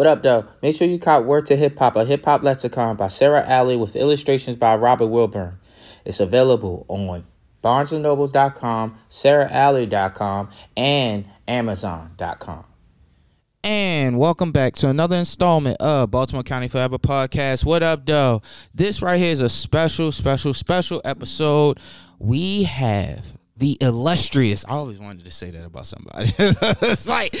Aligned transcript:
What 0.00 0.06
up, 0.06 0.22
though? 0.22 0.46
Make 0.62 0.74
sure 0.74 0.88
you 0.88 0.98
cop 0.98 1.24
Word 1.24 1.44
to 1.44 1.56
Hip 1.56 1.78
Hop, 1.78 1.94
a 1.94 2.06
hip 2.06 2.24
hop 2.24 2.42
lexicon 2.42 2.96
by 2.96 3.08
Sara 3.08 3.46
Allie 3.46 3.76
with 3.76 3.96
illustrations 3.96 4.56
by 4.56 4.74
Robert 4.76 5.08
Wilburn. 5.08 5.58
It's 6.06 6.20
available 6.20 6.86
on 6.88 7.26
barnesandnobles.com, 7.62 8.96
saraallie.com, 9.10 10.48
and 10.74 11.28
amazon.com. 11.46 12.64
And 13.62 14.18
welcome 14.18 14.52
back 14.52 14.72
to 14.76 14.88
another 14.88 15.16
installment 15.16 15.76
of 15.82 16.10
Baltimore 16.10 16.44
County 16.44 16.68
Forever 16.68 16.96
podcast. 16.96 17.66
What 17.66 17.82
up, 17.82 18.06
though? 18.06 18.40
This 18.74 19.02
right 19.02 19.18
here 19.18 19.32
is 19.32 19.42
a 19.42 19.50
special, 19.50 20.12
special, 20.12 20.54
special 20.54 21.02
episode. 21.04 21.78
We 22.18 22.62
have 22.62 23.36
the 23.58 23.76
illustrious. 23.82 24.64
I 24.66 24.70
always 24.70 24.98
wanted 24.98 25.26
to 25.26 25.30
say 25.30 25.50
that 25.50 25.62
about 25.62 25.84
somebody. 25.84 26.32
it's 26.38 27.06
like 27.06 27.36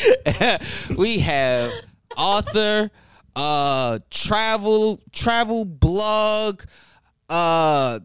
we 0.98 1.20
have 1.20 1.72
author, 2.16 2.90
uh, 3.36 3.98
travel, 4.10 5.00
travel 5.12 5.64
blog, 5.64 6.62
uh, 7.28 8.00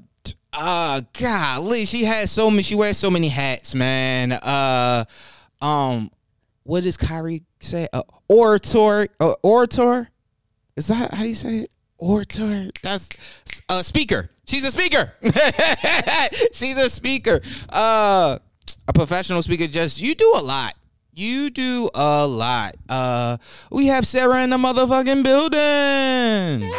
uh, 0.54 1.02
golly, 1.20 1.86
she 1.86 2.06
has 2.06 2.32
so 2.32 2.50
many. 2.50 2.64
She 2.64 2.76
wears 2.76 2.98
so 2.98 3.12
many 3.12 3.28
hats, 3.28 3.76
man. 3.76 4.32
Uh, 4.32 5.06
um, 5.62 6.12
what 6.64 6.84
does 6.84 6.98
Kyrie 6.98 7.44
say? 7.60 7.88
Uh, 7.92 8.04
orator, 8.30 9.08
uh, 9.20 9.34
orator. 9.44 10.10
Is 10.76 10.88
that 10.88 11.14
how 11.14 11.24
you 11.24 11.36
say 11.36 11.58
it? 11.60 11.72
Orator. 11.98 12.70
That's 12.82 13.10
a 13.70 13.84
speaker. 13.84 14.30
She's 14.48 14.66
a 14.66 14.72
speaker. 14.72 15.14
She's 16.54 16.78
a 16.78 16.90
speaker. 16.90 17.42
Uh, 17.70 18.40
a 18.88 18.94
professional 18.94 19.42
speaker. 19.42 19.68
Just 19.68 20.00
you 20.02 20.16
do 20.16 20.36
a 20.38 20.44
lot. 20.44 20.76
You 21.18 21.50
do 21.50 21.90
a 21.96 22.28
lot. 22.28 22.76
Uh, 22.90 23.38
we 23.72 23.86
have 23.88 24.06
Sara 24.06 24.44
in 24.44 24.50
the 24.50 24.58
motherfucking 24.58 25.24
building. 25.24 26.70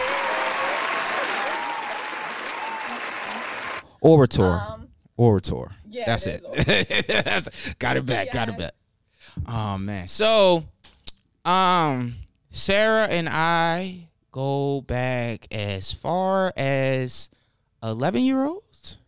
Orator. 4.03 4.45
Um, 4.69 4.89
Orator. 5.17 5.73
yeah, 5.91 6.05
That's 6.07 6.27
it 6.27 6.45
That's, 7.25 7.49
got 7.79 7.97
it 7.97 8.05
back. 8.05 8.31
Got 8.31 8.51
it 8.51 8.59
back. 8.59 8.73
Oh 9.49 9.79
man. 9.79 10.07
So, 10.07 10.65
um, 11.45 12.15
Sarah 12.51 13.07
and 13.07 13.29
I 13.31 14.09
go 14.33 14.83
back 14.83 15.47
as 15.51 15.93
far 15.93 16.53
as 16.57 17.31
eleven 17.83 18.23
year 18.23 18.45
olds, 18.45 18.99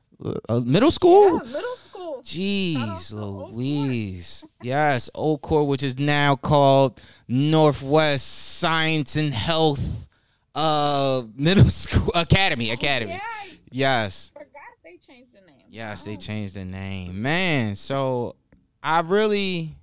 uh, 0.49 0.61
middle 0.61 0.91
school. 0.91 1.35
yeah, 1.45 1.53
middle 1.53 1.77
school. 1.77 1.88
Jeez, 2.25 3.13
Louise. 3.13 4.47
yes, 4.63 5.11
Old 5.15 5.41
Court, 5.43 5.67
which 5.69 5.83
is 5.83 5.99
now 5.99 6.37
called 6.37 7.01
Northwest 7.27 8.27
Science 8.27 9.17
and 9.17 9.33
Health 9.33 10.07
uh 10.55 11.23
Middle 11.37 11.69
School 11.71 12.11
Academy. 12.15 12.71
Academy. 12.71 13.13
Oh, 13.13 13.17
Yeah, 13.51 13.55
Yes. 13.71 14.33
I 14.35 14.41
forgot 14.41 14.63
they 14.83 14.97
changed 15.07 15.33
the 15.33 15.41
name. 15.47 15.63
Yes, 15.71 16.03
they 16.03 16.13
Oh. 16.13 16.17
changed 16.17 16.55
the 16.55 16.65
name. 16.65 17.21
Man, 17.23 17.77
so 17.77 18.35
I 18.83 19.01
really 19.01 19.75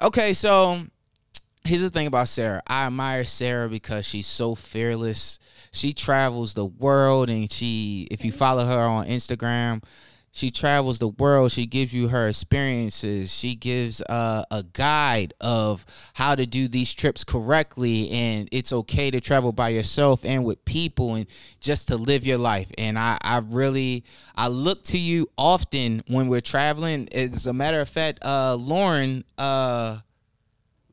Okay, 0.00 0.32
so 0.32 0.80
here's 1.64 1.80
the 1.80 1.90
thing 1.90 2.06
about 2.06 2.28
Sara. 2.28 2.62
I 2.66 2.86
admire 2.86 3.24
Sara 3.24 3.68
because 3.68 4.06
she's 4.06 4.26
so 4.26 4.54
fearless. 4.54 5.38
She 5.72 5.92
travels 5.92 6.54
the 6.54 6.64
world 6.66 7.28
and 7.30 7.50
she 7.50 8.06
if 8.10 8.24
you 8.24 8.32
follow 8.32 8.64
her 8.66 8.78
on 8.78 9.06
Instagram, 9.06 9.82
she 10.38 10.52
travels 10.52 11.00
the 11.00 11.08
world. 11.08 11.50
She 11.50 11.66
gives 11.66 11.92
you 11.92 12.06
her 12.06 12.28
experiences. 12.28 13.34
She 13.34 13.56
gives 13.56 14.00
uh, 14.02 14.44
a 14.52 14.62
guide 14.62 15.34
of 15.40 15.84
how 16.14 16.36
to 16.36 16.46
do 16.46 16.68
these 16.68 16.94
trips 16.94 17.24
correctly, 17.24 18.08
and 18.10 18.48
it's 18.52 18.72
okay 18.72 19.10
to 19.10 19.20
travel 19.20 19.50
by 19.50 19.70
yourself 19.70 20.24
and 20.24 20.44
with 20.44 20.64
people, 20.64 21.16
and 21.16 21.26
just 21.58 21.88
to 21.88 21.96
live 21.96 22.24
your 22.24 22.38
life. 22.38 22.70
And 22.78 22.96
I, 22.96 23.18
I 23.20 23.38
really, 23.38 24.04
I 24.36 24.46
look 24.46 24.84
to 24.84 24.98
you 24.98 25.28
often 25.36 26.04
when 26.06 26.28
we're 26.28 26.40
traveling. 26.40 27.08
As 27.12 27.46
a 27.46 27.52
matter 27.52 27.80
of 27.80 27.88
fact, 27.88 28.24
uh, 28.24 28.54
Lauren, 28.54 29.24
uh, 29.38 29.98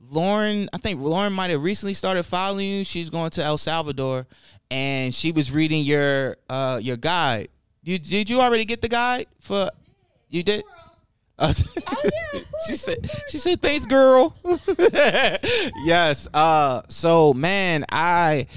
Lauren, 0.09 0.69
I 0.73 0.77
think 0.77 0.99
Lauren 0.99 1.33
might 1.33 1.51
have 1.51 1.61
recently 1.61 1.93
started 1.93 2.23
following 2.23 2.67
you. 2.67 2.83
She's 2.83 3.11
going 3.11 3.29
to 3.31 3.43
El 3.43 3.59
Salvador, 3.59 4.25
and 4.71 5.13
she 5.13 5.31
was 5.31 5.51
reading 5.51 5.83
your 5.83 6.37
uh 6.49 6.79
your 6.81 6.97
guide. 6.97 7.49
You 7.85 7.99
did 7.99 8.31
you 8.31 8.41
already 8.41 8.65
get 8.65 8.81
the 8.81 8.89
guide 8.89 9.27
for? 9.39 9.69
You 10.29 10.41
did. 10.41 10.63
Uh, 11.37 11.53
she 12.67 12.75
said 12.75 12.97
she 13.29 13.37
said 13.37 13.61
thanks 13.61 13.85
girl 13.85 14.33
yes 15.83 16.29
uh 16.33 16.81
so 16.87 17.33
man 17.33 17.83
i 17.91 18.47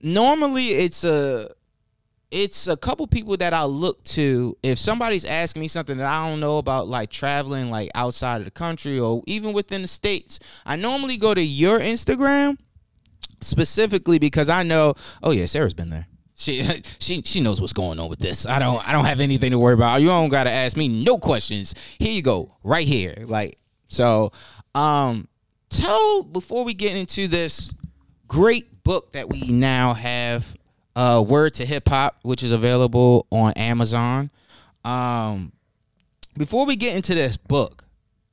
normally 0.00 0.68
it's 0.68 1.04
a 1.04 1.46
it's 2.30 2.66
a 2.68 2.76
couple 2.78 3.06
people 3.06 3.36
that 3.36 3.52
I 3.52 3.64
look 3.64 4.02
to 4.04 4.56
if 4.62 4.78
somebody's 4.78 5.26
asking 5.26 5.60
me 5.60 5.68
something 5.68 5.98
that 5.98 6.06
I 6.06 6.30
don't 6.30 6.40
know 6.40 6.56
about, 6.56 6.88
like 6.88 7.10
traveling 7.10 7.70
like 7.70 7.90
outside 7.94 8.38
of 8.38 8.46
the 8.46 8.50
country 8.50 8.98
or 8.98 9.22
even 9.26 9.52
within 9.52 9.82
the 9.82 9.88
states. 9.88 10.40
I 10.64 10.76
normally 10.76 11.18
go 11.18 11.34
to 11.34 11.42
your 11.42 11.78
Instagram 11.78 12.56
specifically 13.42 14.18
because 14.18 14.48
I 14.48 14.62
know, 14.62 14.94
oh 15.22 15.32
yeah, 15.32 15.44
Sara's 15.44 15.74
been 15.74 15.90
there. 15.90 16.06
She 16.42 16.82
she 16.98 17.22
she 17.22 17.40
knows 17.40 17.60
what's 17.60 17.72
going 17.72 17.98
on 17.98 18.08
with 18.08 18.18
this. 18.18 18.46
I 18.46 18.58
don't 18.58 18.86
I 18.86 18.92
don't 18.92 19.04
have 19.04 19.20
anything 19.20 19.52
to 19.52 19.58
worry 19.58 19.74
about. 19.74 20.00
You 20.00 20.08
don't 20.08 20.28
gotta 20.28 20.50
ask 20.50 20.76
me 20.76 20.88
no 20.88 21.18
questions. 21.18 21.74
Here 21.98 22.12
you 22.12 22.22
go, 22.22 22.56
right 22.62 22.86
here. 22.86 23.24
Like 23.26 23.58
so, 23.88 24.32
um, 24.74 25.28
tell 25.68 26.22
before 26.24 26.64
we 26.64 26.74
get 26.74 26.96
into 26.96 27.28
this 27.28 27.74
great 28.28 28.82
book 28.84 29.12
that 29.12 29.28
we 29.28 29.42
now 29.42 29.94
have 29.94 30.54
uh 30.96 31.24
word 31.26 31.54
to 31.54 31.64
hip 31.64 31.88
hop 31.88 32.18
which 32.22 32.42
is 32.42 32.52
available 32.52 33.26
on 33.30 33.52
amazon 33.52 34.30
um 34.84 35.52
before 36.36 36.66
we 36.66 36.76
get 36.76 36.96
into 36.96 37.14
this 37.14 37.36
book 37.36 37.84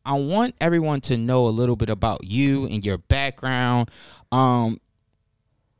i 0.05 0.13
want 0.13 0.55
everyone 0.59 0.99
to 0.99 1.17
know 1.17 1.47
a 1.47 1.49
little 1.49 1.75
bit 1.75 1.89
about 1.89 2.23
you 2.23 2.65
and 2.65 2.85
your 2.85 2.97
background 2.97 3.89
um 4.31 4.79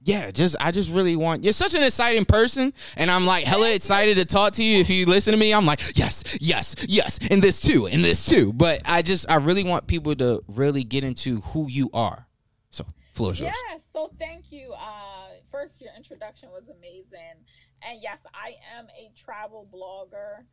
yeah 0.10 0.32
just 0.32 0.56
i 0.60 0.72
just 0.72 0.94
really 0.94 1.16
want 1.16 1.44
you're 1.44 1.54
such 1.54 1.76
an 1.76 1.84
exciting 1.84 2.26
person 2.26 2.74
and 2.98 3.12
i'm 3.12 3.26
like 3.26 3.46
hella 3.46 3.74
excited 3.74 4.18
to 4.18 4.26
talk 4.26 4.54
to 4.54 4.64
you 4.64 4.80
if 4.80 4.90
you 4.90 5.06
listen 5.06 5.32
to 5.32 5.38
me 5.40 5.54
i'm 5.54 5.66
like 5.66 5.80
yes 5.98 6.38
yes 6.42 6.76
yes 6.88 7.20
and 7.30 7.42
this 7.42 7.60
too 7.60 7.88
and 7.88 8.04
this 8.04 8.26
too 8.26 8.52
but 8.54 8.82
i 8.86 9.02
just 9.02 9.30
i 9.30 9.36
really 9.36 9.64
want 9.64 9.86
people 9.88 10.16
to 10.16 10.44
really 10.48 10.84
get 10.84 11.04
into 11.04 11.42
who 11.42 11.70
you 11.70 11.90
are 11.94 12.28
so 12.72 12.86
floor 13.14 13.32
is 13.34 13.40
yours 13.40 13.54
Yes, 13.70 13.82
so 13.94 14.12
thank 14.18 14.52
you. 14.52 14.74
Uh, 14.74 15.28
first, 15.52 15.82
your 15.82 15.92
introduction 15.96 16.50
was 16.50 16.64
amazing, 16.70 17.38
and 17.82 18.02
yes, 18.02 18.18
I 18.34 18.56
am 18.78 18.88
a 18.98 19.12
travel 19.16 19.68
blogger. 19.74 20.44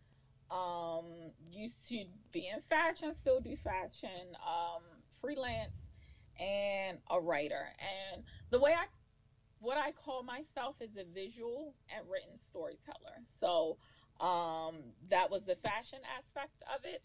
Um, 0.51 1.33
used 1.51 1.87
to 1.89 2.05
be 2.33 2.51
in 2.55 2.61
fashion, 2.69 3.15
still 3.21 3.41
do 3.41 3.57
fashion, 3.65 4.37
um, 4.47 4.83
freelance, 5.21 5.73
and 6.39 6.99
a 7.11 7.21
writer. 7.21 7.69
And 7.81 8.23
the 8.51 8.61
way 8.61 8.73
I, 8.73 8.87
what 9.61 9.77
I 9.79 9.93
call 9.93 10.23
myself 10.23 10.77
is 10.81 10.91
a 10.97 11.05
visual 11.15 11.75
and 11.95 12.09
written 12.11 12.39
storyteller. 12.51 13.23
So, 13.41 13.79
um, 14.21 14.77
that 15.11 15.31
was 15.31 15.43
the 15.45 15.57
fashion 15.57 15.99
aspect 16.19 16.63
of 16.75 16.85
it 16.85 17.03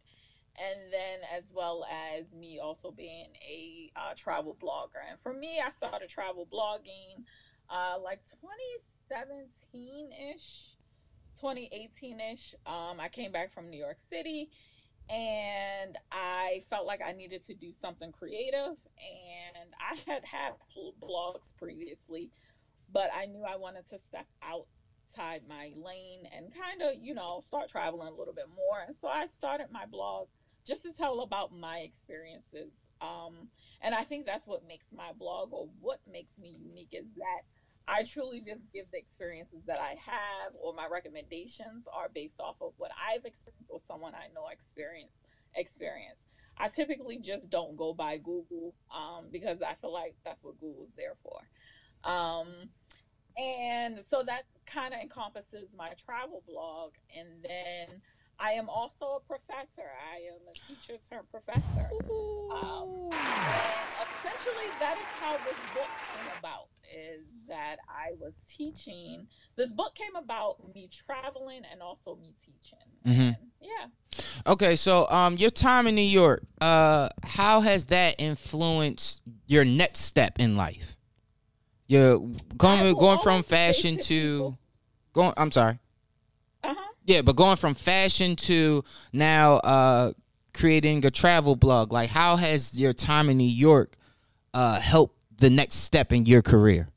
and 0.59 0.91
then 0.91 1.19
as 1.35 1.43
well 1.53 1.85
as 1.89 2.25
me 2.33 2.59
also 2.59 2.91
being 2.91 3.27
a 3.41 3.91
uh, 3.95 4.13
travel 4.15 4.57
blogger. 4.61 5.01
And 5.09 5.19
for 5.21 5.33
me, 5.33 5.61
I 5.65 5.69
started 5.69 6.09
travel 6.09 6.47
blogging 6.51 7.23
uh, 7.69 7.97
like 8.01 8.19
2017 8.41 10.11
ish, 10.35 10.75
2018 11.39 12.19
ish. 12.19 12.55
Um, 12.65 12.99
I 12.99 13.09
came 13.09 13.31
back 13.31 13.53
from 13.53 13.69
New 13.69 13.79
York 13.79 13.97
City 14.09 14.49
and 15.09 15.97
I 16.11 16.63
felt 16.69 16.85
like 16.85 17.01
I 17.05 17.11
needed 17.13 17.45
to 17.47 17.53
do 17.53 17.71
something 17.81 18.11
creative. 18.11 18.75
And 18.97 19.73
I 19.79 19.95
had 20.11 20.23
had 20.25 20.53
blogs 21.01 21.55
previously, 21.57 22.31
but 22.91 23.09
I 23.15 23.25
knew 23.25 23.43
I 23.43 23.55
wanted 23.57 23.87
to 23.89 23.99
step 24.07 24.25
outside 24.43 25.41
my 25.47 25.71
lane 25.75 26.23
and 26.35 26.53
kind 26.53 26.81
of, 26.81 27.01
you 27.01 27.13
know, 27.13 27.41
start 27.45 27.69
traveling 27.69 28.07
a 28.07 28.15
little 28.15 28.33
bit 28.33 28.47
more. 28.55 28.83
And 28.85 28.95
so 28.99 29.07
I 29.07 29.27
started 29.27 29.67
my 29.71 29.85
blog 29.85 30.27
just 30.65 30.83
to 30.83 30.93
tell 30.93 31.21
about 31.21 31.53
my 31.53 31.79
experiences. 31.79 32.71
Um, 33.01 33.49
and 33.81 33.95
I 33.95 34.03
think 34.03 34.25
that's 34.25 34.45
what 34.45 34.67
makes 34.67 34.85
my 34.95 35.11
blog 35.17 35.53
or 35.53 35.69
what 35.79 35.99
makes 36.11 36.37
me 36.37 36.55
unique 36.59 36.93
is 36.93 37.05
that 37.17 37.41
I 37.87 38.03
truly 38.03 38.41
just 38.45 38.61
give 38.73 38.85
the 38.91 38.99
experiences 38.99 39.63
that 39.65 39.79
I 39.79 39.95
have, 40.05 40.53
or 40.61 40.73
my 40.73 40.87
recommendations 40.89 41.85
are 41.91 42.09
based 42.13 42.39
off 42.39 42.55
of 42.61 42.73
what 42.77 42.91
I've 42.93 43.25
experienced 43.25 43.69
or 43.69 43.81
someone 43.87 44.13
I 44.13 44.31
know 44.33 44.47
experience 44.51 45.11
experience. 45.55 46.19
I 46.57 46.69
typically 46.69 47.17
just 47.17 47.49
don't 47.49 47.75
go 47.75 47.93
by 47.93 48.17
Google 48.17 48.75
um, 48.93 49.25
because 49.31 49.61
I 49.61 49.75
feel 49.81 49.91
like 49.91 50.15
that's 50.23 50.43
what 50.43 50.59
Google's 50.59 50.91
there 50.95 51.15
for. 51.23 52.09
Um, 52.09 52.69
and 53.37 54.03
so 54.09 54.23
that 54.23 54.43
kind 54.65 54.93
of 54.93 54.99
encompasses 55.01 55.67
my 55.77 55.89
travel 56.05 56.43
blog. 56.47 56.93
And 57.17 57.27
then 57.43 58.01
I 58.39 58.53
am 58.53 58.69
also 58.69 59.17
a 59.17 59.19
professor. 59.19 59.89
I 60.13 60.17
am 60.33 60.41
a 60.49 60.53
teacher 60.67 60.99
turned 61.09 61.29
professor. 61.31 61.89
Um, 62.51 63.11
and 63.11 64.07
essentially, 64.19 64.67
that 64.79 64.97
is 64.97 65.05
how 65.19 65.33
this 65.37 65.57
book 65.73 65.89
came 66.13 66.39
about. 66.39 66.67
Is 66.93 67.23
that 67.47 67.77
I 67.87 68.11
was 68.19 68.33
teaching. 68.49 69.27
This 69.55 69.71
book 69.71 69.95
came 69.95 70.15
about 70.15 70.57
me 70.75 70.89
traveling 70.91 71.61
and 71.71 71.81
also 71.81 72.15
me 72.15 72.33
teaching. 72.43 72.79
Mhm. 73.05 73.27
And, 73.27 73.51
yeah. 73.61 73.87
Okay, 74.45 74.75
so 74.75 75.07
um, 75.09 75.37
your 75.37 75.51
time 75.51 75.87
in 75.87 75.95
New 75.95 76.01
York, 76.01 76.43
uh, 76.59 77.07
how 77.23 77.61
has 77.61 77.85
that 77.85 78.15
influenced 78.19 79.21
your 79.47 79.63
next 79.63 79.99
step 79.99 80.37
in 80.37 80.57
life? 80.57 80.97
You're 81.91 82.19
going 82.57 82.95
going 82.95 83.19
from 83.19 83.43
fashion 83.43 83.97
to 84.03 84.55
going. 85.11 85.33
I'm 85.35 85.51
sorry. 85.51 85.77
Uh 86.63 86.73
huh. 86.73 86.91
Yeah, 87.03 87.21
but 87.21 87.35
going 87.35 87.57
from 87.57 87.73
fashion 87.73 88.37
to 88.47 88.85
now 89.11 89.55
uh, 89.55 90.13
creating 90.53 91.03
a 91.05 91.11
travel 91.11 91.57
blog. 91.57 91.91
Like, 91.91 92.09
how 92.09 92.37
has 92.37 92.79
your 92.79 92.93
time 92.93 93.29
in 93.29 93.35
New 93.35 93.43
York 93.43 93.97
uh, 94.53 94.79
helped 94.79 95.17
the 95.37 95.49
next 95.49 95.75
step 95.79 96.13
in 96.13 96.25
your 96.25 96.41
career? 96.41 96.87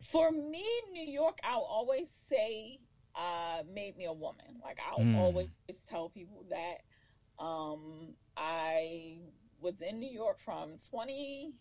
For 0.00 0.30
me, 0.30 0.64
New 0.92 1.10
York, 1.10 1.38
I'll 1.42 1.66
always 1.68 2.06
say 2.30 2.78
uh, 3.16 3.64
made 3.74 3.96
me 3.96 4.04
a 4.04 4.12
woman. 4.12 4.60
Like 4.62 4.78
I'll 4.88 5.00
Mm. 5.04 5.16
always 5.16 5.48
tell 5.90 6.08
people 6.08 6.44
that 6.50 6.82
um, 7.44 8.14
I 8.36 9.18
was 9.60 9.74
in 9.80 9.98
New 9.98 10.08
York 10.10 10.38
from 10.44 10.78
2016 10.88 11.54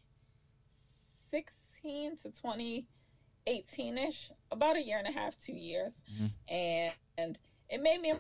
to 1.83 2.29
2018 2.31 3.97
ish, 3.97 4.31
about 4.51 4.75
a 4.75 4.81
year 4.81 4.97
and 4.99 5.07
a 5.07 5.11
half, 5.11 5.37
two 5.39 5.53
years, 5.53 5.93
Mhm. 6.11 6.31
and, 6.47 6.93
and 7.17 7.37
it 7.69 7.81
made 7.81 8.01
me 8.01 8.13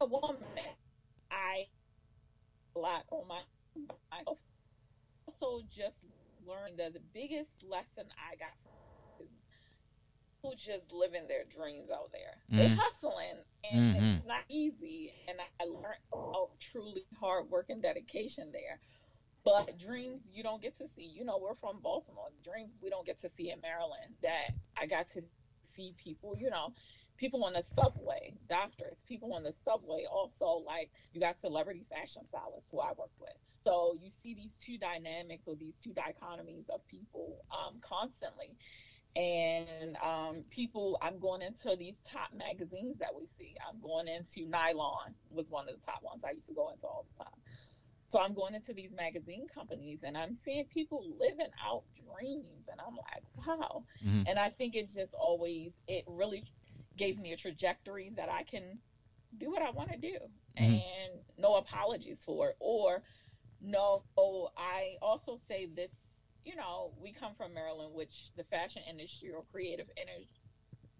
a 0.00 0.06
woman. 0.06 0.38
I 1.30 1.68
a 2.76 2.78
lot 2.78 3.04
on 3.10 3.26
my 3.28 3.42
myself. 4.10 4.38
Also, 5.40 5.62
just 5.68 5.96
learned 6.46 6.78
that 6.78 6.92
the 6.94 7.00
biggest 7.12 7.50
lesson 7.62 8.10
I 8.18 8.36
got 8.36 8.52
is 9.20 9.28
people 10.42 10.56
just 10.56 10.92
living 10.92 11.26
their 11.28 11.44
dreams 11.44 11.90
out 11.90 12.10
there. 12.12 12.42
They 12.48 12.68
Mhm. 12.68 12.76
hustling, 12.76 13.44
and 13.64 13.96
Mhm. 13.96 14.16
it's 14.18 14.26
not 14.26 14.44
easy. 14.48 15.14
And 15.28 15.40
I 15.60 15.64
learned 15.64 16.00
about 16.12 16.58
truly 16.60 17.04
hard 17.20 17.50
work 17.50 17.70
and 17.70 17.82
dedication 17.82 18.52
there. 18.52 18.80
But 19.44 19.78
dreams 19.78 20.22
you 20.32 20.42
don't 20.42 20.62
get 20.62 20.78
to 20.78 20.84
see. 20.94 21.04
You 21.04 21.24
know, 21.24 21.38
we're 21.40 21.56
from 21.56 21.80
Baltimore. 21.80 22.28
Dreams 22.44 22.72
we 22.82 22.90
don't 22.90 23.06
get 23.06 23.20
to 23.20 23.30
see 23.30 23.50
in 23.50 23.60
Maryland. 23.60 24.14
That 24.22 24.54
I 24.80 24.86
got 24.86 25.08
to 25.08 25.22
see 25.74 25.94
people. 26.02 26.36
You 26.38 26.50
know, 26.50 26.72
people 27.16 27.44
on 27.44 27.54
the 27.54 27.62
subway, 27.74 28.34
doctors, 28.48 29.02
people 29.08 29.34
on 29.34 29.42
the 29.42 29.52
subway. 29.64 30.04
Also, 30.10 30.62
like 30.64 30.90
you 31.12 31.20
got 31.20 31.40
celebrity 31.40 31.84
fashion 31.90 32.22
stylists 32.28 32.70
who 32.70 32.80
I 32.80 32.92
work 32.96 33.10
with. 33.20 33.34
So 33.64 33.96
you 34.00 34.10
see 34.22 34.34
these 34.34 34.52
two 34.58 34.78
dynamics 34.78 35.44
or 35.46 35.54
these 35.54 35.74
two 35.82 35.90
dichotomies 35.90 36.68
of 36.68 36.86
people 36.88 37.38
um, 37.50 37.76
constantly. 37.80 38.56
And 39.14 39.96
um, 40.02 40.44
people, 40.50 40.98
I'm 41.02 41.18
going 41.18 41.42
into 41.42 41.76
these 41.76 41.96
top 42.10 42.30
magazines 42.34 42.96
that 42.98 43.10
we 43.14 43.26
see. 43.38 43.54
I'm 43.68 43.80
going 43.80 44.08
into 44.08 44.48
Nylon 44.48 45.14
was 45.30 45.46
one 45.50 45.68
of 45.68 45.78
the 45.78 45.84
top 45.84 46.02
ones 46.02 46.22
I 46.26 46.32
used 46.32 46.46
to 46.48 46.54
go 46.54 46.70
into 46.70 46.86
all 46.86 47.04
the 47.12 47.24
time. 47.24 47.41
So 48.12 48.18
I'm 48.20 48.34
going 48.34 48.54
into 48.54 48.74
these 48.74 48.90
magazine 48.92 49.46
companies 49.52 50.00
and 50.02 50.18
I'm 50.18 50.36
seeing 50.44 50.66
people 50.66 51.02
living 51.18 51.48
out 51.64 51.82
dreams, 51.96 52.68
and 52.70 52.78
I'm 52.78 52.94
like, 52.94 53.22
wow. 53.46 53.84
Mhm. 54.04 54.24
And 54.28 54.38
I 54.38 54.50
think 54.50 54.74
it 54.74 54.90
just 54.90 55.14
always, 55.14 55.72
it 55.88 56.04
really 56.06 56.44
gave 56.98 57.18
me 57.18 57.32
a 57.32 57.36
trajectory 57.36 58.10
that 58.16 58.28
I 58.28 58.42
can 58.42 58.78
do 59.38 59.50
what 59.50 59.62
I 59.62 59.70
want 59.70 59.90
to 59.92 59.96
do, 59.96 60.18
Mhm. 60.58 60.82
and 60.82 61.24
no 61.38 61.54
apologies 61.54 62.22
for 62.22 62.50
it, 62.50 62.56
or 62.60 63.02
no. 63.62 64.04
Oh, 64.18 64.50
I 64.58 64.96
also 65.00 65.38
say 65.48 65.64
this 65.64 65.90
you 66.44 66.56
know, 66.56 66.92
we 67.00 67.12
come 67.12 67.34
from 67.36 67.54
Maryland, 67.54 67.94
which 67.94 68.32
the 68.34 68.42
fashion 68.42 68.82
industry 68.90 69.30
or 69.30 69.44
creative 69.44 69.88
in- 69.96 70.26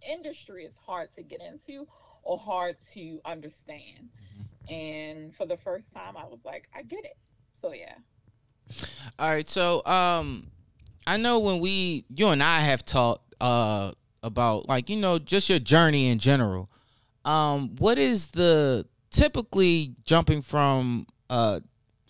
industry 0.09 0.65
is 0.65 0.73
hard 0.77 1.13
to 1.17 1.23
get 1.25 1.41
into 1.43 1.85
or 2.23 2.39
hard 2.39 2.77
to 2.95 3.21
understand. 3.25 4.09
And 4.69 5.35
for 5.35 5.47
the 5.47 5.57
first 5.57 5.93
time, 5.93 6.17
I 6.17 6.25
was 6.25 6.41
like, 6.45 6.69
I 6.75 6.83
get 6.83 7.05
it. 7.05 7.17
So 7.61 7.73
yeah. 7.73 7.95
All 9.19 9.31
right, 9.31 9.49
so 9.49 9.85
um, 9.85 10.47
I 11.07 11.17
know 11.17 11.41
when 11.41 11.61
we, 11.61 12.05
you 12.15 12.29
and 12.29 12.43
I 12.43 12.61
have 12.61 12.85
talked 12.85 13.35
uh 13.41 13.91
about 14.23 14.69
like 14.69 14.89
you 14.89 14.97
know 14.97 15.19
just 15.19 15.49
your 15.49 15.59
journey 15.59 16.09
in 16.09 16.19
general. 16.19 16.71
Um, 17.25 17.77
what 17.77 17.99
is 17.99 18.29
the 18.29 18.87
typically 19.11 19.95
jumping 20.05 20.43
from 20.43 21.07
uh 21.29 21.61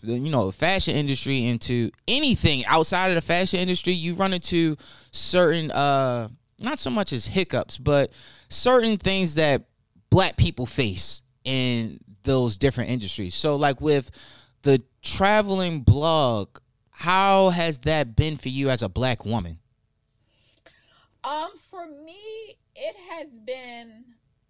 the 0.01 0.13
you 0.13 0.31
know 0.31 0.51
fashion 0.51 0.95
industry 0.95 1.45
into 1.45 1.91
anything 2.07 2.65
outside 2.65 3.09
of 3.09 3.15
the 3.15 3.21
fashion 3.21 3.59
industry? 3.59 3.93
You 3.93 4.13
run 4.15 4.33
into 4.33 4.77
certain 5.11 5.71
uh 5.71 6.29
not 6.59 6.79
so 6.79 6.89
much 6.89 7.13
as 7.13 7.25
hiccups, 7.25 7.77
but 7.77 8.11
certain 8.49 8.97
things 8.97 9.35
that 9.35 9.63
black 10.09 10.37
people 10.37 10.65
face 10.65 11.21
in 11.43 11.99
those 12.23 12.57
different 12.57 12.89
industries. 12.89 13.35
So 13.35 13.55
like 13.55 13.81
with 13.81 14.11
the 14.63 14.81
traveling 15.01 15.81
blog, 15.81 16.57
how 16.89 17.49
has 17.49 17.79
that 17.79 18.15
been 18.15 18.37
for 18.37 18.49
you 18.49 18.69
as 18.69 18.81
a 18.81 18.89
black 18.89 19.25
woman? 19.25 19.59
Um, 21.23 21.51
for 21.69 21.85
me, 21.85 22.57
it 22.75 22.95
has 23.11 23.27
been. 23.45 24.03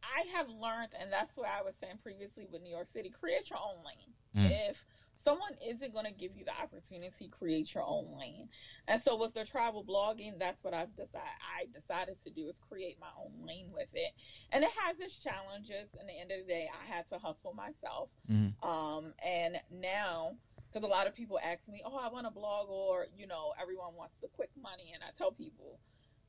I 0.04 0.38
have 0.38 0.48
learned, 0.50 0.90
and 1.00 1.12
that's 1.12 1.36
what 1.36 1.48
I 1.48 1.64
was 1.64 1.74
saying 1.82 2.00
previously 2.04 2.46
with 2.52 2.62
New 2.62 2.70
York 2.70 2.88
City. 2.94 3.10
Create 3.10 3.50
your 3.50 3.60
own 3.60 3.78
lane. 3.84 4.48
Mm. 4.50 4.70
If 4.70 4.86
someone 5.24 5.54
isn't 5.66 5.94
going 5.94 6.06
to 6.06 6.12
give 6.12 6.36
you 6.36 6.46
the 6.46 6.52
opportunity, 6.52 7.12
to 7.20 7.28
create 7.30 7.74
your 7.74 7.84
own 7.84 8.18
lane. 8.18 8.50
And 8.88 9.02
so 9.02 9.16
with 9.16 9.34
the 9.34 9.46
travel 9.46 9.84
blogging, 9.84 10.40
that's 10.40 10.64
what 10.64 10.74
I've 10.74 10.96
decided. 10.96 11.40
I 11.42 11.66
decided 11.74 12.18
to 12.24 12.30
do 12.30 12.48
is 12.48 12.56
create 12.70 12.98
my 13.00 13.08
own 13.18 13.46
lane 13.46 13.70
with 13.72 13.90
it, 13.94 14.14
and 14.52 14.64
it 14.64 14.70
has 14.86 15.00
its 15.00 15.18
challenges. 15.18 15.90
In 16.00 16.08
the 16.08 16.20
end 16.20 16.32
of 16.32 16.40
the 16.46 16.52
day, 16.52 16.70
I 16.72 16.86
had 16.86 17.08
to 17.10 17.18
hustle 17.18 17.54
myself. 17.54 18.10
Mhm. 18.30 18.64
Um, 18.64 19.14
and 19.24 19.62
now 19.72 20.38
because 20.72 20.84
a 20.84 20.90
lot 20.90 21.06
of 21.06 21.14
people 21.14 21.38
ask 21.44 21.68
me, 21.68 21.84
"Oh, 21.86 21.96
I 21.96 22.08
want 22.08 22.26
to 22.26 22.32
blog," 22.32 22.68
or 22.68 23.08
you 23.16 23.28
know, 23.28 23.54
everyone 23.62 23.94
wants 23.96 24.16
the 24.22 24.28
quick 24.30 24.50
money, 24.58 24.92
and 24.94 25.04
I 25.04 25.12
tell 25.12 25.32
people, 25.32 25.80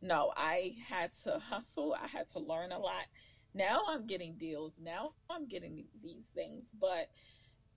no, 0.02 0.34
I 0.36 0.76
had 0.86 1.12
to 1.22 1.38
hustle. 1.38 1.94
I 1.94 2.06
had 2.06 2.30
to 2.32 2.40
learn 2.40 2.70
a 2.72 2.78
lot. 2.78 3.06
Now 3.54 3.84
I'm 3.88 4.06
getting 4.06 4.36
deals. 4.36 4.74
Now 4.78 5.14
I'm 5.30 5.46
getting 5.48 5.86
these 6.02 6.26
things, 6.34 6.64
but 6.78 7.08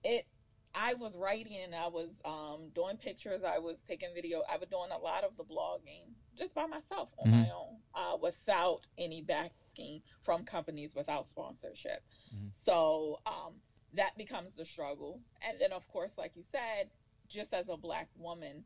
it. 0.04 0.26
I 0.74 0.94
was 0.94 1.16
writing 1.16 1.58
and 1.64 1.74
I 1.74 1.88
was 1.88 2.10
um, 2.24 2.70
doing 2.74 2.96
pictures. 2.96 3.42
I 3.44 3.58
was 3.58 3.76
taking 3.86 4.10
video. 4.14 4.42
I 4.50 4.56
was 4.56 4.68
doing 4.68 4.90
a 4.92 4.98
lot 4.98 5.24
of 5.24 5.36
the 5.36 5.44
blogging 5.44 6.12
just 6.36 6.54
by 6.54 6.66
myself 6.66 7.08
on 7.18 7.30
my 7.30 7.50
own, 7.50 7.76
uh, 7.94 8.16
without 8.20 8.80
any 8.96 9.22
backing 9.22 10.02
from 10.22 10.44
companies, 10.44 10.94
without 10.94 11.28
sponsorship. 11.30 12.02
Mhm. 12.34 12.50
So 12.64 13.18
um, 13.26 13.54
that 13.94 14.16
becomes 14.16 14.54
the 14.56 14.64
struggle. 14.64 15.20
And 15.40 15.58
then, 15.60 15.72
of 15.72 15.86
course, 15.88 16.12
like 16.16 16.32
you 16.36 16.44
said, 16.52 16.90
just 17.28 17.52
as 17.52 17.68
a 17.68 17.76
black 17.76 18.08
woman, 18.16 18.64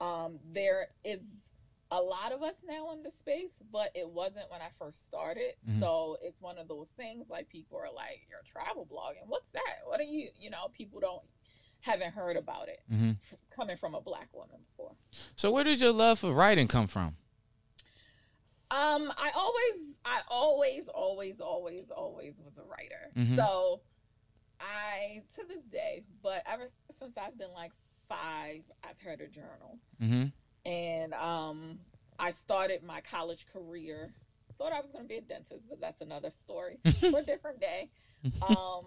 um, 0.00 0.38
there 0.52 0.88
is 1.04 1.20
a 1.94 2.00
lot 2.00 2.32
of 2.32 2.42
us 2.42 2.54
now 2.66 2.90
in 2.92 3.02
the 3.02 3.10
space, 3.20 3.50
but 3.70 3.90
it 3.94 4.08
wasn't 4.08 4.50
when 4.50 4.62
I 4.62 4.68
first 4.78 5.02
started. 5.02 5.54
Mhm. 5.68 5.78
So 5.80 6.16
it's 6.22 6.40
one 6.40 6.56
of 6.58 6.66
those 6.66 6.88
things 6.96 7.28
like 7.28 7.48
people 7.50 7.76
are 7.78 7.92
like, 7.92 8.26
"You're 8.30 8.42
travel 8.44 8.86
blogging. 8.86 9.26
What's 9.26 9.50
that? 9.52 9.86
What 9.86 10.00
are 10.00 10.04
you?" 10.04 10.30
You 10.38 10.48
know, 10.50 10.68
people 10.72 11.00
don't 11.00 11.22
haven't 11.80 12.12
heard 12.12 12.36
about 12.36 12.68
it 12.68 12.80
Mhm. 12.90 13.18
f- 13.22 13.38
coming 13.50 13.76
from 13.76 13.94
a 13.94 14.00
black 14.00 14.32
woman 14.32 14.62
before. 14.70 14.96
So 15.36 15.50
where 15.50 15.64
does 15.64 15.80
your 15.82 15.92
love 15.92 16.20
for 16.20 16.32
writing 16.32 16.66
come 16.68 16.86
from? 16.86 17.16
Um, 18.70 19.12
I 19.18 19.30
always, 19.34 19.94
I 20.04 20.22
always, 20.28 20.88
always, 20.88 21.40
always, 21.40 21.90
always 21.90 22.38
was 22.38 22.56
a 22.56 22.62
writer. 22.62 23.10
Mhm. 23.14 23.36
So 23.36 23.82
I, 24.60 25.24
to 25.34 25.44
this 25.44 25.62
day, 25.64 26.04
but 26.22 26.42
ever 26.46 26.70
since 26.98 27.18
I've 27.18 27.36
been 27.36 27.52
like 27.52 27.72
five, 28.08 28.62
I've 28.82 28.98
had 28.98 29.20
a 29.20 29.26
journal. 29.28 29.78
And 30.64 31.14
um, 31.14 31.78
I 32.18 32.30
started 32.30 32.82
my 32.82 33.00
college 33.00 33.46
career. 33.52 34.12
Thought 34.58 34.72
I 34.72 34.80
was 34.80 34.90
going 34.92 35.04
to 35.04 35.08
be 35.08 35.16
a 35.16 35.20
dentist, 35.20 35.64
but 35.68 35.80
that's 35.80 36.00
another 36.00 36.30
story 36.44 36.78
for 37.00 37.18
a 37.18 37.24
different 37.24 37.60
day. 37.60 37.88
Um, 38.46 38.84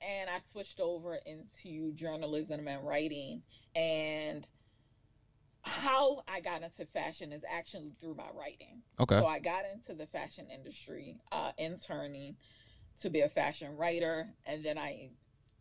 and 0.00 0.30
I 0.30 0.38
switched 0.50 0.80
over 0.80 1.18
into 1.26 1.92
journalism 1.92 2.66
and 2.66 2.86
writing. 2.86 3.42
And 3.74 4.46
how 5.62 6.22
I 6.26 6.40
got 6.40 6.62
into 6.62 6.86
fashion 6.86 7.32
is 7.32 7.42
actually 7.50 7.92
through 8.00 8.14
my 8.14 8.28
writing. 8.34 8.82
Okay. 8.98 9.18
So 9.18 9.26
I 9.26 9.38
got 9.38 9.64
into 9.72 9.94
the 9.94 10.06
fashion 10.06 10.46
industry, 10.52 11.18
uh, 11.30 11.52
interning 11.58 12.36
to 13.00 13.10
be 13.10 13.20
a 13.20 13.28
fashion 13.28 13.76
writer, 13.76 14.28
and 14.46 14.64
then 14.64 14.78
I 14.78 15.10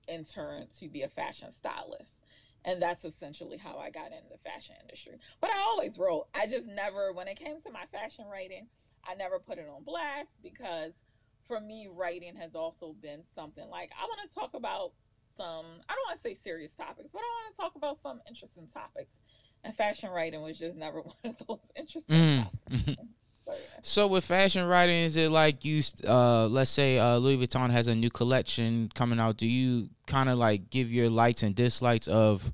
interned 0.07 0.67
to 0.79 0.87
be 0.87 1.03
a 1.03 1.09
fashion 1.09 1.51
stylist. 1.51 2.18
And 2.65 2.81
that's 2.81 3.05
essentially 3.05 3.57
how 3.57 3.77
I 3.77 3.89
got 3.89 4.07
into 4.11 4.29
the 4.29 4.37
fashion 4.49 4.75
industry. 4.81 5.17
But 5.39 5.51
I 5.51 5.59
always 5.59 5.97
wrote. 5.97 6.27
I 6.33 6.45
just 6.45 6.67
never, 6.67 7.13
when 7.13 7.27
it 7.27 7.39
came 7.39 7.61
to 7.61 7.71
my 7.71 7.85
fashion 7.91 8.25
writing, 8.31 8.67
I 9.05 9.15
never 9.15 9.39
put 9.39 9.57
it 9.57 9.67
on 9.73 9.83
blast 9.83 10.29
because 10.43 10.93
for 11.47 11.59
me, 11.59 11.87
writing 11.91 12.35
has 12.35 12.55
also 12.55 12.95
been 13.01 13.23
something 13.33 13.67
like 13.69 13.91
I 13.99 14.05
want 14.05 14.19
to 14.29 14.39
talk 14.39 14.53
about 14.53 14.91
some. 15.37 15.65
I 15.87 15.93
don't 15.95 16.07
want 16.07 16.21
to 16.21 16.29
say 16.29 16.35
serious 16.35 16.73
topics, 16.73 17.09
but 17.11 17.19
I 17.19 17.21
want 17.21 17.55
to 17.55 17.61
talk 17.61 17.75
about 17.75 18.01
some 18.03 18.19
interesting 18.27 18.67
topics. 18.67 19.11
And 19.63 19.75
fashion 19.75 20.09
writing 20.11 20.41
was 20.41 20.59
just 20.59 20.77
never 20.77 21.01
one 21.01 21.15
of 21.23 21.35
those 21.47 21.59
interesting 21.75 22.15
Mm. 22.15 22.43
topics. 22.43 22.99
So, 23.81 24.07
with 24.07 24.25
fashion 24.25 24.65
writing, 24.65 25.03
is 25.03 25.15
it 25.15 25.29
like 25.29 25.63
you, 25.63 25.81
uh, 26.07 26.47
let's 26.47 26.71
say 26.71 26.97
uh, 26.99 27.17
Louis 27.17 27.37
Vuitton 27.37 27.69
has 27.71 27.87
a 27.87 27.95
new 27.95 28.09
collection 28.09 28.91
coming 28.93 29.19
out? 29.19 29.37
Do 29.37 29.47
you 29.47 29.89
kind 30.05 30.29
of 30.29 30.37
like 30.37 30.69
give 30.69 30.91
your 30.91 31.09
likes 31.09 31.43
and 31.43 31.55
dislikes 31.55 32.07
of 32.07 32.51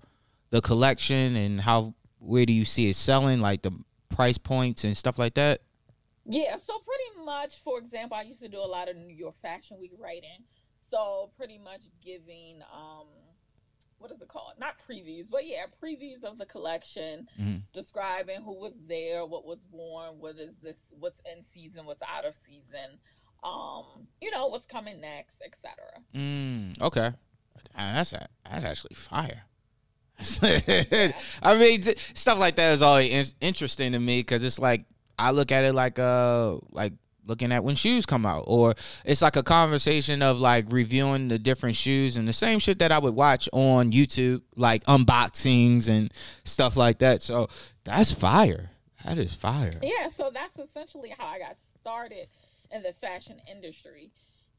the 0.51 0.61
collection 0.61 1.35
and 1.35 1.59
how 1.59 1.93
where 2.19 2.45
do 2.45 2.53
you 2.53 2.65
see 2.65 2.89
it 2.89 2.95
selling, 2.95 3.39
like 3.39 3.61
the 3.61 3.71
price 4.09 4.37
points 4.37 4.83
and 4.83 4.95
stuff 4.95 5.19
like 5.19 5.35
that? 5.35 5.61
Yeah, 6.25 6.55
so 6.57 6.79
pretty 6.79 7.23
much, 7.25 7.61
for 7.63 7.77
example, 7.77 8.17
I 8.17 8.23
used 8.23 8.41
to 8.41 8.47
do 8.47 8.59
a 8.59 8.65
lot 8.65 8.89
of 8.89 8.95
New 8.95 9.13
York 9.13 9.35
Fashion 9.41 9.77
Week 9.79 9.91
writing. 9.99 10.43
So 10.89 11.31
pretty 11.37 11.57
much 11.57 11.81
giving 12.03 12.61
um 12.73 13.07
what 13.97 14.11
is 14.11 14.21
it 14.21 14.27
called? 14.27 14.53
Not 14.59 14.75
previews, 14.89 15.25
but 15.29 15.45
yeah, 15.45 15.65
previews 15.81 16.23
of 16.23 16.37
the 16.37 16.45
collection, 16.45 17.27
Mhm. 17.39 17.61
describing 17.73 18.41
who 18.43 18.53
was 18.59 18.73
there, 18.87 19.25
what 19.25 19.45
was 19.45 19.59
worn, 19.71 20.19
what 20.19 20.35
is 20.37 20.55
this 20.61 20.75
what's 20.99 21.19
in 21.25 21.43
season, 21.53 21.85
what's 21.85 22.01
out 22.03 22.25
of 22.25 22.35
season, 22.45 22.99
um, 23.43 24.07
you 24.21 24.31
know, 24.31 24.47
what's 24.47 24.65
coming 24.65 24.99
next, 25.01 25.37
etc. 25.45 25.75
Mm, 26.13 26.81
okay, 26.81 27.11
Ah, 27.77 27.93
that's 27.95 28.13
a, 28.13 28.27
that's 28.49 28.63
actually 28.65 28.95
fire. 28.95 29.43
I 31.41 31.57
mean, 31.57 31.81
t- 31.81 31.95
stuff 32.13 32.39
like 32.39 32.55
that 32.55 32.73
is 32.73 32.81
always 32.81 33.11
in- 33.11 33.47
interesting 33.47 33.91
to 33.93 33.99
me 33.99 34.19
because 34.21 34.43
it's 34.43 34.59
like 34.59 34.85
I 35.17 35.31
look 35.31 35.51
at 35.51 35.63
it 35.65 35.73
like 35.73 35.99
uh 35.99 36.57
like 36.71 36.93
looking 37.25 37.51
at 37.51 37.63
when 37.63 37.75
shoes 37.75 38.05
come 38.05 38.25
out, 38.25 38.43
or 38.47 38.75
it's 39.03 39.21
like 39.21 39.35
a 39.35 39.43
conversation 39.43 40.21
of 40.21 40.39
like 40.39 40.65
reviewing 40.69 41.27
the 41.27 41.39
different 41.39 41.75
shoes 41.75 42.17
and 42.17 42.27
the 42.27 42.33
same 42.33 42.59
shit 42.59 42.79
that 42.79 42.91
I 42.91 42.99
would 42.99 43.15
watch 43.15 43.49
on 43.51 43.91
YouTube, 43.91 44.41
like 44.55 44.83
unboxings 44.85 45.87
and 45.89 46.11
stuff 46.43 46.77
like 46.77 46.99
that. 46.99 47.23
So 47.23 47.49
that's 47.83 48.11
fire. 48.11 48.69
That 49.05 49.17
is 49.17 49.33
fire. 49.33 49.79
Yeah, 49.83 50.09
so 50.15 50.31
that's 50.33 50.57
essentially 50.57 51.13
how 51.17 51.25
I 51.27 51.39
got 51.39 51.57
started 51.79 52.27
in 52.71 52.81
the 52.83 52.93
fashion 53.01 53.39
industry. 53.51 54.11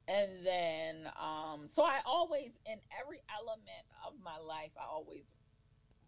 And 0.08 0.30
then, 0.46 1.08
um, 1.20 1.68
so 1.74 1.82
I 1.82 1.98
always, 2.06 2.50
in 2.64 2.78
every 3.02 3.18
element 3.36 3.84
of 4.06 4.12
my 4.24 4.38
life, 4.38 4.70
I 4.80 4.84
always 4.88 5.24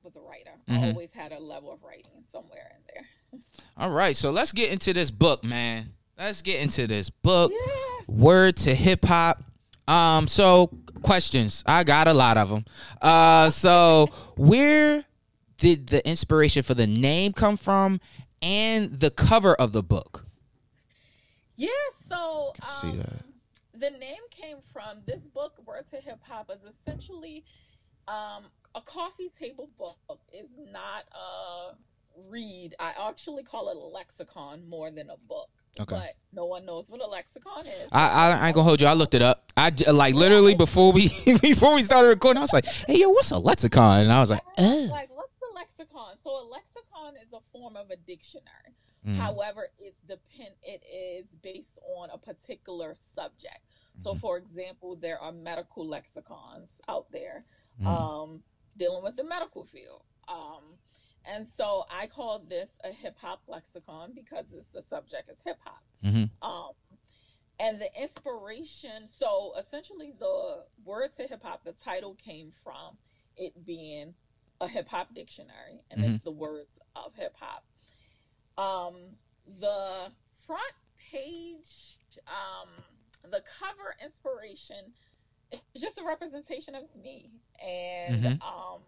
was 0.04 0.14
a 0.14 0.20
writer. 0.20 0.52
Mhm. 0.68 0.84
I 0.84 0.90
always 0.90 1.10
had 1.12 1.32
a 1.32 1.40
level 1.40 1.72
of 1.72 1.82
writing 1.82 2.24
somewhere 2.30 2.76
in 2.76 2.82
there. 2.94 3.40
All 3.76 3.90
right, 3.90 4.14
so 4.14 4.30
let's 4.30 4.52
get 4.52 4.70
into 4.70 4.92
this 4.92 5.10
book, 5.10 5.42
man. 5.42 5.94
Let's 6.18 6.42
get 6.42 6.60
into 6.60 6.88
this 6.88 7.10
book. 7.10 7.52
Yes. 7.54 8.08
Word 8.08 8.56
to 8.58 8.74
hip 8.74 9.04
hop. 9.04 9.42
Um, 9.86 10.26
so 10.26 10.70
questions. 11.02 11.62
I 11.64 11.84
got 11.84 12.08
a 12.08 12.14
lot 12.14 12.36
of 12.36 12.50
them. 12.50 12.64
Uh, 13.00 13.50
so 13.50 14.08
where 14.36 15.04
did 15.58 15.86
the 15.86 16.06
inspiration 16.06 16.62
for 16.62 16.74
the 16.74 16.86
name 16.86 17.32
come 17.32 17.56
from, 17.56 18.00
and 18.42 18.98
the 18.98 19.10
cover 19.10 19.54
of 19.54 19.72
the 19.72 19.82
book? 19.82 20.24
Yeah, 21.56 21.68
so 22.08 22.52
Can 22.60 22.68
see 22.80 22.88
um, 22.88 22.98
that. 22.98 23.22
the 23.74 23.90
name 23.98 24.22
came 24.30 24.58
from 24.72 24.98
this 25.06 25.20
book, 25.34 25.54
Word 25.66 25.84
to 25.90 25.96
Hip 26.00 26.18
Hop, 26.22 26.50
is 26.50 26.60
essentially 26.86 27.44
um, 28.06 28.44
a 28.74 28.80
coffee 28.80 29.30
table 29.40 29.68
book. 29.78 29.98
It's 30.32 30.52
not 30.72 31.04
a 31.12 31.74
read. 32.28 32.74
I 32.78 32.92
actually 33.08 33.42
call 33.42 33.70
it 33.70 33.76
a 33.76 33.80
lexicon 33.80 34.68
more 34.68 34.90
than 34.90 35.10
a 35.10 35.16
book. 35.28 35.50
Okay. 35.80 35.94
But 35.94 36.14
no 36.32 36.46
one 36.46 36.64
knows 36.66 36.88
what 36.90 37.00
a 37.00 37.06
lexicon 37.06 37.66
is. 37.66 37.88
I, 37.92 38.08
I, 38.08 38.30
I 38.32 38.46
ain't 38.48 38.54
gonna 38.54 38.64
hold 38.64 38.80
you. 38.80 38.86
I 38.86 38.94
looked 38.94 39.14
it 39.14 39.22
up. 39.22 39.52
I 39.56 39.72
like 39.92 40.14
literally 40.14 40.54
before 40.54 40.92
we 40.92 41.08
before 41.42 41.74
we 41.74 41.82
started 41.82 42.08
recording. 42.08 42.38
I 42.38 42.42
was 42.42 42.52
like, 42.52 42.64
"Hey, 42.64 42.98
yo, 42.98 43.10
what's 43.10 43.30
a 43.30 43.38
lexicon?" 43.38 44.02
And 44.02 44.12
I 44.12 44.20
was 44.20 44.30
like, 44.30 44.42
"Uh." 44.56 44.86
like, 44.90 45.08
what's 45.14 45.32
the 45.40 45.48
lexicon? 45.54 46.16
So 46.24 46.30
a 46.30 46.44
lexicon 46.48 47.14
is 47.22 47.32
a 47.32 47.40
form 47.52 47.76
of 47.76 47.90
a 47.90 47.96
dictionary. 47.96 48.74
Mm. 49.06 49.16
However, 49.16 49.68
it's 49.78 50.00
depend 50.08 50.50
it 50.62 50.82
is 50.92 51.26
based 51.42 51.78
on 51.96 52.10
a 52.10 52.18
particular 52.18 52.96
subject. 53.14 53.60
So 54.02 54.14
Mhm. 54.14 54.20
for 54.20 54.36
example, 54.36 54.96
there 54.96 55.18
are 55.20 55.32
medical 55.32 55.86
lexicons 55.86 56.68
out 56.88 57.06
there 57.12 57.44
Mm. 57.80 57.86
um, 57.86 58.42
dealing 58.76 59.02
with 59.04 59.14
the 59.16 59.22
medical 59.24 59.64
field. 59.64 60.02
Um, 60.26 60.64
and 61.24 61.46
so 61.56 61.84
I 61.90 62.06
call 62.06 62.38
this 62.40 62.68
a 62.84 62.90
hip 62.92 63.16
hop 63.20 63.40
lexicon 63.46 64.12
because 64.14 64.44
it's, 64.52 64.66
the 64.72 64.82
subject 64.88 65.28
is 65.30 65.36
hip 65.44 65.58
hop. 65.64 65.82
Mhm. 66.02 66.30
Um, 66.42 66.72
and 67.60 67.80
the 67.80 67.88
inspiration, 68.00 69.08
so 69.18 69.54
essentially 69.58 70.12
the 70.18 70.64
word 70.84 71.10
to 71.16 71.26
hip 71.26 71.42
hop, 71.42 71.64
the 71.64 71.72
title 71.72 72.14
came 72.14 72.52
from 72.62 72.96
it 73.36 73.64
being 73.64 74.14
a 74.60 74.68
hip 74.68 74.88
hop 74.88 75.12
dictionary, 75.14 75.82
and 75.90 76.02
it's 76.04 76.24
the 76.24 76.30
words 76.30 76.70
of 76.96 77.14
hip 77.14 77.34
hop. 77.38 77.64
Um, 78.56 79.16
the 79.60 80.10
front 80.46 80.74
page, 81.10 81.98
um, 82.26 82.68
the 83.30 83.42
cover 83.58 83.94
inspiration 84.04 84.92
is 85.52 85.60
just 85.80 85.98
a 85.98 86.04
representation 86.04 86.74
of 86.74 86.84
me 86.96 87.30
and 87.60 88.24
Mhm. 88.24 88.42
um, 88.42 88.82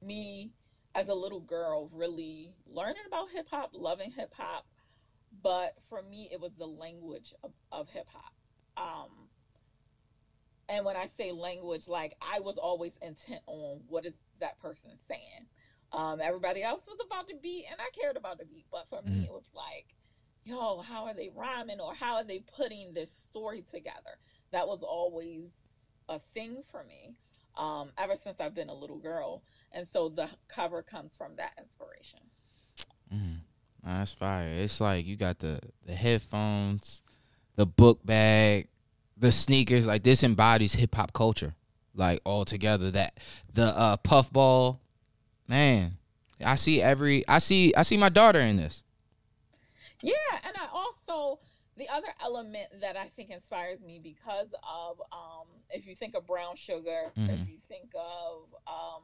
me 0.00 0.52
as 0.94 1.08
a 1.08 1.14
little 1.14 1.40
girl 1.40 1.88
really 1.88 2.54
learning 2.66 3.02
about 3.06 3.30
hip 3.30 3.48
hop, 3.50 3.70
loving 3.72 4.10
hip 4.10 4.32
hop. 4.34 4.66
But 5.42 5.74
for 5.88 6.02
me, 6.02 6.28
it 6.30 6.40
was 6.40 6.54
the 6.56 6.66
language 6.66 7.34
of, 7.42 7.52
of 7.72 7.88
hip 7.88 8.08
hop. 8.08 8.32
Um, 8.76 9.30
and 10.68 10.84
when 10.84 10.96
I 10.96 11.06
say 11.06 11.32
language, 11.32 11.88
like 11.88 12.14
I 12.20 12.40
was 12.40 12.56
always 12.56 12.96
intent 13.02 13.42
on 13.46 13.82
what 13.88 14.04
is 14.06 14.14
that 14.40 14.58
person 14.58 14.98
saying. 15.08 15.46
Um, 15.92 16.20
everybody 16.20 16.62
else 16.62 16.86
was 16.86 16.98
about 17.04 17.26
the 17.28 17.34
beat, 17.34 17.66
and 17.70 17.80
I 17.80 17.90
cared 17.90 18.16
about 18.16 18.38
the 18.38 18.44
beat. 18.46 18.66
But 18.70 18.88
for 18.88 19.02
me, 19.02 19.22
Mhm. 19.22 19.24
it 19.26 19.32
was 19.32 19.50
like, 19.54 19.96
yo, 20.44 20.80
how 20.80 21.04
are 21.04 21.14
they 21.14 21.28
rhyming 21.28 21.80
or 21.80 21.94
how 21.94 22.14
are 22.16 22.24
they 22.24 22.40
putting 22.40 22.92
this 22.94 23.10
story 23.10 23.62
together? 23.62 24.18
That 24.52 24.66
was 24.66 24.82
always 24.82 25.50
a 26.08 26.18
thing 26.34 26.62
for 26.62 26.84
me 26.84 27.16
um, 27.56 27.92
ever 27.96 28.16
since 28.16 28.40
I've 28.40 28.54
been 28.54 28.68
a 28.68 28.74
little 28.74 28.98
girl. 28.98 29.42
And 29.74 29.86
so 29.92 30.08
the 30.08 30.30
cover 30.48 30.82
comes 30.82 31.16
from 31.16 31.34
that 31.36 31.52
inspiration. 31.58 32.20
Mm, 33.12 33.38
that's 33.84 34.12
fire. 34.12 34.48
It's 34.48 34.80
like 34.80 35.04
you 35.04 35.16
got 35.16 35.40
the 35.40 35.60
the 35.84 35.94
headphones, 35.94 37.02
the 37.56 37.66
book 37.66 37.98
bag, 38.06 38.68
the 39.16 39.32
sneakers. 39.32 39.86
Like 39.86 40.04
this 40.04 40.22
embodies 40.22 40.74
hip 40.74 40.94
hop 40.94 41.12
culture, 41.12 41.54
like 41.94 42.20
all 42.24 42.44
together. 42.44 42.90
That 42.92 43.18
the 43.52 43.66
uh, 43.76 43.96
puffball, 43.98 44.80
man. 45.48 45.98
I 46.44 46.54
see 46.54 46.80
every. 46.80 47.26
I 47.28 47.38
see. 47.38 47.74
I 47.74 47.82
see 47.82 47.96
my 47.96 48.08
daughter 48.08 48.40
in 48.40 48.56
this. 48.56 48.82
Yeah, 50.02 50.12
and 50.44 50.54
I 50.56 50.66
also 50.72 51.40
the 51.76 51.88
other 51.88 52.08
element 52.22 52.68
that 52.80 52.96
I 52.96 53.08
think 53.16 53.30
inspires 53.30 53.80
me 53.80 53.98
because 54.02 54.48
of 54.68 55.00
um, 55.12 55.46
if 55.70 55.86
you 55.86 55.96
think 55.96 56.14
of 56.14 56.26
brown 56.26 56.56
sugar, 56.56 57.12
if 57.16 57.40
Mhm. 57.40 57.48
you 57.48 57.58
think 57.68 57.90
of 57.94 58.54
um, 58.66 59.02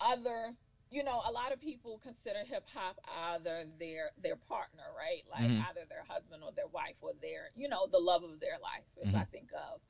other, 0.00 0.54
you 0.90 1.04
know, 1.04 1.22
a 1.28 1.32
lot 1.32 1.52
of 1.52 1.60
people 1.60 2.00
consider 2.02 2.40
hip 2.44 2.64
hop 2.74 2.98
either 3.32 3.64
their 3.78 4.10
their 4.22 4.36
partner, 4.36 4.84
right? 4.96 5.22
Like 5.30 5.50
Mhm. 5.50 5.64
either 5.68 5.84
their 5.88 6.04
husband 6.08 6.42
or 6.42 6.52
their 6.52 6.66
wife 6.68 6.96
or 7.02 7.12
their, 7.20 7.50
you 7.56 7.68
know, 7.68 7.86
the 7.86 7.98
love 7.98 8.22
of 8.24 8.40
their 8.40 8.58
life. 8.62 8.84
If 8.96 9.14
I 9.14 9.24
think 9.24 9.50
of 9.52 9.80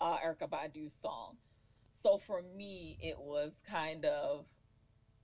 uh, 0.00 0.18
Erykah 0.18 0.50
Badu's 0.50 0.94
song, 1.00 1.36
so 2.02 2.18
for 2.18 2.42
me, 2.42 2.98
it 3.00 3.18
was 3.18 3.52
kind 3.64 4.04
of 4.04 4.46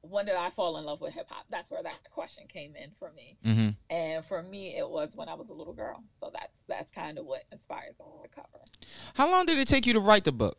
when 0.02 0.26
did 0.26 0.36
I 0.36 0.50
fall 0.50 0.76
in 0.78 0.84
love 0.84 1.00
with 1.00 1.12
hip 1.12 1.26
hop? 1.28 1.44
That's 1.50 1.68
where 1.70 1.82
that 1.82 2.08
question 2.10 2.46
came 2.46 2.76
in 2.76 2.92
for 2.98 3.10
me. 3.12 3.36
Mm-hmm. 3.44 3.68
And 3.90 4.24
for 4.24 4.42
me, 4.44 4.76
it 4.76 4.88
was 4.88 5.16
when 5.16 5.28
I 5.28 5.34
was 5.34 5.48
a 5.48 5.52
little 5.52 5.72
girl. 5.72 6.04
So 6.20 6.30
that's 6.32 6.52
that's 6.68 6.90
kind 6.92 7.18
of 7.18 7.26
what 7.26 7.44
inspires 7.50 7.96
the 7.98 8.04
cover. 8.28 8.62
How 9.14 9.30
long 9.30 9.46
did 9.46 9.58
it 9.58 9.66
take 9.66 9.86
you 9.86 9.92
to 9.94 10.00
write 10.00 10.24
the 10.24 10.32
book? 10.32 10.58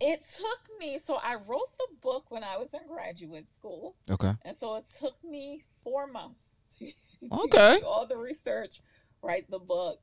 It 0.00 0.22
took 0.36 0.78
me. 0.78 0.98
So 1.04 1.14
I 1.16 1.36
wrote 1.36 1.70
the 1.78 1.88
book 2.02 2.26
when 2.30 2.44
I 2.44 2.56
was 2.58 2.68
in 2.74 2.80
graduate 2.86 3.46
school, 3.58 3.96
Okay. 4.10 4.32
and 4.42 4.56
so 4.58 4.74
it 4.76 4.84
took 4.98 5.22
me 5.24 5.64
four 5.82 6.06
months 6.06 6.44
to, 6.78 6.92
Okay. 7.32 7.78
do 7.80 7.86
all 7.86 8.06
the 8.06 8.16
research, 8.16 8.80
write 9.22 9.50
the 9.50 9.58
book. 9.58 10.00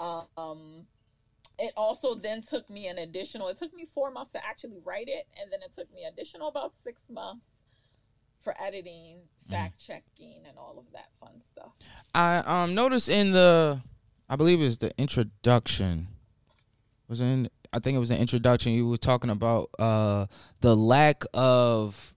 Um, 0.00 0.86
it 1.58 1.72
also 1.76 2.14
then 2.14 2.42
took 2.42 2.70
me 2.70 2.86
an 2.86 2.98
additional. 2.98 3.48
It 3.48 3.58
took 3.58 3.74
me 3.74 3.84
four 3.84 4.10
months 4.10 4.30
to 4.30 4.44
actually 4.46 4.78
write 4.84 5.08
it, 5.08 5.26
and 5.40 5.52
then 5.52 5.60
it 5.62 5.74
took 5.74 5.92
me 5.92 6.04
additional 6.04 6.48
about 6.48 6.72
six 6.84 7.02
months 7.10 7.44
for 8.42 8.54
editing, 8.62 9.18
fact 9.50 9.84
checking, 9.84 10.42
and 10.48 10.56
all 10.56 10.76
of 10.78 10.84
that 10.92 11.08
fun 11.20 11.42
stuff. 11.44 11.72
I 12.14 12.38
um 12.38 12.74
noticed 12.74 13.08
in 13.08 13.32
the, 13.32 13.82
I 14.28 14.36
believe 14.36 14.60
it 14.60 14.64
was 14.64 14.78
the 14.78 14.92
introduction. 14.96 16.06
Was 17.08 17.20
it 17.20 17.24
in? 17.24 17.48
I 17.72 17.78
think 17.78 17.96
it 17.96 18.00
was 18.00 18.10
an 18.10 18.18
introduction. 18.18 18.72
You 18.72 18.88
were 18.88 18.96
talking 18.96 19.30
about 19.30 19.70
uh 19.78 20.26
the 20.60 20.76
lack 20.76 21.24
of, 21.34 22.14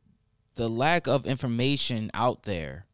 the 0.56 0.70
lack 0.70 1.08
of 1.08 1.26
information 1.26 2.12
out 2.14 2.44
there 2.44 2.86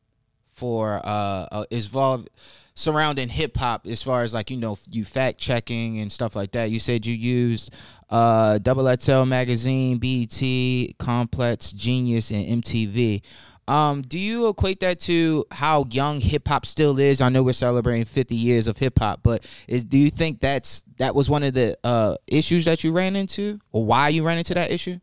for 0.54 1.00
uh, 1.04 1.48
uh 1.52 1.66
involved 1.70 2.30
surrounding 2.74 3.28
hip 3.28 3.58
hop 3.58 3.88
as 3.88 4.04
far 4.04 4.22
as 4.22 4.36
like 4.36 4.52
you 4.52 4.58
know 4.58 4.78
you 4.92 5.04
fact 5.04 5.40
checking 5.40 6.00
and 6.00 6.12
stuff 6.12 6.36
like 6.36 6.52
that. 6.52 6.70
You 6.70 6.80
said 6.80 7.06
you 7.06 7.14
used 7.14 7.74
uh 8.10 8.58
Double 8.60 8.94
XL 8.96 9.24
magazine, 9.24 9.98
BET, 9.98 10.98
Complex, 10.98 11.72
Genius, 11.72 12.32
and 12.32 12.64
MTV. 12.64 13.22
Um, 13.68 14.02
do 14.02 14.18
you 14.18 14.48
equate 14.48 14.80
that 14.80 15.00
to 15.02 15.46
how 15.52 15.86
young 15.90 16.22
hip 16.22 16.48
hop 16.48 16.66
still 16.66 16.98
is? 17.00 17.20
I 17.20 17.30
know 17.30 17.44
we're 17.44 17.54
celebrating 17.54 18.06
50 18.06 18.34
years 18.34 18.68
of 18.68 18.78
hip 18.78 18.98
hop, 18.98 19.20
but 19.24 19.46
is 19.68 19.84
do 19.84 19.98
you 19.98 20.10
think 20.10 20.40
that's 20.40 20.84
that 20.98 21.14
was 21.14 21.30
one 21.30 21.44
of 21.44 21.54
the 21.54 21.78
uh 21.84 22.16
issues 22.28 22.66
that 22.66 22.84
you 22.84 22.94
ran 22.94 23.16
into, 23.16 23.60
or 23.74 23.84
why 23.86 24.10
you 24.10 24.26
ran 24.26 24.38
into 24.38 24.54
that 24.54 24.72
issue? 24.72 25.00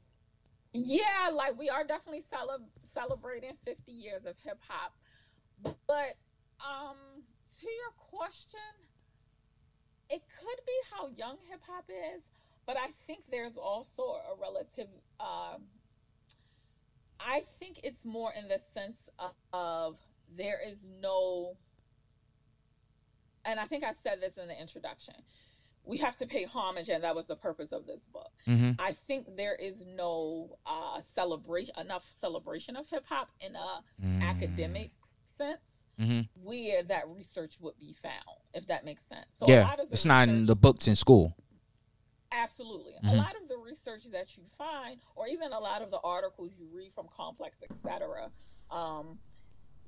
Yeah, 0.73 1.30
like 1.33 1.59
we 1.59 1.68
are 1.68 1.85
definitely 1.85 2.25
cele- 2.30 2.66
celebrating 2.94 3.52
50 3.64 3.92
years 3.92 4.25
of 4.25 4.35
hip 4.42 4.59
hop, 4.66 4.94
but 5.62 6.16
um, 6.59 6.97
to 7.61 7.66
your 7.66 7.92
question, 8.18 8.59
it 10.09 10.23
could 10.38 10.64
be 10.66 10.73
how 10.90 11.09
young 11.16 11.37
hip 11.49 11.61
hop 11.68 11.85
is, 11.88 12.23
but 12.66 12.76
I 12.76 12.88
think 13.06 13.21
there's 13.30 13.56
also 13.56 14.02
a 14.02 14.40
relative. 14.40 14.88
Uh, 15.21 15.59
I 17.25 17.45
think 17.59 17.81
it's 17.83 18.04
more 18.04 18.33
in 18.38 18.49
the 18.49 18.61
sense 18.75 18.99
of, 19.19 19.33
of 19.52 19.97
there 20.37 20.59
is 20.66 20.76
no, 21.00 21.57
and 23.45 23.59
I 23.59 23.64
think 23.64 23.85
I 23.85 23.93
said 24.02 24.21
this 24.21 24.37
in 24.37 24.49
the 24.49 24.61
introduction 24.61 25.14
we 25.87 25.99
have 25.99 26.16
to 26.19 26.26
pay 26.26 26.45
homage, 26.45 26.88
and 26.88 27.04
that 27.04 27.14
was 27.14 27.26
the 27.26 27.37
purpose 27.37 27.73
of 27.73 27.87
this 27.87 28.00
book. 28.12 28.31
Mm-hmm. 28.47 28.73
I 28.78 28.97
think 29.07 29.37
there 29.37 29.54
is 29.54 29.75
no 29.97 30.57
uh, 30.66 31.00
celebration, 31.14 31.75
enough 31.78 32.04
celebration 32.21 32.76
of 32.76 32.88
hip 32.88 33.04
hop 33.09 33.28
in 33.40 33.54
a 33.54 33.83
mm. 34.04 34.23
academic 34.23 34.90
sense. 35.37 35.59
Mm-hmm. 36.00 36.23
Where 36.43 36.83
that 36.83 37.04
research 37.09 37.54
would 37.61 37.78
be 37.78 37.95
found, 38.02 38.40
if 38.52 38.66
that 38.66 38.85
makes 38.85 39.04
sense. 39.09 39.26
So 39.38 39.47
yeah, 39.47 39.76
it's 39.93 40.04
not 40.04 40.28
in 40.28 40.47
the 40.47 40.57
books 40.57 40.88
in 40.88 40.97
school. 40.97 41.37
Absolutely, 42.33 42.95
mm-hmm. 42.95 43.11
a 43.11 43.14
lot 43.14 43.37
of 43.40 43.49
the 43.49 43.54
research 43.64 44.02
that 44.12 44.37
you 44.37 44.44
find, 44.59 45.00
or 45.16 45.26
even 45.26 45.52
a 45.52 45.59
lot 45.59 45.83
of 45.83 45.90
the 45.90 46.00
articles 46.04 46.50
you 46.59 46.66
read 46.73 46.92
from 46.94 47.06
Complex, 47.14 47.56
etc., 47.62 48.30
um, 48.71 49.18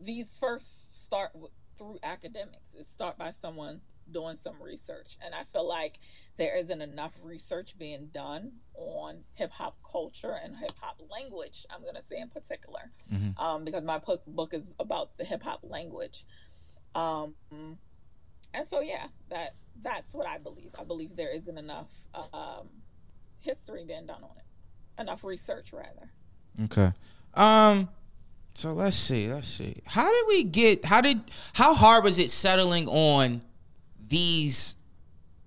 these 0.00 0.26
first 0.38 0.66
start 1.04 1.30
through 1.78 1.99
academics. 2.02 2.75
It 2.78 2.87
start 2.95 3.18
by 3.18 3.33
someone 3.40 3.80
doing 4.11 4.38
some 4.42 4.62
research. 4.62 5.16
And 5.25 5.35
I 5.35 5.42
feel 5.52 5.66
like 5.66 5.99
there 6.37 6.56
isn't 6.56 6.80
enough 6.80 7.12
research 7.23 7.76
being 7.78 8.09
done 8.12 8.52
on 8.75 9.21
hip 9.35 9.50
hop 9.50 9.76
culture 9.90 10.37
and 10.42 10.56
hip 10.56 10.73
hop 10.80 11.00
language, 11.11 11.66
I'm 11.71 11.83
going 11.83 11.97
to 11.97 12.02
say 12.02 12.18
in 12.21 12.28
particular, 12.28 12.92
mm-hmm. 13.12 13.40
um, 13.42 13.64
because 13.64 13.85
my 13.85 14.00
book 14.26 14.54
is 14.54 14.62
about 14.78 15.16
the 15.18 15.25
hip 15.25 15.42
hop 15.42 15.61
language. 15.62 16.25
Um, 16.95 17.35
and 18.54 18.68
so, 18.68 18.80
yeah, 18.80 19.09
that 19.30 19.54
that's 19.83 20.14
what 20.14 20.26
I 20.26 20.38
believe. 20.38 20.71
I 20.78 20.85
believe 20.85 21.16
there 21.16 21.35
isn't 21.35 21.59
enough 21.59 21.90
um, 22.14 22.68
history 23.47 23.85
being 23.87 24.07
done 24.07 24.23
on 24.23 24.31
it, 24.37 25.00
enough 25.00 25.25
research, 25.25 25.73
rather. 25.73 26.11
Okay. 26.65 26.93
Um, 27.35 27.88
so 28.55 28.73
let's 28.73 28.97
see, 28.97 29.29
let's 29.33 29.49
see. 29.49 29.76
How 29.87 30.11
did 30.11 30.25
we 30.29 30.45
get? 30.45 30.85
How 30.85 31.00
did? 31.00 31.21
How 31.55 31.75
hard 31.75 32.05
was 32.05 32.19
it 32.19 32.31
settling 32.31 32.88
on 32.88 33.41
these 34.09 34.76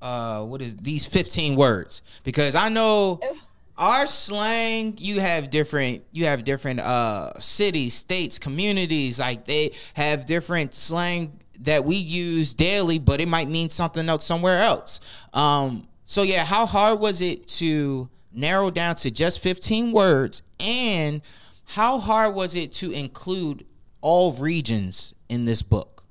uh 0.02 0.44
what 0.44 0.62
is 0.62 0.76
these 0.78 1.06
15 1.06 1.56
words 1.56 2.02
because 2.24 2.56
i 2.56 2.70
know 2.70 3.20
our 3.78 4.06
slang 4.08 4.96
you 4.98 5.20
have 5.20 5.50
different 5.50 6.04
you 6.12 6.26
have 6.26 6.44
different 6.44 6.80
uh 6.80 7.38
cities 7.40 7.94
states 7.94 8.40
communities 8.40 9.20
like 9.20 9.46
they 9.46 9.72
have 9.96 10.26
different 10.26 10.74
slang 10.74 11.38
that 11.60 11.84
we 11.84 11.98
use 11.98 12.54
daily 12.54 12.98
but 12.98 13.20
it 13.20 13.28
might 13.28 13.50
mean 13.50 13.70
something 13.70 14.08
else 14.08 14.24
somewhere 14.24 14.62
else 14.62 15.02
um 15.34 15.86
so 16.10 16.24
yeah 16.24 16.44
how 16.44 16.66
hard 16.66 17.00
was 17.00 17.22
it 17.22 17.48
to 17.48 18.10
narrow 18.32 18.72
down 18.72 18.96
to 18.96 19.12
just 19.12 19.40
15 19.40 19.92
words 19.92 20.42
and 20.60 21.22
how 21.66 22.00
hard 22.00 22.34
was 22.34 22.56
it 22.56 22.72
to 22.72 22.90
include 22.90 23.64
all 24.02 24.34
regions 24.34 25.14
in 25.30 25.46
this 25.46 25.62
book 25.62 26.04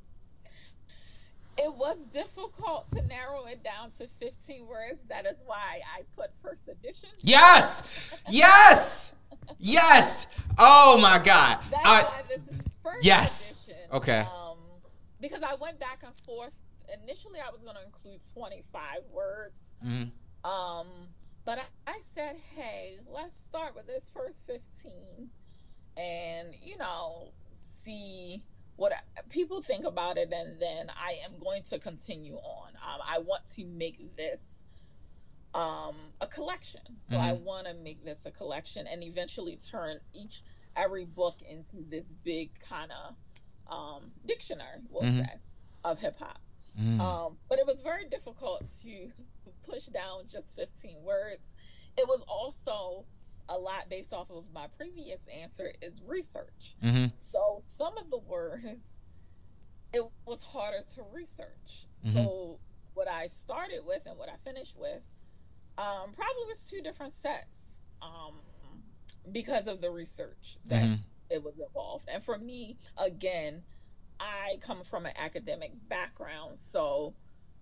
it 1.57 1.75
was 1.75 1.97
difficult 2.13 2.87
to 2.93 3.03
narrow 3.03 3.47
it 3.47 3.65
down 3.65 3.91
to 3.99 4.07
15 4.21 4.65
words. 4.69 5.01
That 5.09 5.27
is 5.27 5.35
why 5.45 5.81
I 5.93 6.03
put 6.17 6.31
first 6.41 6.69
edition. 6.69 7.09
Yes! 7.19 7.83
Yes! 8.31 9.13
yes! 9.59 10.29
Oh 10.57 10.99
my 11.03 11.19
God. 11.19 11.59
That's 11.73 11.85
I, 11.85 12.03
why 12.03 12.23
this 12.29 12.39
is 12.39 12.65
first 12.81 13.05
yes. 13.05 13.51
edition. 13.65 13.83
Okay. 13.93 14.21
Um, 14.21 14.59
because 15.21 15.43
I 15.43 15.57
went 15.61 15.81
back 15.81 15.99
and 16.05 16.15
forth. 16.25 16.53
Initially, 17.03 17.41
I 17.41 17.51
was 17.51 17.61
going 17.63 17.75
to 17.75 17.85
include 17.85 18.21
25 18.35 19.01
words. 19.13 19.55
Mm-hmm. 19.85 20.51
Um, 20.51 20.87
but 21.45 21.59
I, 21.59 21.91
I 21.91 21.99
said, 22.15 22.37
hey, 22.55 22.99
let's 23.13 23.35
start 23.49 23.75
with 23.75 23.87
this 23.87 24.05
first 24.15 24.39
15 24.47 25.31
and, 25.97 26.49
you 26.63 26.77
know, 26.77 27.33
see 27.85 28.43
what 28.77 28.93
people 29.29 29.61
think 29.61 29.85
about 29.85 30.19
it, 30.19 30.33
and 30.33 30.61
then 30.61 30.89
I 30.89 31.17
am 31.25 31.41
going 31.43 31.65
to 31.71 31.81
continue 31.81 32.37
on. 32.37 32.69
Um, 32.77 33.01
I 33.05 33.19
want 33.19 33.43
to 33.57 33.65
make 33.65 34.17
this 34.17 34.39
um, 35.53 35.97
a 36.21 36.29
collection. 36.29 36.83
So 37.11 37.17
mm-hmm. 37.17 37.25
I 37.25 37.33
want 37.33 37.67
to 37.67 37.75
make 37.75 38.05
this 38.05 38.19
a 38.25 38.31
collection 38.31 38.87
and 38.87 39.03
eventually 39.03 39.59
turn 39.69 39.99
each 40.15 40.43
every 40.77 41.05
book 41.05 41.39
into 41.49 41.85
this 41.91 42.05
big 42.23 42.51
kind 42.61 42.93
of 42.93 43.15
um, 43.73 44.13
dictionary, 44.27 44.79
we'll 44.91 45.03
mm-hmm. 45.03 45.23
say, 45.23 45.33
of 45.85 45.99
hip 45.99 46.17
hop. 46.19 46.39
Mm-hmm. 46.81 47.01
Um, 47.01 47.37
but 47.49 47.59
it 47.59 47.67
was 47.67 47.81
very 47.83 48.05
difficult 48.09 48.63
to 48.83 49.11
push 49.69 49.85
down 49.87 50.23
just 50.31 50.55
15 50.57 51.03
words. 51.03 51.43
It 51.97 52.07
was 52.07 52.23
also 52.29 53.05
a 53.49 53.57
lot 53.57 53.89
based 53.89 54.13
off 54.13 54.31
of 54.31 54.45
my 54.53 54.67
previous 54.77 55.21
answer 55.33 55.73
is 55.81 56.03
research. 56.07 56.77
Mm-hmm. 56.83 57.07
So 57.33 57.63
some 57.79 57.97
of 57.99 58.11
the 58.11 58.19
words 58.19 58.65
it 59.93 60.05
was 60.27 60.43
harder 60.43 60.85
to 60.95 61.03
research. 61.13 61.87
Mm-hmm. 62.05 62.15
So 62.15 62.59
what 62.95 63.09
I 63.09 63.29
started 63.29 63.81
with 63.87 64.03
and 64.07 64.19
what 64.19 64.29
I 64.29 64.37
finished 64.45 64.77
with 64.77 65.01
um, 65.79 66.13
probably 66.15 66.45
was 66.47 66.59
two 66.69 66.83
different 66.83 67.15
sets 67.23 67.47
um, 68.03 68.35
because 69.33 69.67
of 69.67 69.81
the 69.81 69.91
research 69.91 70.59
that 70.67 70.83
mm-hmm. 70.83 70.95
it 71.31 71.43
was 71.43 71.55
involved. 71.59 72.09
And 72.13 72.23
for 72.23 72.37
me, 72.37 72.77
again, 72.97 73.63
I 74.21 74.59
come 74.61 74.83
from 74.83 75.07
an 75.07 75.13
academic 75.17 75.73
background, 75.89 76.59
so 76.73 77.15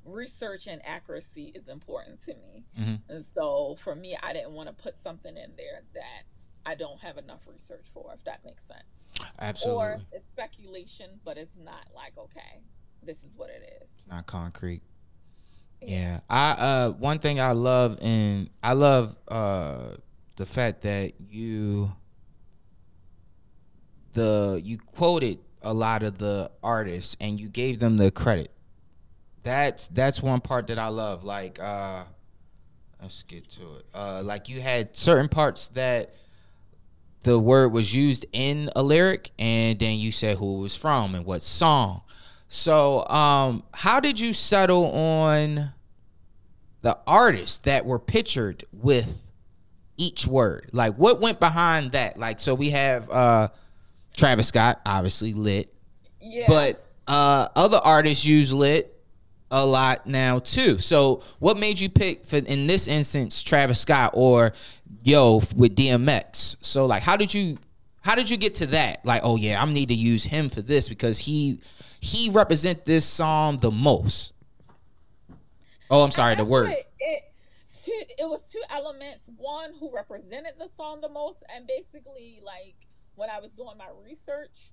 research 0.07 0.67
and 0.67 0.81
accuracy 0.85 1.53
is 1.55 1.69
important 1.69 2.23
to 2.25 2.35
me. 2.35 2.65
Mm-hmm. 2.79 3.13
And 3.13 3.25
so 3.35 3.77
for 3.79 3.95
me, 3.95 4.17
I 4.23 4.33
didn't 4.33 4.53
want 4.53 4.69
to 4.69 4.75
put 4.75 4.95
something 5.03 5.37
in 5.37 5.53
there 5.57 5.83
that 5.95 6.25
I 6.65 6.75
don't 6.75 7.01
have 7.01 7.19
enough 7.19 7.41
research 7.47 7.87
for, 7.93 8.13
if 8.15 8.25
that 8.25 8.45
makes 8.45 8.65
sense. 8.67 9.31
Absolutely. 9.39 9.83
Or 9.83 10.01
it's 10.13 10.27
speculation, 10.29 11.11
but 11.25 11.39
it's 11.39 11.57
not 11.63 11.87
like, 11.95 12.13
okay, 12.19 12.61
this 13.03 13.17
is 13.19 13.37
what 13.37 13.51
it 13.51 13.63
is. 13.81 13.89
It's 13.99 14.09
not 14.09 14.27
concrete. 14.27 14.83
Yeah. 15.81 15.89
yeah. 15.89 16.21
I 16.29 16.51
uh 16.53 16.91
one 16.91 17.19
thing 17.19 17.41
I 17.41 17.53
love 17.53 17.99
and 18.01 18.51
I 18.63 18.73
love 18.73 19.17
uh 19.29 19.95
the 20.37 20.47
fact 20.47 20.83
that 20.83 21.13
you 21.21 21.93
the 24.15 24.61
you 24.65 24.79
quoted 24.79 25.39
a 25.63 25.75
lot 25.75 26.03
of 26.03 26.19
the 26.19 26.51
artists 26.63 27.17
and 27.21 27.39
you 27.39 27.49
gave 27.49 27.79
them 27.79 27.97
the 27.97 28.11
credit 28.11 28.51
that's 29.47 29.87
that's 29.89 30.21
one 30.21 30.41
part 30.41 30.67
that 30.67 30.79
I 30.79 30.89
love. 30.89 31.25
Like, 31.25 31.59
uh, 31.61 32.05
let's 33.01 33.23
get 33.23 33.49
to 33.51 33.77
it. 33.77 33.87
Uh, 33.95 34.23
like 34.25 34.49
you 34.49 34.61
had 34.61 34.97
certain 34.97 35.29
parts 35.29 35.69
that 35.69 36.15
the 37.23 37.39
word 37.39 37.73
was 37.73 37.95
used 37.95 38.27
in 38.33 38.71
a 38.75 38.83
lyric, 38.83 39.31
and 39.39 39.79
then 39.79 39.99
you 39.99 40.11
said 40.11 40.37
who 40.39 40.59
it 40.59 40.61
was 40.63 40.77
from 40.77 41.15
and 41.15 41.25
what 41.25 41.43
song. 41.43 42.03
So, 42.49 43.07
um, 43.07 43.63
how 43.73 44.01
did 44.01 44.19
you 44.19 44.33
settle 44.33 44.87
on 44.87 45.71
the 46.83 46.99
artists 47.07 47.59
that 47.59 47.87
were 47.87 47.99
pictured 47.99 48.65
with 48.73 49.27
each 49.97 50.27
word? 50.27 50.71
Like, 50.73 50.95
what 50.97 51.21
went 51.21 51.39
behind 51.39 51.93
that? 51.93 52.19
Like, 52.19 52.41
so 52.41 52.55
we 52.55 52.71
have 52.71 53.09
uh, 53.11 53.49
Travis 54.17 54.49
Scott, 54.49 54.81
obviously 54.85 55.35
lit, 55.35 55.73
yeah. 56.21 56.47
but 56.49 56.85
uh, 57.07 57.49
other 57.55 57.81
artists 57.83 58.25
use 58.25 58.53
lit 58.53 58.96
a 59.51 59.65
lot 59.65 60.07
now 60.07 60.39
too. 60.39 60.79
So 60.79 61.23
what 61.39 61.57
made 61.57 61.79
you 61.79 61.89
pick 61.89 62.27
for 62.27 62.37
in 62.37 62.67
this 62.67 62.89
instance 62.89 63.43
Travis 63.43 63.81
Scott 63.81 64.13
or 64.15 64.53
Yo 65.03 65.43
with 65.55 65.77
DMX? 65.77 66.57
So 66.61 66.87
like 66.87 67.03
how 67.03 67.17
did 67.17 67.33
you 67.33 67.59
how 68.03 68.15
did 68.15 68.31
you 68.31 68.37
get 68.37 68.57
to 68.57 68.67
that? 68.67 69.05
Like 69.05 69.23
oh 69.25 69.37
yeah, 69.37 69.61
I'm 69.61 69.73
need 69.73 69.89
to 69.89 69.95
use 69.95 70.25
him 70.25 70.49
for 70.49 70.63
this 70.63 70.89
because 70.89 71.19
he 71.19 71.61
he 72.01 72.31
represent 72.31 72.85
this 72.85 73.05
song 73.05 73.59
the 73.59 73.71
most. 73.71 74.33
Oh, 75.89 76.03
I'm 76.03 76.11
sorry, 76.11 76.35
the 76.35 76.45
word. 76.45 76.71
It, 76.71 76.87
it, 76.99 77.23
two, 77.85 78.01
it 78.19 78.29
was 78.29 78.41
two 78.51 78.63
elements. 78.71 79.21
One 79.37 79.73
who 79.79 79.95
represented 79.95 80.55
the 80.59 80.69
song 80.77 81.01
the 81.01 81.09
most, 81.09 81.45
and 81.55 81.67
basically 81.67 82.41
like 82.45 82.75
when 83.15 83.31
I 83.31 83.39
was 83.41 83.51
doing 83.53 83.77
my 83.79 83.89
research, 84.05 84.73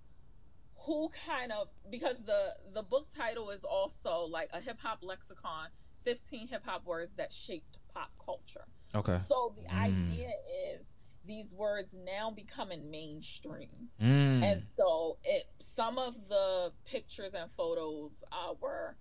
who 0.85 1.09
kind 1.25 1.51
of 1.51 1.67
because 1.89 2.17
the 2.25 2.49
the 2.73 2.83
book 2.83 3.07
title 3.15 3.49
is 3.51 3.63
also 3.63 4.25
like 4.29 4.49
a 4.53 4.59
hip 4.59 4.77
hop 4.81 4.99
lexicon, 5.01 5.67
15 6.03 6.47
hip 6.47 6.63
hop 6.65 6.85
words 6.85 7.11
that 7.17 7.31
shaped 7.31 7.77
pop 7.93 8.11
culture. 8.23 8.65
Okay. 8.95 9.19
So 9.27 9.53
the 9.57 9.63
Mm. 9.63 9.81
idea 10.11 10.29
is 10.71 10.85
these 11.25 11.51
words 11.53 11.89
now 11.93 12.31
becoming 12.31 12.91
mainstream. 12.91 13.89
Mm. 14.01 14.43
And 14.43 14.63
so 14.77 15.17
it 15.23 15.45
some 15.75 15.97
of 15.97 16.15
the 16.27 16.73
pictures 16.85 17.33
and 17.33 17.49
photos 17.55 18.11
uh, 18.31 18.53
were 18.61 18.97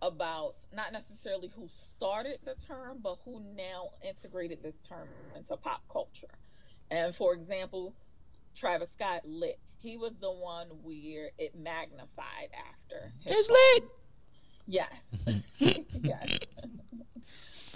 about 0.00 0.54
not 0.72 0.92
necessarily 0.92 1.48
who 1.48 1.68
started 1.68 2.38
the 2.44 2.54
term, 2.66 2.98
but 3.02 3.16
who 3.24 3.40
now 3.54 3.90
integrated 4.06 4.62
this 4.62 4.76
term 4.88 5.08
into 5.34 5.56
pop 5.56 5.82
culture. 5.90 6.28
And 6.90 7.14
for 7.14 7.34
example, 7.34 7.94
Travis 8.54 8.90
Scott 8.92 9.22
lit. 9.24 9.58
He 9.84 9.98
was 9.98 10.12
the 10.18 10.32
one 10.32 10.68
where 10.82 11.28
it 11.36 11.54
magnified 11.54 12.48
after. 12.72 13.12
It's 13.26 13.50
lit. 13.50 13.84
Yes. 14.66 14.94
yes. 16.02 16.38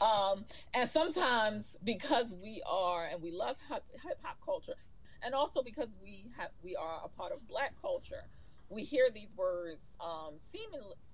um, 0.00 0.46
and 0.72 0.88
sometimes 0.88 1.66
because 1.84 2.26
we 2.42 2.62
are 2.66 3.04
and 3.04 3.20
we 3.22 3.30
love 3.30 3.56
hip 3.68 4.18
hop 4.22 4.38
culture, 4.42 4.76
and 5.22 5.34
also 5.34 5.62
because 5.62 5.88
we 6.02 6.30
have 6.38 6.48
we 6.62 6.74
are 6.76 7.00
a 7.04 7.08
part 7.08 7.30
of 7.32 7.46
Black 7.46 7.74
culture, 7.78 8.24
we 8.70 8.84
hear 8.84 9.10
these 9.12 9.34
words 9.36 9.82
um, 10.00 10.36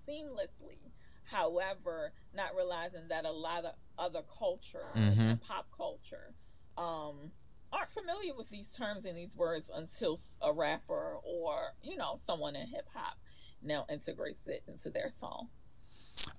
seamlessly. 0.08 0.78
However, 1.24 2.12
not 2.36 2.54
realizing 2.54 3.08
that 3.08 3.24
a 3.24 3.32
lot 3.32 3.64
of 3.64 3.72
other 3.98 4.22
culture 4.38 4.92
Mhm. 4.94 5.18
and 5.18 5.40
pop 5.40 5.66
culture 5.76 6.34
um, 6.76 7.32
aren't 7.74 7.90
familiar 7.92 8.34
with 8.34 8.48
these 8.50 8.68
terms 8.68 9.04
and 9.04 9.16
these 9.16 9.34
words 9.34 9.70
until 9.74 10.20
a 10.40 10.52
rapper 10.52 11.16
or 11.24 11.72
you 11.82 11.96
know 11.96 12.18
someone 12.26 12.56
in 12.56 12.66
hip 12.66 12.86
hop 12.94 13.18
now 13.62 13.86
integrates 13.90 14.46
it 14.46 14.62
into 14.68 14.90
their 14.90 15.10
song. 15.10 15.48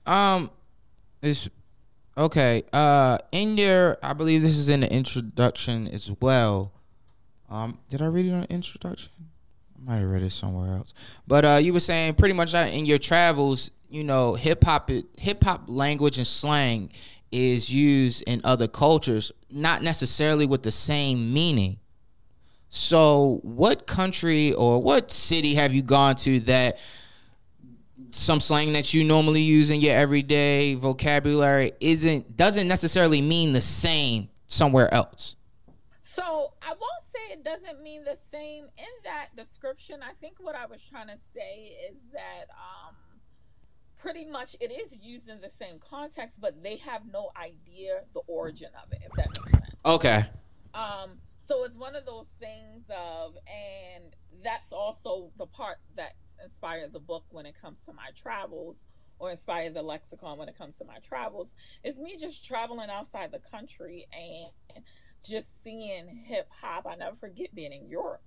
Um, 0.06 0.52
it's 1.22 1.50
okay. 2.18 2.64
Uh, 2.72 3.18
in 3.32 3.58
your, 3.58 3.98
I 4.02 4.14
believe 4.14 4.42
this 4.42 4.58
is 4.58 4.70
in 4.70 4.82
the 4.82 4.92
introduction 4.92 5.88
as 5.88 6.12
well. 6.22 6.72
Um, 7.50 7.80
did 7.90 8.02
I 8.02 8.08
read 8.08 8.26
it 8.26 8.32
on 8.32 8.46
introduction? 8.46 9.12
I 9.76 9.92
might 9.92 10.00
have 10.00 10.10
read 10.10 10.24
it 10.24 10.32
somewhere 10.32 10.74
else. 10.74 10.94
But 11.28 11.46
uh, 11.46 11.60
you 11.62 11.74
were 11.74 11.80
saying 11.80 12.16
pretty 12.16 12.34
much 12.34 12.52
that 12.54 12.74
in 12.74 12.86
your 12.86 12.98
travels, 12.98 13.72
you 13.90 14.04
know, 14.04 14.36
hip 14.36 14.64
hop, 14.64 14.90
hip 15.18 15.44
hop 15.44 15.64
language 15.68 16.18
and 16.18 16.28
slang 16.28 16.92
is 17.32 17.74
used 17.74 18.24
in 18.24 18.42
other 18.44 18.68
cultures, 18.68 19.32
not 19.50 19.84
necessarily 19.84 20.46
with 20.46 20.64
the 20.64 20.72
same 20.72 21.34
meaning. 21.34 21.80
So, 22.70 23.40
what 23.44 23.88
country 23.88 24.54
or 24.54 24.82
what 24.82 25.12
city 25.12 25.56
have 25.56 25.74
you 25.74 25.82
gone 25.82 26.16
to 26.18 26.40
that 26.42 26.78
some 28.12 28.40
slang 28.40 28.74
that 28.74 28.94
you 28.94 29.04
normally 29.04 29.42
use 29.42 29.70
in 29.70 29.82
your 29.82 29.96
everyday 29.96 30.76
vocabulary 30.76 31.74
isn't 31.80 32.36
doesn't 32.36 32.68
necessarily 32.68 33.22
mean 33.22 33.54
the 33.54 33.62
same 33.62 34.30
somewhere 34.48 34.94
else? 34.94 35.36
So 36.02 36.54
I 36.62 36.70
won't 36.70 37.06
say 37.14 37.34
it 37.34 37.44
doesn't 37.44 37.82
mean 37.84 38.04
the 38.04 38.18
same 38.32 38.66
in 38.78 38.94
that 39.04 39.36
description. 39.36 40.00
I 40.02 40.14
think 40.22 40.36
what 40.40 40.56
I 40.56 40.66
was 40.66 40.82
trying 40.84 41.08
to 41.08 41.18
say 41.34 41.76
is 41.90 41.98
that 42.14 42.46
um, 42.52 42.96
pretty 44.06 44.26
much 44.26 44.56
it 44.60 44.72
is 44.72 44.92
used 45.02 45.28
in 45.28 45.42
the 45.42 45.50
same 45.60 45.80
context, 45.80 46.40
but 46.40 46.62
they 46.62 46.76
have 46.78 47.02
no 47.12 47.32
idea 47.36 48.02
the 48.14 48.20
origin 48.28 48.70
of 48.84 48.92
it, 48.92 49.00
if 49.04 49.12
that 49.14 49.28
makes 49.30 49.52
sense. 49.52 49.76
Okay. 49.84 50.26
Um, 50.76 51.18
so 51.48 51.64
it's 51.64 51.76
one 51.76 51.96
of 51.96 52.06
those 52.06 52.28
things 52.40 52.84
of, 52.96 53.34
and 53.48 54.16
that's 54.44 54.72
also 54.72 55.32
the 55.40 55.48
part 55.48 55.78
that 55.98 56.14
inspired 56.44 56.94
the 56.94 57.00
book 57.00 57.24
when 57.32 57.48
it 57.48 57.56
comes 57.60 57.78
to 57.88 57.94
my 57.94 58.10
travels, 58.16 58.76
or 59.18 59.32
inspired 59.32 59.74
the 59.74 59.82
lexicon 59.82 60.38
when 60.38 60.50
it 60.50 60.58
comes 60.58 60.76
to 60.78 60.86
my 60.86 61.00
travels. 61.00 61.48
Is 61.84 61.98
me 61.98 62.16
just 62.16 62.46
traveling 62.46 62.92
outside 62.92 63.32
the 63.32 63.42
country 63.50 64.06
and 64.14 64.84
just 65.28 65.48
seeing 65.64 66.24
hip 66.28 66.48
hop. 66.62 66.86
I 66.86 66.96
never 66.96 67.16
forget 67.16 67.56
being 67.56 67.74
in 67.74 67.90
Europe 67.90 68.22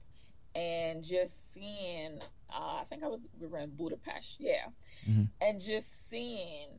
and 0.56 1.04
just 1.04 1.34
seeing. 1.58 2.20
Uh, 2.50 2.78
I 2.80 2.84
think 2.88 3.02
I 3.04 3.08
was 3.08 3.20
we 3.38 3.46
were 3.46 3.58
in 3.58 3.70
Budapest, 3.70 4.36
yeah, 4.38 4.68
Mhm. 5.08 5.28
and 5.40 5.60
just 5.60 5.88
seeing 6.10 6.78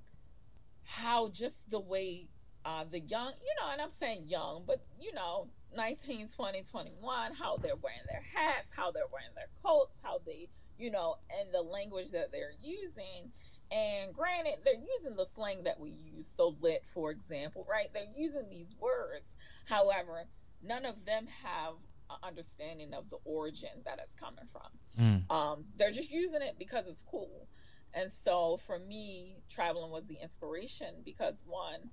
how 0.84 1.30
just 1.30 1.58
the 1.70 1.80
way 1.80 2.28
uh, 2.66 2.84
the 2.84 3.00
young, 3.00 3.32
you 3.42 3.56
know, 3.60 3.72
and 3.72 3.82
I'm 3.82 3.90
saying 4.00 4.28
young, 4.28 4.64
but 4.68 4.82
you 5.00 5.14
know, 5.14 5.48
19, 5.76 6.28
20, 6.30 6.64
21, 6.64 7.34
how 7.34 7.56
they're 7.58 7.76
wearing 7.78 8.00
their 8.10 8.22
hats, 8.22 8.74
how 8.76 8.92
they're 8.92 9.08
wearing 9.12 9.34
their 9.36 9.48
coats, 9.64 9.96
how 10.04 10.20
they, 10.26 10.50
you 10.78 10.92
know, 10.92 11.16
and 11.40 11.54
the 11.54 11.62
language 11.62 12.12
that 12.12 12.32
they're 12.32 12.52
using. 12.62 13.32
And 13.72 14.14
granted, 14.14 14.56
they're 14.66 14.74
using 14.74 15.16
the 15.16 15.26
slang 15.36 15.64
that 15.64 15.80
we 15.80 15.92
use, 15.92 16.26
so 16.36 16.56
lit, 16.60 16.84
for 16.94 17.12
example, 17.12 17.66
right? 17.70 17.88
They're 17.94 18.04
using 18.18 18.50
these 18.50 18.76
words. 18.80 19.26
However, 19.66 20.26
none 20.62 20.86
of 20.86 21.06
them 21.06 21.28
have 21.44 21.76
understanding 22.24 22.94
of 22.94 23.10
the 23.10 23.18
origin 23.26 23.70
that 23.86 24.00
it's 24.00 24.14
coming 24.20 24.46
from. 24.52 24.70
Mm. 25.00 25.32
Um, 25.32 25.66
they're 25.78 25.92
just 25.92 26.10
using 26.10 26.42
it 26.42 26.56
because 26.58 26.86
it's 26.88 27.04
cool. 27.10 27.48
And 27.94 28.12
so 28.24 28.60
for 28.68 28.78
me, 28.80 29.38
traveling 29.50 29.92
was 29.92 30.06
the 30.08 30.18
inspiration 30.22 30.96
because 31.04 31.36
one, 31.46 31.90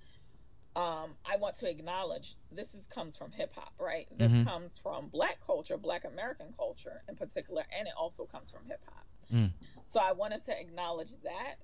um, 0.76 1.14
I 1.24 1.36
want 1.38 1.56
to 1.56 1.70
acknowledge 1.70 2.36
this 2.52 2.68
is 2.74 2.84
comes 2.90 3.16
from 3.16 3.32
hip 3.32 3.54
hop, 3.54 3.72
right? 3.80 4.06
This 4.18 4.30
Mhm. 4.30 4.44
comes 4.44 4.78
from 4.78 5.08
black 5.08 5.40
culture, 5.40 5.78
black 5.78 6.04
American 6.04 6.52
culture 6.52 7.02
in 7.08 7.16
particular, 7.16 7.64
and 7.76 7.88
it 7.88 7.94
also 7.96 8.26
comes 8.26 8.50
from 8.50 8.66
hip 8.66 8.82
hop. 8.84 9.06
Mm. 9.32 9.52
So 9.88 10.00
I 10.00 10.12
wanted 10.12 10.44
to 10.44 10.58
acknowledge 10.60 11.12
that. 11.22 11.56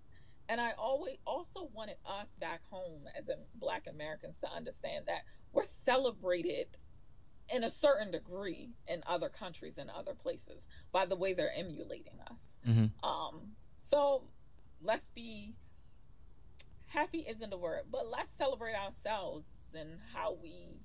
And 0.48 0.60
I 0.60 0.72
always 0.72 1.18
also 1.26 1.66
wanted 1.72 1.98
us 2.04 2.26
back 2.38 2.62
home 2.68 3.06
as 3.16 3.28
black 3.54 3.86
Americans 3.86 4.36
to 4.40 4.50
understand 4.50 5.06
that 5.06 5.24
we're 5.52 5.64
celebrated 5.84 6.76
in 7.48 7.64
a 7.64 7.70
certain 7.70 8.10
degree 8.10 8.70
in 8.86 9.02
other 9.06 9.28
countries 9.28 9.74
and 9.78 9.90
other 9.90 10.14
places 10.14 10.62
by 10.92 11.06
the 11.06 11.16
way 11.16 11.32
they're 11.32 11.52
emulating 11.54 12.18
us. 12.20 12.38
Mhm. 12.66 12.90
Um, 13.04 13.56
so 13.86 14.28
let's 14.80 15.08
be 15.14 15.54
happy 16.86 17.20
isn't 17.20 17.50
the 17.50 17.58
word, 17.58 17.84
but 17.90 18.06
let's 18.08 18.36
celebrate 18.36 18.74
ourselves 18.74 19.46
and 19.74 19.98
how 20.12 20.34
we 20.34 20.80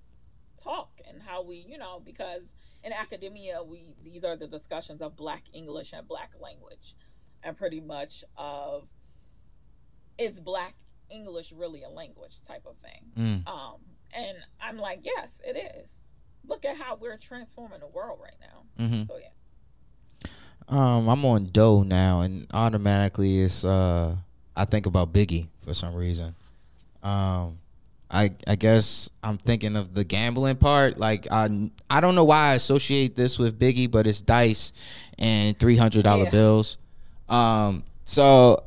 talk 0.57 0.89
and 1.07 1.21
how 1.21 1.43
we, 1.43 1.57
you 1.57 1.77
know, 1.77 1.99
because 2.03 2.43
in 2.83 2.93
academia 2.93 3.63
we 3.63 3.95
these 4.03 4.23
are 4.23 4.35
the 4.35 4.47
discussions 4.47 5.01
of 5.01 5.15
black 5.15 5.43
English 5.53 5.93
and 5.93 6.07
black 6.07 6.31
language 6.39 6.95
and 7.43 7.57
pretty 7.57 7.81
much 7.81 8.23
of 8.35 8.87
is 10.17 10.39
black 10.39 10.75
English 11.09 11.51
really 11.51 11.83
a 11.83 11.89
language 11.89 12.41
type 12.47 12.65
of 12.65 12.75
thing. 12.77 13.11
Mm. 13.15 13.47
Um, 13.47 13.81
and 14.13 14.37
I'm 14.59 14.77
like, 14.77 15.01
yes, 15.03 15.37
it 15.43 15.57
is. 15.77 15.89
Look 16.47 16.65
at 16.65 16.77
how 16.77 16.95
we're 16.95 17.17
transforming 17.17 17.79
the 17.79 17.87
world 17.87 18.19
right 18.21 18.35
now. 18.41 18.85
hmm 18.85 19.03
So 19.07 19.17
yeah. 19.19 20.29
Um, 20.69 21.07
I'm 21.07 21.23
on 21.25 21.45
Doe 21.45 21.83
now, 21.83 22.21
and 22.21 22.45
automatically 22.53 23.41
it's 23.41 23.63
uh, 23.63 24.15
I 24.55 24.65
think 24.65 24.85
about 24.85 25.13
Biggie 25.13 25.47
for 25.63 25.73
some 25.73 25.95
reason. 25.95 26.35
Um, 27.03 27.59
I 28.11 28.31
I 28.45 28.55
guess 28.55 29.09
I'm 29.23 29.37
thinking 29.37 29.75
of 29.77 29.93
the 29.93 30.03
gambling 30.03 30.57
part. 30.57 30.97
Like 30.97 31.27
I 31.31 31.69
I 31.89 32.01
don't 32.01 32.15
know 32.15 32.25
why 32.25 32.51
I 32.51 32.53
associate 32.55 33.15
this 33.15 33.39
with 33.39 33.57
Biggie, 33.57 33.89
but 33.89 34.07
it's 34.07 34.21
dice 34.21 34.73
and 35.17 35.57
three 35.57 35.77
hundred 35.77 36.03
dollar 36.03 36.25
Yeah. 36.25 36.31
bills. 36.31 36.77
Um, 37.29 37.83
so 38.03 38.63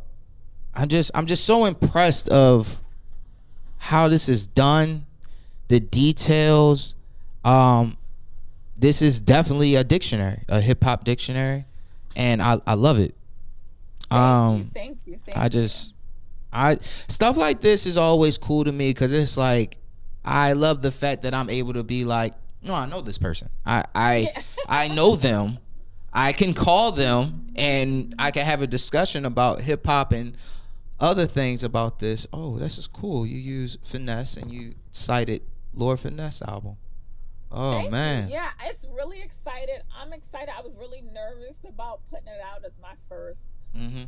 I'm 0.75 0.89
just 0.89 1.11
I'm 1.15 1.27
just 1.27 1.45
so 1.45 1.67
impressed 1.67 2.29
of 2.31 2.81
how 3.77 4.09
this 4.09 4.29
is 4.29 4.47
done, 4.47 5.05
the 5.69 5.81
details. 5.81 6.95
Um, 7.45 7.97
this 8.77 9.03
is 9.03 9.21
definitely 9.21 9.75
a 9.77 9.85
dictionary, 9.85 10.43
a 10.49 10.61
hip 10.61 10.83
hop 10.85 11.05
dictionary, 11.05 11.65
and 12.17 12.41
I 12.43 12.59
I 12.67 12.75
love 12.75 12.99
it. 12.99 13.15
Thank 14.11 14.21
Um, 14.23 14.57
you, 14.59 14.71
thank 14.75 14.99
you, 15.07 15.21
thank 15.25 15.39
I 15.39 15.45
you. 15.45 15.51
just 15.51 15.95
I 16.53 16.79
stuff 17.09 17.37
like 17.37 17.61
this 17.61 17.87
is 17.87 17.97
always 17.97 18.39
cool 18.39 18.65
to 18.65 18.73
me 18.73 18.91
because 18.91 19.13
it's 19.13 19.37
like 19.37 19.77
I 20.25 20.53
love 20.55 20.83
the 20.83 20.91
fact 20.91 21.23
that 21.23 21.33
I'm 21.35 21.49
able 21.51 21.75
to 21.75 21.85
be 21.85 22.05
like, 22.05 22.35
no, 22.63 22.75
I 22.75 22.87
know 22.87 23.01
this 23.01 23.19
person. 23.19 23.49
I 23.65 23.85
I 23.95 24.17
Yeah. 24.35 24.43
I 24.69 24.89
know 24.89 25.17
them. 25.17 25.59
I 26.13 26.33
can 26.33 26.55
call 26.55 26.91
them 26.93 27.47
and 27.55 28.15
I 28.19 28.33
can 28.33 28.45
have 28.45 28.63
a 28.63 28.67
discussion 28.67 29.25
about 29.25 29.61
hip 29.61 29.87
hop 29.87 30.11
and 30.13 30.37
other 30.99 31.27
things 31.27 31.63
about 31.63 32.01
this. 32.01 32.27
Oh, 32.33 32.59
this 32.59 32.79
is 32.79 32.87
cool. 32.89 33.25
You 33.25 33.39
use 33.39 33.79
finesse 33.85 34.37
and 34.37 34.51
you 34.51 34.75
cited 34.91 35.43
Lord 35.73 36.01
Finesse 36.01 36.43
album. 36.43 36.77
Oh 37.53 37.73
Thank 37.73 37.85
you. 37.87 37.91
man. 37.91 38.29
Yeah, 38.29 38.51
it's 38.65 38.87
really 38.95 39.21
excited. 39.23 39.83
I'm 40.01 40.13
excited. 40.13 40.51
I 40.57 40.61
was 40.63 40.77
really 40.77 41.03
nervous 41.03 41.57
about 41.69 42.01
putting 42.11 42.29
it 42.29 42.41
out 42.41 42.65
as 42.65 42.73
my 42.81 42.95
first. 43.09 43.41
mm-hmm. 43.77 44.05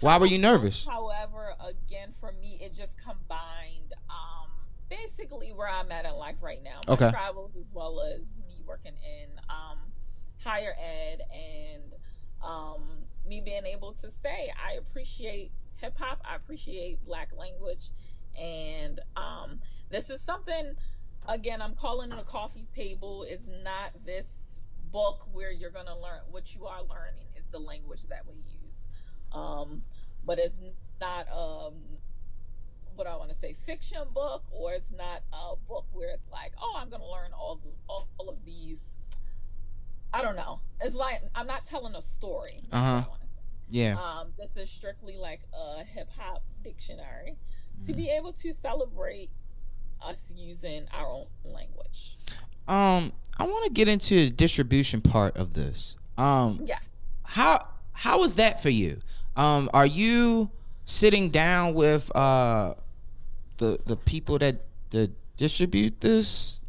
Why 0.00 0.18
were 0.18 0.26
you 0.26 0.38
nervous? 0.38 0.86
However, 0.86 1.54
again, 1.60 2.12
for 2.20 2.32
me, 2.40 2.58
it 2.60 2.74
just 2.74 2.92
combined 3.02 3.92
um, 4.08 4.50
basically 4.88 5.52
where 5.52 5.68
I'm 5.68 5.90
at 5.90 6.04
in 6.04 6.14
life 6.14 6.36
right 6.40 6.62
now. 6.62 6.80
My 6.86 6.92
Okay. 6.94 7.10
travels 7.10 7.52
as 7.58 7.64
well 7.72 8.00
as 8.02 8.20
me 8.46 8.62
working 8.66 8.92
in 9.04 9.30
um, 9.48 9.78
higher 10.44 10.74
ed 10.78 11.22
and 11.32 11.82
um, 12.42 12.82
me 13.26 13.40
being 13.44 13.64
able 13.66 13.94
to 13.94 14.10
say 14.22 14.52
I 14.62 14.74
appreciate 14.74 15.50
hip 15.76 15.94
hop, 15.98 16.20
I 16.30 16.36
appreciate 16.36 17.04
black 17.04 17.30
language, 17.36 17.90
and 18.40 19.00
um, 19.16 19.60
this 19.90 20.08
is 20.10 20.20
something. 20.24 20.74
Again, 21.28 21.62
I'm 21.62 21.74
calling 21.74 22.12
it 22.12 22.18
a 22.18 22.24
coffee 22.24 22.66
table. 22.74 23.24
It's 23.28 23.46
not 23.62 23.92
this 24.04 24.26
book 24.92 25.26
where 25.32 25.50
you're 25.50 25.70
gonna 25.70 25.98
learn 25.98 26.20
what 26.30 26.54
you 26.54 26.66
are 26.66 26.80
learning 26.82 27.26
is 27.36 27.44
the 27.50 27.58
language 27.58 28.02
that 28.08 28.22
we 28.26 28.34
use. 28.34 28.74
Um, 29.32 29.82
but 30.24 30.38
it's 30.38 30.56
not 31.00 31.26
um 31.32 31.74
what 32.94 33.06
I 33.08 33.16
want 33.16 33.30
to 33.30 33.36
say 33.36 33.56
fiction 33.66 34.02
book 34.14 34.44
or 34.52 34.74
it's 34.74 34.90
not 34.96 35.22
a 35.32 35.56
book 35.66 35.86
where 35.92 36.10
it's 36.10 36.30
like 36.30 36.52
oh 36.60 36.74
I'm 36.76 36.90
gonna 36.90 37.10
learn 37.10 37.32
all 37.32 37.56
the, 37.56 37.70
all, 37.88 38.08
all 38.18 38.28
of 38.28 38.44
these. 38.44 38.78
I 40.12 40.22
don't 40.22 40.36
know. 40.36 40.60
It's 40.80 40.94
like 40.94 41.22
I'm 41.34 41.46
not 41.46 41.66
telling 41.66 41.94
a 41.96 42.02
story. 42.02 42.60
uh-huh. 42.70 43.04
yeah. 43.68 43.96
Um 43.98 44.28
this 44.38 44.56
is 44.56 44.70
strictly 44.70 45.16
like 45.16 45.40
a 45.52 45.82
hip 45.84 46.08
hop 46.16 46.44
dictionary. 46.62 47.36
Mm-hmm. 47.74 47.86
to 47.86 47.92
be 47.94 48.10
able 48.10 48.32
to 48.34 48.54
celebrate 48.62 49.30
us 50.04 50.16
using 50.34 50.86
our 50.92 51.06
own 51.06 51.26
language 51.44 52.16
um 52.68 53.12
I 53.38 53.44
want 53.44 53.64
to 53.66 53.72
get 53.72 53.88
into 53.88 54.14
the 54.14 54.30
distribution 54.30 55.00
part 55.00 55.36
of 55.36 55.54
this 55.54 55.96
um 56.18 56.60
yeah 56.64 56.78
how 57.24 57.58
how 57.92 58.20
was 58.20 58.36
that 58.36 58.62
for 58.62 58.70
you 58.70 59.00
um 59.36 59.68
are 59.74 59.86
you 59.86 60.50
sitting 60.84 61.30
down 61.30 61.74
with 61.74 62.14
uh 62.14 62.74
the 63.58 63.78
the 63.86 63.96
people 63.96 64.38
that 64.38 64.60
that 64.90 65.10
distribute 65.36 66.00
this, 66.00 66.60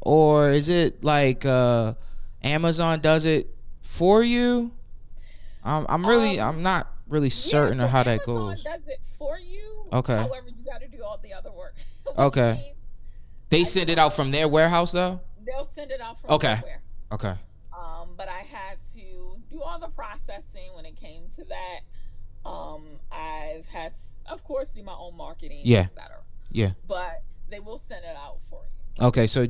or 0.00 0.50
is 0.50 0.68
it 0.68 1.02
like 1.04 1.44
uh, 1.44 1.94
Amazon 2.42 3.00
does 3.00 3.24
it 3.24 3.48
for 3.82 4.22
you? 4.22 4.72
I'm 5.64 5.86
I'm 5.88 6.06
really 6.06 6.40
um, 6.40 6.56
I'm 6.56 6.62
not 6.62 6.88
really 7.08 7.30
certain 7.30 7.78
yeah, 7.78 7.84
so 7.84 7.86
of 7.86 7.90
how 7.90 8.00
Amazon 8.00 8.18
that 8.18 8.26
goes. 8.26 8.62
Does 8.62 8.86
it 8.86 9.00
for 9.18 9.38
you? 9.38 9.88
Okay. 9.92 10.16
However, 10.16 10.48
you 10.48 10.64
got 10.64 10.80
to 10.80 10.88
do 10.88 11.02
all 11.02 11.18
the 11.22 11.32
other 11.32 11.50
work. 11.50 11.74
Okay. 12.18 12.74
They 13.50 13.64
send 13.64 13.90
it 13.90 13.98
out 13.98 14.14
from 14.14 14.30
their 14.30 14.48
warehouse 14.48 14.92
though. 14.92 15.20
They'll 15.44 15.68
send 15.74 15.90
it 15.90 16.00
out 16.00 16.20
from 16.20 16.30
okay. 16.32 16.54
Somewhere. 16.54 16.82
Okay. 17.12 17.34
Um, 17.76 18.10
but 18.16 18.28
I 18.28 18.40
had 18.40 18.76
to 18.94 19.36
do 19.50 19.62
all 19.62 19.78
the 19.78 19.88
processing 19.88 20.70
when 20.74 20.84
it 20.86 20.96
came 20.96 21.24
to 21.36 21.44
that. 21.44 22.48
Um, 22.48 22.84
I've 23.10 23.66
had, 23.66 23.92
of 24.26 24.44
course, 24.44 24.68
do 24.74 24.82
my 24.82 24.94
own 24.94 25.16
marketing, 25.16 25.60
yeah. 25.64 25.86
Yeah. 26.52 26.70
But 26.86 27.22
they 27.50 27.60
will 27.60 27.80
send 27.88 28.04
it 28.04 28.16
out 28.16 28.38
for 28.48 28.60
you. 28.98 29.06
Okay, 29.06 29.26
so 29.26 29.46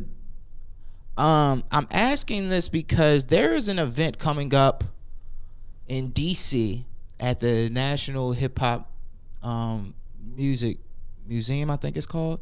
um 1.18 1.64
I'm 1.70 1.86
asking 1.90 2.48
this 2.48 2.68
because 2.68 3.26
there 3.26 3.52
is 3.52 3.68
an 3.68 3.78
event 3.78 4.18
coming 4.18 4.54
up 4.54 4.84
in 5.88 6.12
DC 6.12 6.84
at 7.18 7.40
the 7.40 7.68
National 7.68 8.32
Hip 8.32 8.58
Hop 8.58 8.90
um 9.42 9.94
Music 10.36 10.78
Museum, 11.30 11.70
I 11.70 11.76
think 11.76 11.96
it's 11.96 12.06
called. 12.06 12.40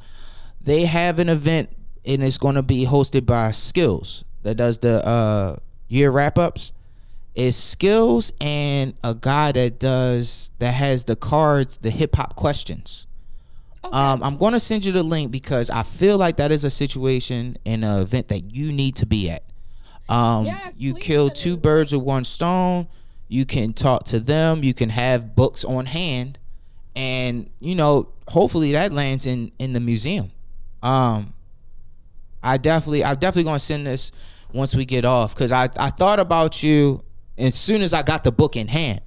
They 0.61 0.87
have 0.87 1.19
an 1.19 1.29
event 1.29 1.71
and 2.05 2.25
it's 2.25 2.39
going 2.39 2.55
to 2.55 2.63
be 2.63 2.87
hosted 2.87 3.27
by 3.27 3.51
Skillz 3.51 4.25
that 4.43 4.57
does 4.57 4.79
the 4.79 5.07
uh 5.07 5.57
year 5.89 6.11
wrap 6.11 6.39
ups. 6.39 6.73
It's 7.35 7.75
Skillz 7.75 8.33
and 8.41 8.95
a 9.05 9.15
guy 9.15 9.53
that 9.53 9.79
does 9.79 10.51
that 10.59 10.73
has 10.73 11.05
the 11.05 11.15
cards, 11.17 11.77
the 11.77 11.91
hip 11.91 12.17
hop 12.17 12.35
questions. 12.35 13.07
Okay. 13.85 13.97
Um, 13.97 14.23
I'm 14.23 14.37
going 14.39 14.55
to 14.55 14.61
send 14.61 14.85
you 14.85 14.93
the 14.93 15.05
link 15.05 15.31
because 15.31 15.71
I 15.71 15.83
feel 15.85 16.19
like 16.19 16.39
that 16.39 16.51
is 16.51 16.65
a 16.65 16.71
situation 16.71 17.57
and 17.65 17.85
an 17.85 18.01
event 18.01 18.29
that 18.29 18.55
you 18.55 18.73
need 18.73 18.97
to 18.97 19.07
be 19.07 19.31
at. 19.31 19.45
Um, 20.09 20.47
yes, 20.47 20.73
you 20.77 20.95
kill 20.95 21.31
two 21.31 21.57
birds 21.57 21.93
with 21.93 22.03
one 22.03 22.25
stone. 22.25 22.89
You 23.29 23.45
can 23.45 23.75
talk 23.75 24.05
to 24.05 24.19
them. 24.19 24.65
You 24.65 24.75
can 24.75 24.89
have 24.89 25.37
books 25.37 25.65
on 25.65 25.87
hand, 25.87 26.39
and 26.99 27.49
you 27.61 27.77
know, 27.77 28.09
hopefully 28.27 28.73
that 28.73 28.93
lands 28.93 29.25
in 29.25 29.53
in 29.61 29.73
the 29.73 29.81
museum. 29.81 30.33
Um, 30.83 31.33
I 32.43 32.57
definitely, 32.57 33.05
I'm 33.05 33.17
definitely 33.17 33.45
going 33.45 33.59
to 33.59 33.65
send 33.65 33.87
this 33.87 34.11
once 34.53 34.75
we 34.75 34.85
get 34.85 35.05
off 35.05 35.33
because 35.33 35.53
I 35.53 35.69
I 35.79 35.91
thought 35.91 36.19
about 36.19 36.63
you 36.63 37.03
as 37.39 37.55
soon 37.55 37.83
as 37.83 37.93
I 37.93 38.03
got 38.03 38.25
the 38.25 38.33
book 38.33 38.57
in 38.57 38.67
hand. 38.67 39.01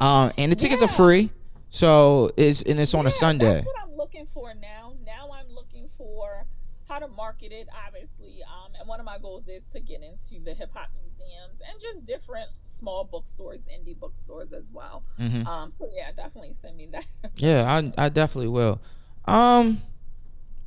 Um, 0.00 0.32
and 0.36 0.50
the 0.50 0.56
tickets 0.56 0.80
yeah. 0.80 0.86
are 0.86 0.92
free, 0.92 1.30
so 1.70 2.30
it's 2.36 2.62
and 2.62 2.80
it's 2.80 2.92
on 2.92 3.04
yeah, 3.04 3.08
a 3.08 3.12
Sunday 3.12 3.54
That's 3.54 3.66
what 3.66 3.76
I'm 3.84 3.96
looking 3.96 4.26
for 4.34 4.52
now. 4.54 4.94
Now 5.06 5.30
I'm 5.32 5.48
looking 5.54 5.88
for 5.96 6.44
how 6.88 6.98
to 6.98 7.06
market 7.06 7.52
it, 7.52 7.68
obviously. 7.86 8.42
Um, 8.42 8.72
and 8.80 8.88
one 8.88 8.98
of 8.98 9.06
my 9.06 9.18
goals 9.18 9.44
is 9.46 9.62
to 9.74 9.80
get 9.80 10.02
into 10.02 10.44
the 10.44 10.54
hip 10.54 10.70
hop 10.74 10.88
museums 10.92 11.60
and 11.70 11.80
just 11.80 12.04
different 12.04 12.50
small 12.78 13.04
bookstores, 13.04 13.60
indie 13.72 13.98
bookstores 13.98 14.52
as 14.52 14.64
well. 14.72 15.02
Mm-hmm. 15.18 15.46
Um, 15.46 15.72
so 15.78 15.88
yeah, 15.94 16.10
definitely 16.12 16.54
send 16.62 16.76
me 16.76 16.88
that. 16.92 17.06
yeah, 17.36 17.64
I 17.64 18.06
I 18.06 18.08
definitely 18.08 18.48
will. 18.48 18.80
Um, 19.24 19.82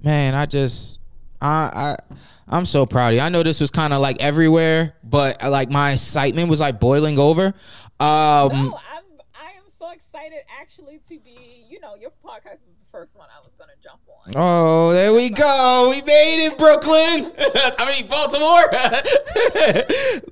man, 0.04 0.36
I 0.36 0.46
just 0.46 1.00
I 1.42 1.96
I. 2.10 2.16
I'm 2.48 2.66
so 2.66 2.86
proud 2.86 3.10
of 3.10 3.14
you. 3.14 3.22
I 3.22 3.30
know 3.30 3.44
this 3.44 3.62
was 3.62 3.72
kind 3.72 3.94
of 3.94 4.02
like 4.02 4.22
everywhere, 4.22 4.94
but 5.06 5.42
like 5.42 5.72
my 5.72 5.94
excitement 5.94 6.50
was 6.50 6.60
like 6.60 6.82
boiling 6.82 7.18
over. 7.18 7.54
Um, 8.02 8.50
no, 8.52 8.80
I'm 8.92 9.04
I 9.34 9.52
am 9.56 9.64
so 9.80 9.90
excited 9.92 10.42
actually 10.60 11.00
to 11.08 11.20
be. 11.20 11.66
You 11.70 11.80
know, 11.80 11.96
your 11.96 12.12
podcast 12.24 12.66
was 12.68 12.76
the 12.78 12.86
first 12.92 13.16
one 13.16 13.28
I 13.36 13.40
was 13.42 13.52
gonna 13.58 13.72
jump 13.82 14.02
on. 14.08 14.34
Oh, 14.36 14.92
there 14.92 15.14
we 15.14 15.30
go. 15.30 15.90
We 15.92 16.02
made 16.02 16.46
it, 16.48 16.58
Brooklyn. 16.58 17.32
I 17.80 17.92
mean 17.92 18.08
Baltimore. 18.08 18.68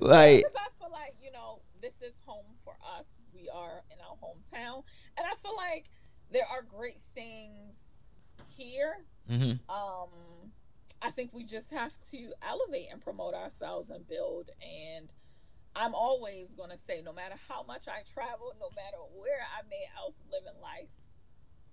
like 0.00 0.44
I 0.44 0.68
feel 0.78 0.90
like, 0.92 1.14
you 1.22 1.32
know, 1.32 1.60
this 1.80 1.94
is 2.00 2.14
home 2.26 2.56
for 2.64 2.74
us. 2.98 3.04
We 3.34 3.48
are 3.48 3.82
in 3.90 3.98
our 4.00 4.16
hometown. 4.22 4.82
And 5.16 5.26
I 5.26 5.34
feel 5.42 5.56
like 5.56 5.90
there 6.32 6.46
are 6.50 6.62
great 6.62 7.00
things 7.14 7.74
here. 8.56 9.04
Mm-hmm. 9.30 9.70
Um 9.70 10.10
I 11.02 11.10
think 11.10 11.32
we 11.32 11.44
just 11.44 11.70
have 11.70 11.92
to 12.10 12.32
elevate 12.42 12.88
and 12.92 13.00
promote 13.00 13.34
ourselves 13.34 13.90
and 13.90 14.06
build 14.06 14.50
and 14.60 15.08
I'm 15.76 15.94
always 15.94 16.48
going 16.56 16.70
to 16.70 16.78
say, 16.88 17.00
no 17.00 17.12
matter 17.12 17.36
how 17.48 17.62
much 17.62 17.86
I 17.86 18.02
travel, 18.12 18.52
no 18.58 18.70
matter 18.74 18.98
where 19.14 19.38
I 19.56 19.62
may 19.70 19.86
else 19.96 20.14
live 20.32 20.42
in 20.52 20.60
life, 20.60 20.90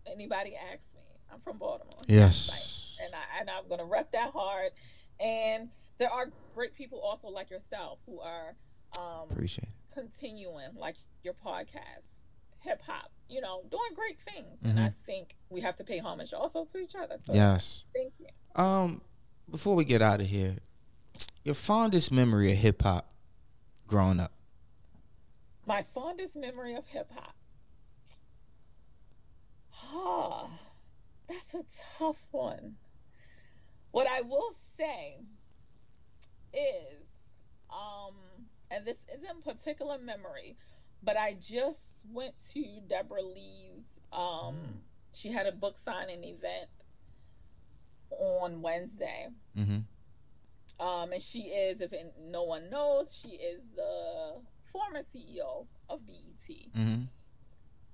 anybody 0.05 0.55
asks 0.55 0.85
me, 0.95 1.01
I'm 1.31 1.39
from 1.41 1.57
Baltimore. 1.57 1.97
Yes. 2.07 2.97
And 3.03 3.13
I 3.13 3.39
and 3.39 3.49
I'm 3.49 3.67
gonna 3.69 3.85
rep 3.85 4.11
that 4.13 4.31
hard. 4.31 4.71
And 5.19 5.69
there 5.99 6.09
are 6.09 6.29
great 6.55 6.73
people 6.73 6.99
also 6.99 7.27
like 7.27 7.49
yourself 7.49 7.99
who 8.05 8.19
are 8.19 8.55
um 8.99 9.27
appreciate 9.31 9.69
continuing 9.97 10.75
like 10.75 10.95
your 11.23 11.33
podcast, 11.33 12.05
hip 12.59 12.81
hop, 12.85 13.11
you 13.29 13.41
know, 13.41 13.63
doing 13.71 13.93
great 13.95 14.17
things. 14.31 14.57
Mm-hmm. 14.59 14.69
And 14.69 14.79
I 14.79 14.89
mm-hmm. 14.89 15.05
think 15.05 15.35
we 15.49 15.61
have 15.61 15.75
to 15.77 15.83
pay 15.83 15.99
homage 15.99 16.33
also 16.33 16.65
to 16.65 16.77
each 16.77 16.95
other. 16.95 17.17
So 17.23 17.33
yes. 17.33 17.85
Thank 17.93 18.13
you. 18.19 18.27
Um, 18.61 19.01
before 19.49 19.75
we 19.75 19.85
get 19.85 20.01
out 20.01 20.21
of 20.21 20.27
here, 20.27 20.57
your 21.43 21.55
fondest 21.55 22.11
memory 22.11 22.51
of 22.51 22.57
hip 22.57 22.81
hop 22.81 23.11
growing 23.87 24.19
up. 24.19 24.33
My 25.65 25.85
fondest 25.93 26.35
memory 26.35 26.75
of 26.75 26.85
hip 26.87 27.09
hop. 27.13 27.33
Ah, 29.93 30.49
that's 31.27 31.53
a 31.53 31.63
tough 31.97 32.17
one. 32.31 32.75
What 33.91 34.07
I 34.07 34.21
will 34.21 34.55
say 34.77 35.17
is, 36.53 36.96
and 38.77 38.85
this 38.85 38.97
isn't 39.13 39.43
particular 39.43 39.97
memory, 39.97 40.55
but 41.01 41.17
I 41.17 41.33
just 41.33 41.79
went 42.11 42.35
to 42.53 42.63
Debra 42.87 43.23
Lee's. 43.23 43.83
Um, 44.13 44.21
mm. 44.21 44.55
She 45.13 45.31
had 45.31 45.47
a 45.47 45.51
book 45.51 45.77
signing 45.83 46.23
event 46.23 46.69
on 48.11 48.61
Wednesday. 48.61 49.29
Mm-hmm. 49.57 50.85
Um, 50.85 51.11
and 51.11 51.21
she 51.21 51.39
is, 51.39 51.81
if 51.81 51.91
no 52.29 52.43
one 52.43 52.69
knows, 52.69 53.19
she 53.19 53.29
is 53.29 53.61
the 53.75 54.35
former 54.71 55.01
CEO 55.01 55.65
of 55.89 56.05
BET. 56.05 56.55
Mm-hmm. 56.75 57.03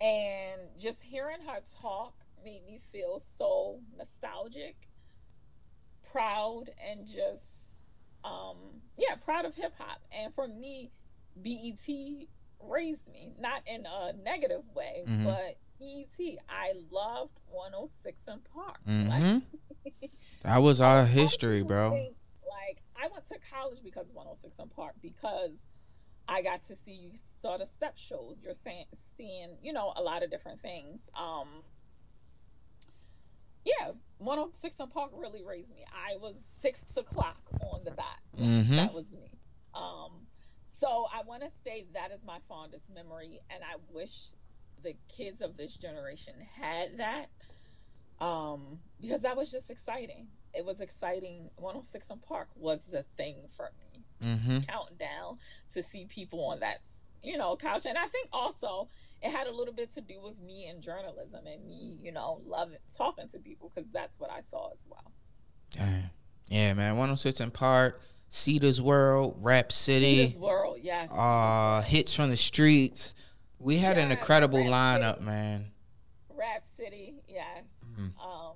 And 0.06 0.62
just 0.78 1.02
hearing 1.02 1.39
her 1.48 1.60
talk 1.82 2.13
made 2.43 2.65
me 2.65 2.82
feel 2.91 3.22
so 3.38 3.80
nostalgic, 3.98 4.76
proud, 6.12 6.72
and 6.86 7.08
just, 7.08 7.46
um, 8.23 8.57
yeah, 8.97 9.15
proud 9.23 9.45
of 9.45 9.55
hip 9.55 9.73
hop. 9.77 10.01
And 10.12 10.33
for 10.33 10.47
me, 10.47 10.91
BET 11.41 11.88
raised 12.59 13.07
me, 13.07 13.33
not 13.39 13.62
in 13.65 13.86
a 13.86 14.13
negative 14.13 14.63
way, 14.75 15.03
mm-hmm. 15.07 15.25
but 15.25 15.57
BET, 15.79 16.38
I 16.49 16.73
loved 16.91 17.39
106 17.47 18.17
& 18.25 18.53
Park. 18.53 18.77
Mm-hmm. 18.88 19.09
Like, 19.09 20.12
that 20.43 20.57
was 20.62 20.79
our 20.79 21.05
history, 21.05 21.63
bro. 21.63 21.91
Think, 21.91 22.15
like, 22.43 22.81
I 22.95 23.07
went 23.12 23.27
to 23.29 23.36
college 23.51 23.79
because 23.83 24.05
106 24.13 24.55
& 24.73 24.75
Park 24.75 24.93
because 25.01 25.51
I 26.27 26.41
got 26.41 26.65
to 26.67 26.75
see 26.86 26.91
you 26.91 27.12
saw 27.41 27.57
the 27.57 27.67
step 27.75 27.97
shows. 27.97 28.38
You're 28.41 28.53
saying 28.63 28.86
seeing, 29.17 29.57
you 29.62 29.73
know, 29.73 29.93
a 29.95 30.01
lot 30.01 30.23
of 30.23 30.31
different 30.31 30.62
things. 30.62 30.99
Um 31.15 31.47
yeah, 33.65 33.91
106 34.17 34.76
& 34.84 34.93
Park 34.93 35.12
really 35.13 35.43
raised 35.43 35.69
me. 35.69 35.86
I 35.91 36.17
was 36.17 36.36
six 36.62 36.82
o'clock 36.95 37.38
on 37.62 37.84
the 37.84 37.91
dot. 37.91 38.19
Mm-hmm. 38.39 38.76
That 38.76 38.93
was 38.93 39.06
me. 39.12 39.32
Um 39.73 40.12
so 40.80 41.08
I 41.13 41.21
want 41.26 41.43
to 41.43 41.49
say 41.63 41.86
that 41.93 42.12
is 42.12 42.19
my 42.26 42.39
fondest 42.49 42.84
memory, 42.93 43.39
and 43.49 43.63
I 43.63 43.78
wish 43.93 44.32
the 44.84 44.95
kids 45.08 45.41
of 45.41 45.56
this 45.56 45.78
generation 45.78 46.34
had 46.60 46.97
that 46.97 47.30
um, 48.19 48.80
because 49.02 49.21
that 49.21 49.36
was 49.36 49.52
just 49.52 49.69
exciting. 49.69 50.28
It 50.54 50.65
was 50.65 50.80
exciting. 50.80 51.49
106 51.56 52.06
& 52.15 52.28
Park 52.28 52.47
was 52.56 52.80
the 52.91 53.04
thing 53.17 53.36
for 53.56 53.71
me. 53.80 54.04
Mm-hmm. 54.28 54.60
Counting 54.69 54.97
down 54.97 55.38
to 55.73 55.84
see 55.84 56.06
people 56.06 56.45
on 56.45 56.60
that, 56.62 56.80
you 57.21 57.38
know, 57.38 57.56
couch, 57.56 57.86
and 57.86 57.97
I 57.97 58.08
think 58.08 58.30
also 58.32 58.88
it 59.23 59.31
had 59.31 59.47
a 59.47 59.51
little 59.51 59.73
bit 59.73 59.93
to 59.93 60.01
do 60.01 60.21
with 60.21 60.38
me 60.39 60.67
and 60.67 60.81
journalism 60.81 61.45
and 61.47 61.65
me, 61.65 61.97
you 62.01 62.12
know, 62.12 62.41
loving 62.45 62.77
talking 62.95 63.29
to 63.29 63.39
people 63.39 63.71
because 63.73 63.89
that's 63.93 64.13
what 64.19 64.29
I 64.29 64.41
saw 64.41 64.71
as 64.71 64.79
well. 64.88 65.12
Damn. 65.71 66.09
Yeah, 66.49 66.73
man. 66.73 66.97
106 66.97 67.41
& 67.49 67.53
Park, 67.53 68.01
Cita's 68.27 68.81
World, 68.81 69.38
Rap 69.39 69.71
City, 69.71 70.25
Cita's 70.25 70.38
World, 70.38 70.77
yes. 70.81 71.09
uh, 71.12 71.81
hits 71.81 72.13
from 72.13 72.29
the 72.29 72.38
streets. 72.38 73.15
We 73.59 73.77
had 73.77 73.97
an 73.97 74.12
incredible 74.12 74.59
Rap 74.59 74.67
lineup, 75.01 75.13
City. 75.15 75.25
man. 75.25 75.71
Rap 76.29 76.63
City, 76.77 77.15
yes. 77.27 77.63
Mhm. 77.93 78.12
Um, 78.21 78.53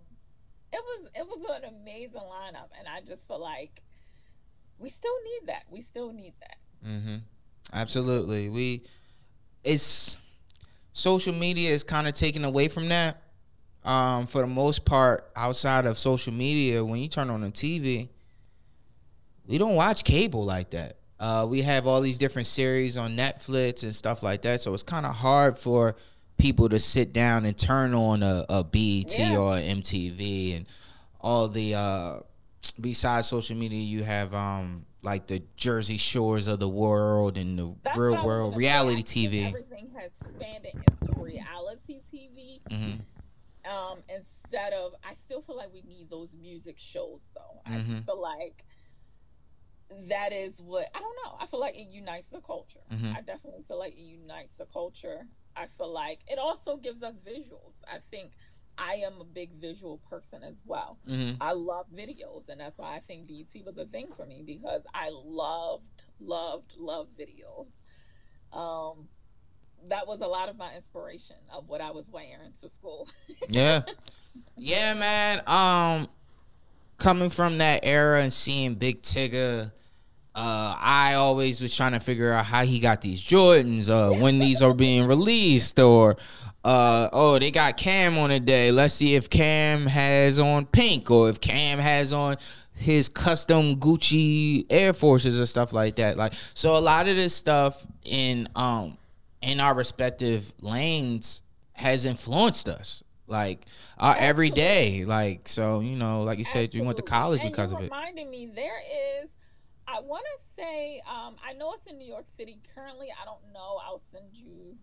it 0.74 0.82
was 0.84 1.10
it 1.16 1.26
was 1.26 1.62
an 1.64 1.70
amazing 1.70 2.20
lineup, 2.20 2.70
and 2.78 2.88
I 2.90 3.00
just 3.02 3.26
feel 3.28 3.40
like 3.40 3.82
we 4.78 4.90
still 4.90 5.18
need 5.24 5.48
that. 5.48 5.64
We 5.70 5.80
still 5.82 6.12
need 6.12 6.34
that. 6.42 6.58
Mm-hmm. 6.86 7.16
Absolutely. 7.74 8.50
We 8.50 8.84
it's 9.64 10.18
social 10.98 11.34
media 11.34 11.70
is 11.72 11.84
kind 11.84 12.08
of 12.08 12.14
taken 12.16 12.44
away 12.44 12.68
from 12.68 12.90
that. 12.90 13.22
Um, 13.86 14.26
for 14.26 14.42
the 14.42 14.48
most 14.48 14.84
part, 14.84 15.30
outside 15.36 15.86
of 15.86 15.98
social 16.00 16.34
media, 16.34 16.84
when 16.84 17.00
you 17.00 17.08
turn 17.08 17.30
on 17.30 17.42
the 17.42 17.52
TV, 17.52 18.10
we 19.46 19.58
don't 19.58 19.76
watch 19.76 20.04
cable 20.04 20.44
like 20.44 20.72
that. 20.72 20.98
Uh, 21.20 21.46
we 21.50 21.62
have 21.62 21.88
all 21.88 22.02
these 22.02 22.18
different 22.18 22.48
series 22.48 22.98
on 22.98 23.16
Netflix 23.16 23.84
and 23.84 23.96
stuff 23.96 24.24
like 24.24 24.42
that, 24.42 24.60
so 24.60 24.74
it's 24.74 24.84
kind 24.84 25.06
of 25.06 25.14
hard 25.16 25.58
for 25.58 25.96
people 26.38 26.68
to 26.70 26.80
sit 26.80 27.14
down 27.14 27.46
and 27.46 27.58
turn 27.58 27.94
on 27.94 28.24
a, 28.24 28.46
a 28.50 28.64
BET 28.64 29.18
Yeah. 29.18 29.38
or 29.38 29.54
MTV 29.56 30.58
and 30.58 30.66
all 31.22 31.48
the 31.48 31.76
uh, 31.76 32.20
besides 32.82 33.28
social 33.28 33.56
media, 33.56 33.80
you 33.80 34.04
have 34.04 34.34
um 34.34 34.86
like 35.02 35.28
the 35.28 35.44
Jersey 35.56 35.98
Shores 35.98 36.48
of 36.48 36.60
the 36.60 36.70
world 36.70 37.38
and 37.38 37.58
the 37.58 37.76
That's 37.84 37.98
real 37.98 38.16
I 38.16 38.26
world 38.26 38.58
reality 38.58 39.04
TV. 39.04 39.48
Everything 39.48 39.92
has 39.98 40.12
expanded 40.26 40.74
into 40.76 41.22
reality 41.22 42.02
TV. 42.14 42.62
hmm 42.70 42.94
Um, 43.70 44.00
instead 44.08 44.72
of, 44.74 44.94
I 45.04 45.16
still 45.26 45.42
feel 45.42 45.58
like 45.58 45.74
we 45.74 45.82
need 45.82 46.10
those 46.10 46.34
music 46.34 46.80
shows 46.80 47.22
though. 47.36 47.62
I 47.66 47.72
Mhm. 47.80 47.86
just 47.90 48.06
feel 48.06 48.22
like 48.22 48.64
that 50.10 50.34
is 50.34 50.60
what 50.62 50.90
I 50.94 51.00
don't 51.00 51.16
know. 51.26 51.38
I 51.40 51.48
feel 51.48 51.60
like 51.60 51.76
it 51.76 51.88
unites 51.88 52.30
the 52.30 52.42
culture. 52.42 52.84
Mhm. 52.92 53.16
I 53.16 53.22
definitely 53.22 53.64
feel 53.64 53.80
like 53.80 53.94
it 53.94 54.00
unites 54.00 54.54
the 54.58 54.66
culture. 54.66 55.28
I 55.56 55.68
feel 55.68 55.92
like 55.92 56.22
it 56.28 56.38
also 56.38 56.78
gives 56.78 57.02
us 57.04 57.16
visuals. 57.26 57.74
I 57.88 58.00
think 58.12 58.34
I 58.78 58.96
am 59.06 59.20
a 59.20 59.24
big 59.24 59.52
visual 59.54 60.00
person 60.10 60.44
as 60.44 60.56
well. 60.66 60.98
hmm 61.08 61.32
I 61.42 61.54
love 61.54 61.88
videos, 61.96 62.48
and 62.50 62.60
that's 62.60 62.78
why 62.78 62.96
I 62.96 63.02
think 63.08 63.28
BET 63.28 63.66
was 63.66 63.78
a 63.78 63.86
thing 63.86 64.08
for 64.16 64.26
me 64.26 64.44
because 64.46 64.82
I 64.94 65.10
loved, 65.12 66.04
loved, 66.20 66.74
loved 66.78 67.12
videos. 67.18 67.68
Um, 68.54 69.08
that 69.90 70.08
was 70.08 70.22
a 70.22 70.28
lot 70.28 70.50
of 70.50 70.58
my 70.58 70.76
inspiration 70.76 71.36
of 71.54 71.68
what 71.68 71.82
I 71.82 71.92
was 71.92 72.06
wearing 72.12 72.54
to 72.62 72.70
school. 72.70 73.08
Yeah, 73.50 73.84
yeah, 74.58 74.94
man. 74.94 75.42
Um, 75.48 76.08
coming 76.98 77.30
from 77.30 77.60
that 77.60 77.82
era 77.84 78.22
and 78.22 78.32
seeing 78.34 78.76
Big 78.76 79.02
Tigger. 79.02 79.72
Uh, 80.36 80.76
I 80.78 81.16
always 81.16 81.62
was 81.62 81.76
trying 81.76 81.94
to 81.94 82.00
figure 82.00 82.32
out 82.32 82.46
how 82.46 82.64
he 82.64 82.80
got 82.80 83.02
these 83.02 83.24
Jordans, 83.24 83.90
uh, 83.90 84.16
when 84.16 84.38
these 84.38 84.62
are 84.62 84.74
being 84.74 85.08
released, 85.08 85.80
or 85.80 86.18
uh, 86.68 87.10
oh, 87.14 87.40
they 87.40 87.50
got 87.50 87.78
Cam 87.78 88.18
on 88.18 88.30
a 88.30 88.42
day. 88.42 88.72
Let's 88.72 88.94
see 88.94 89.16
if 89.16 89.30
Cam 89.30 89.86
has 89.86 90.38
on 90.38 90.66
pink, 90.66 91.10
or 91.10 91.30
if 91.30 91.40
Cam 91.40 91.80
has 91.80 92.12
on 92.12 92.36
his 92.74 93.08
custom 93.08 93.78
Gucci 93.78 94.66
Air 94.70 94.92
Forces 94.92 95.40
or 95.40 95.46
stuff 95.46 95.72
like 95.72 95.96
that. 95.96 96.18
Like, 96.18 96.34
so 96.54 96.76
a 96.76 96.80
lot 96.80 97.08
of 97.08 97.16
this 97.16 97.34
stuff 97.34 97.88
in 98.04 98.50
um 98.54 98.98
in 99.42 99.62
our 99.62 99.74
respective 99.74 100.52
lanes 100.60 101.42
has 101.72 102.04
influenced 102.04 102.68
us, 102.68 103.02
like 103.28 103.66
our 103.98 104.18
everyday. 104.18 105.06
Like, 105.06 105.48
so 105.48 105.80
you 105.80 105.96
know, 105.96 106.24
like 106.24 106.38
you 106.38 106.44
said, 106.44 106.74
you 106.74 106.84
went 106.84 106.98
to 106.98 107.04
college 107.04 107.40
and 107.40 107.50
because 107.50 107.72
of 107.72 107.80
it. 107.80 107.84
reminded 107.84 108.28
me 108.28 108.52
there 108.54 108.82
is. 109.22 109.30
I 109.88 110.02
want 110.02 110.26
to 110.26 110.62
say, 110.62 111.02
um, 111.10 111.38
I 111.42 111.54
know 111.54 111.72
it's 111.76 111.90
in 111.90 111.98
New 111.98 112.06
York 112.06 112.26
City 112.38 112.60
currently. 112.76 113.08
I 113.10 113.24
don't 113.24 113.54
know. 113.54 113.80
I'll 113.86 114.02
send 114.12 114.26
you. 114.34 114.76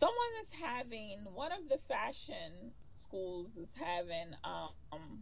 Someone 0.00 0.16
is 0.42 0.48
having 0.60 1.26
one 1.34 1.52
of 1.52 1.68
the 1.68 1.78
fashion 1.86 2.72
schools 2.96 3.48
is 3.60 3.68
having 3.78 4.34
um, 4.42 5.18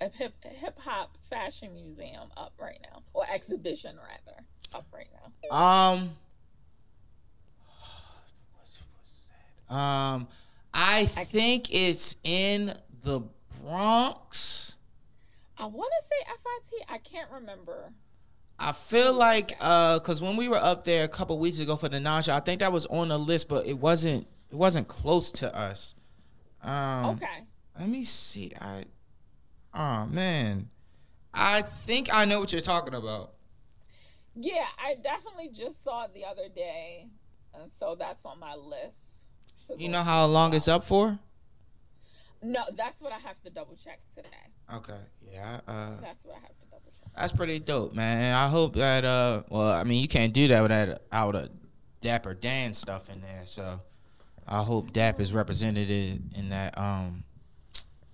a 0.00 0.08
hip 0.08 0.34
hip 0.42 0.78
hop 0.78 1.18
fashion 1.28 1.74
museum 1.74 2.30
up 2.36 2.54
right 2.58 2.78
now, 2.90 3.02
or 3.12 3.24
exhibition 3.30 3.96
rather, 3.96 4.44
up 4.74 4.86
right 4.92 5.08
now. 5.12 5.56
Um. 5.56 6.10
Um, 9.68 10.26
I 10.74 11.04
think 11.04 11.72
it's 11.72 12.16
in 12.24 12.74
the 13.04 13.22
Bronx. 13.62 14.74
I 15.56 15.66
want 15.66 15.92
to 16.00 16.08
say 16.08 16.32
FIT. 16.32 16.86
I 16.88 16.98
can't 16.98 17.30
remember. 17.30 17.92
I 18.62 18.72
feel 18.72 19.14
like 19.14 19.56
uh, 19.60 19.98
cause 20.00 20.20
when 20.20 20.36
we 20.36 20.46
were 20.48 20.58
up 20.58 20.84
there 20.84 21.04
a 21.04 21.08
couple 21.08 21.38
weeks 21.38 21.58
ago 21.58 21.76
for 21.76 21.88
the 21.88 21.98
non 21.98 22.22
I 22.28 22.40
think 22.40 22.60
that 22.60 22.70
was 22.70 22.84
on 22.86 23.08
the 23.08 23.18
list, 23.18 23.48
but 23.48 23.66
it 23.66 23.78
wasn't. 23.78 24.26
It 24.50 24.56
wasn't 24.56 24.86
close 24.86 25.32
to 25.32 25.56
us. 25.56 25.94
Um, 26.62 27.06
Okay. 27.06 27.44
Let 27.78 27.88
me 27.88 28.04
see. 28.04 28.52
I. 28.60 28.84
Oh 29.72 30.06
man, 30.06 30.68
I 31.32 31.62
think 31.86 32.12
I 32.12 32.24
know 32.26 32.40
what 32.40 32.52
you're 32.52 32.60
talking 32.60 32.94
about. 32.94 33.32
Yeah, 34.34 34.66
I 34.78 34.96
definitely 35.02 35.48
just 35.48 35.82
saw 35.82 36.04
it 36.04 36.14
the 36.14 36.24
other 36.24 36.48
day, 36.54 37.06
and 37.54 37.70
so 37.78 37.96
that's 37.98 38.24
on 38.24 38.38
my 38.38 38.54
list. 38.54 38.94
You 39.78 39.88
know 39.88 40.02
how 40.02 40.26
long 40.26 40.52
it's 40.54 40.68
up 40.68 40.84
for? 40.84 41.18
No, 42.42 42.62
that's 42.76 43.00
what 43.00 43.12
I 43.12 43.18
have 43.18 43.40
to 43.44 43.50
double 43.50 43.76
check 43.82 44.00
today. 44.16 44.28
Okay. 44.74 44.98
Yeah. 45.32 45.60
Uh, 45.68 45.90
That's 46.00 46.18
what 46.24 46.36
I 46.36 46.40
have 46.40 46.48
to 46.48 46.54
double 46.54 46.58
check. 46.58 46.59
That's 47.16 47.32
pretty 47.32 47.58
dope, 47.58 47.94
man. 47.94 48.22
And 48.22 48.34
I 48.34 48.48
hope 48.48 48.74
that 48.76 49.04
uh 49.04 49.42
well, 49.48 49.72
I 49.72 49.84
mean 49.84 50.00
you 50.00 50.08
can't 50.08 50.32
do 50.32 50.48
that 50.48 50.62
without 50.62 51.02
out 51.12 51.34
a 51.34 51.50
Dapper 52.00 52.34
Dan 52.34 52.72
stuff 52.72 53.10
in 53.10 53.20
there. 53.20 53.42
So 53.44 53.80
I 54.48 54.62
hope 54.62 54.92
Dap 54.92 55.20
is 55.20 55.32
represented 55.32 55.90
in, 55.90 56.48
that 56.48 56.76
um 56.78 57.24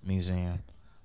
museum. 0.03 0.61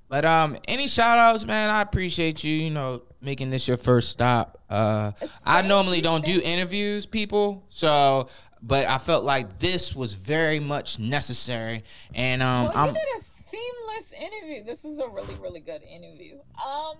But 0.08 0.24
um 0.24 0.56
any 0.66 0.88
shout 0.88 1.18
outs, 1.18 1.46
man, 1.46 1.70
I 1.70 1.80
appreciate 1.82 2.42
you, 2.42 2.54
you 2.54 2.70
know, 2.70 3.02
making 3.20 3.50
this 3.50 3.68
your 3.68 3.76
first 3.76 4.10
stop. 4.10 4.58
Uh 4.68 5.12
I 5.44 5.62
normally 5.62 6.00
don't 6.00 6.24
do 6.24 6.40
interviews, 6.42 7.06
people. 7.06 7.64
So 7.68 8.28
but 8.62 8.86
I 8.86 8.98
felt 8.98 9.24
like 9.24 9.58
this 9.58 9.94
was 9.94 10.14
very 10.14 10.60
much 10.60 10.98
necessary. 10.98 11.84
And 12.14 12.42
um 12.42 12.64
well, 12.64 12.72
I'm 12.74 12.88
you 12.88 12.94
did 12.94 13.02
a 13.20 13.24
seamless 13.48 14.20
interview. 14.20 14.64
This 14.64 14.82
was 14.82 14.98
a 14.98 15.08
really, 15.08 15.34
really 15.40 15.60
good 15.60 15.82
interview. 15.82 16.38
Um, 16.64 16.96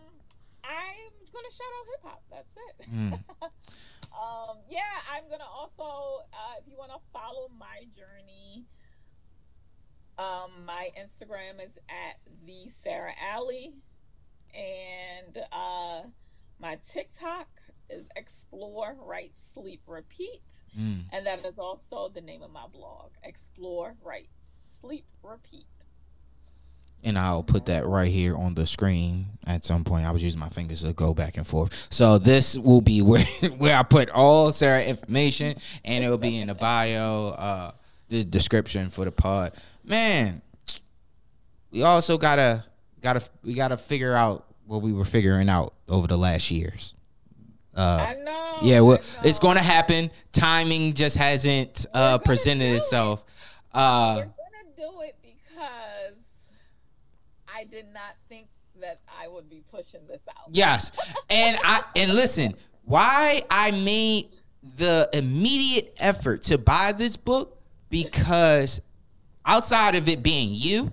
I'm 0.64 1.12
gonna 1.32 1.52
shout 1.52 1.72
out 1.78 1.86
hip 1.90 2.02
hop. 2.04 2.22
That's 2.30 2.56
it. 2.68 2.90
Mm. 2.92 3.12
um, 4.50 4.56
yeah, 4.68 4.80
I'm 5.14 5.28
gonna 5.30 5.44
also, 5.44 6.24
uh, 6.32 6.54
if 6.60 6.68
you 6.70 6.76
want 6.76 6.92
to 6.92 6.98
follow 7.12 7.48
my 7.58 7.84
journey, 7.96 8.64
um, 10.18 10.64
my 10.66 10.88
Instagram 10.98 11.64
is 11.64 11.72
at 11.88 12.18
the 12.46 12.70
Sara 12.82 13.12
Allie, 13.32 13.72
and 14.54 15.38
uh, 15.52 16.02
my 16.60 16.78
TikTok 16.92 17.48
is 17.90 18.04
Explore, 18.16 18.96
Write, 19.00 19.32
Sleep, 19.54 19.82
Repeat, 19.86 20.42
Mm. 20.78 21.04
and 21.12 21.26
that 21.26 21.44
is 21.44 21.58
also 21.58 22.08
the 22.14 22.22
name 22.22 22.40
of 22.42 22.50
my 22.50 22.66
blog. 22.66 23.10
Explore, 23.22 23.94
Write, 24.02 24.30
Sleep, 24.80 25.04
Repeat. 25.22 25.66
And 27.04 27.18
I'll 27.18 27.42
put 27.42 27.66
that 27.66 27.84
right 27.86 28.10
here 28.12 28.36
on 28.36 28.54
the 28.54 28.64
screen 28.66 29.26
at 29.46 29.64
some 29.64 29.82
point. 29.82 30.06
I 30.06 30.12
was 30.12 30.22
using 30.22 30.38
my 30.38 30.48
fingers 30.50 30.82
to 30.84 30.92
go 30.92 31.12
back 31.14 31.36
and 31.36 31.44
forth. 31.46 31.88
So 31.90 32.16
this 32.18 32.56
will 32.56 32.80
be 32.80 33.02
where 33.02 33.24
where 33.58 33.76
I 33.76 33.82
put 33.82 34.08
all 34.10 34.52
Sara 34.52 34.82
information, 34.84 35.56
and 35.84 36.04
it 36.04 36.08
will 36.08 36.18
be 36.18 36.38
in 36.38 36.46
the 36.48 36.54
bio, 36.54 37.28
uh, 37.30 37.70
the 38.08 38.22
description 38.24 38.88
for 38.90 39.04
the 39.04 39.10
pod. 39.10 39.54
Man, 39.84 40.42
we 41.72 41.82
also 41.82 42.18
gotta 42.18 42.64
gotta 43.00 43.22
we 43.42 43.54
gotta 43.54 43.76
figure 43.76 44.14
out 44.14 44.46
what 44.66 44.80
we 44.82 44.92
were 44.92 45.04
figuring 45.04 45.48
out 45.48 45.74
over 45.88 46.06
the 46.06 46.16
last 46.16 46.50
years. 46.52 46.94
Uh, 47.74 48.06
I 48.10 48.14
know. 48.22 48.58
yeah, 48.62 48.80
well, 48.80 48.98
it's 49.24 49.38
going 49.38 49.56
to 49.56 49.62
happen. 49.62 50.10
Timing 50.32 50.92
just 50.92 51.16
hasn't 51.16 51.86
uh, 51.94 52.18
presented 52.18 52.68
do 52.68 52.74
it. 52.74 52.76
itself. 52.76 53.24
Uh, 53.72 54.16
We're 54.18 54.22
gonna 54.24 54.34
do 54.76 55.00
it 55.00 55.16
because 55.22 55.64
I 57.62 57.64
did 57.64 57.86
not 57.94 58.16
think 58.28 58.48
that 58.80 58.98
I 59.20 59.28
would 59.28 59.48
be 59.48 59.62
pushing 59.70 60.00
this 60.08 60.20
out. 60.28 60.48
Yes, 60.50 60.90
and 61.30 61.56
I 61.62 61.82
and 61.94 62.12
listen, 62.12 62.54
why 62.84 63.44
I 63.50 63.70
made 63.70 64.30
the 64.78 65.08
immediate 65.12 65.94
effort 66.00 66.42
to 66.44 66.58
buy 66.58 66.90
this 66.90 67.16
book 67.16 67.60
because 67.88 68.80
outside 69.46 69.94
of 69.94 70.08
it 70.08 70.24
being 70.24 70.50
you, 70.52 70.92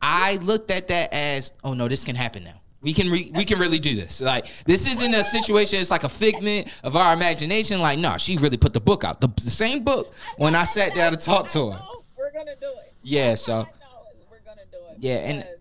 I 0.00 0.36
looked 0.36 0.70
at 0.70 0.86
that 0.88 1.12
as, 1.12 1.52
oh 1.64 1.74
no, 1.74 1.88
this 1.88 2.04
can 2.04 2.14
happen 2.14 2.44
now. 2.44 2.60
We 2.80 2.92
can 2.92 3.10
re- 3.10 3.32
we 3.34 3.44
can 3.44 3.58
really 3.58 3.80
do 3.80 3.96
this. 3.96 4.20
Like 4.20 4.46
this 4.66 4.86
isn't 4.86 5.14
a 5.14 5.24
situation. 5.24 5.80
It's 5.80 5.90
like 5.90 6.04
a 6.04 6.08
figment 6.08 6.68
of 6.84 6.94
our 6.94 7.12
imagination. 7.14 7.80
Like 7.80 7.98
no, 7.98 8.18
she 8.18 8.36
really 8.36 8.58
put 8.58 8.72
the 8.72 8.80
book 8.80 9.02
out. 9.02 9.20
The, 9.20 9.28
the 9.28 9.50
same 9.50 9.82
book 9.82 10.14
when 10.36 10.54
I 10.54 10.62
sat 10.64 10.94
down 10.94 11.10
to 11.10 11.18
talk 11.18 11.48
to 11.48 11.72
her. 11.72 11.82
We're 12.16 12.30
gonna 12.30 12.54
do 12.60 12.68
it. 12.68 12.92
Yeah, 13.02 13.34
so- 13.34 13.52
how 13.54 13.60
I 13.60 13.64
know 13.64 14.20
is 14.20 14.24
we're 14.30 14.38
gonna 14.44 14.66
do 14.70 14.76
it. 14.92 14.98
Yeah, 15.00 15.14
and- 15.16 15.38
because 15.40 15.58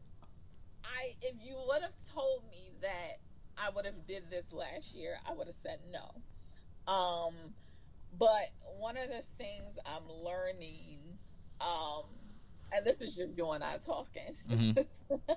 I 0.83 1.15
if 1.21 1.35
you 1.45 1.55
would 1.65 1.81
have 1.81 1.92
told 2.13 2.49
me 2.49 2.73
that 2.81 3.19
I 3.57 3.69
would 3.69 3.85
have 3.85 4.05
did 4.07 4.29
this 4.29 4.51
last 4.53 4.93
year, 4.93 5.17
I 5.27 5.33
would 5.33 5.47
have 5.47 5.55
said 5.63 5.79
no. 5.91 6.23
Um, 6.91 7.55
but 8.17 8.47
one 8.79 8.97
of 8.97 9.09
the 9.09 9.23
things 9.37 9.77
I'm 9.85 10.07
learning, 10.09 11.19
um, 11.61 12.05
and 12.71 12.85
this 12.85 13.01
is 13.01 13.15
just 13.15 13.37
you 13.37 13.49
and 13.51 13.63
I 13.63 13.77
talking. 13.77 14.35
Mhm. 14.49 14.87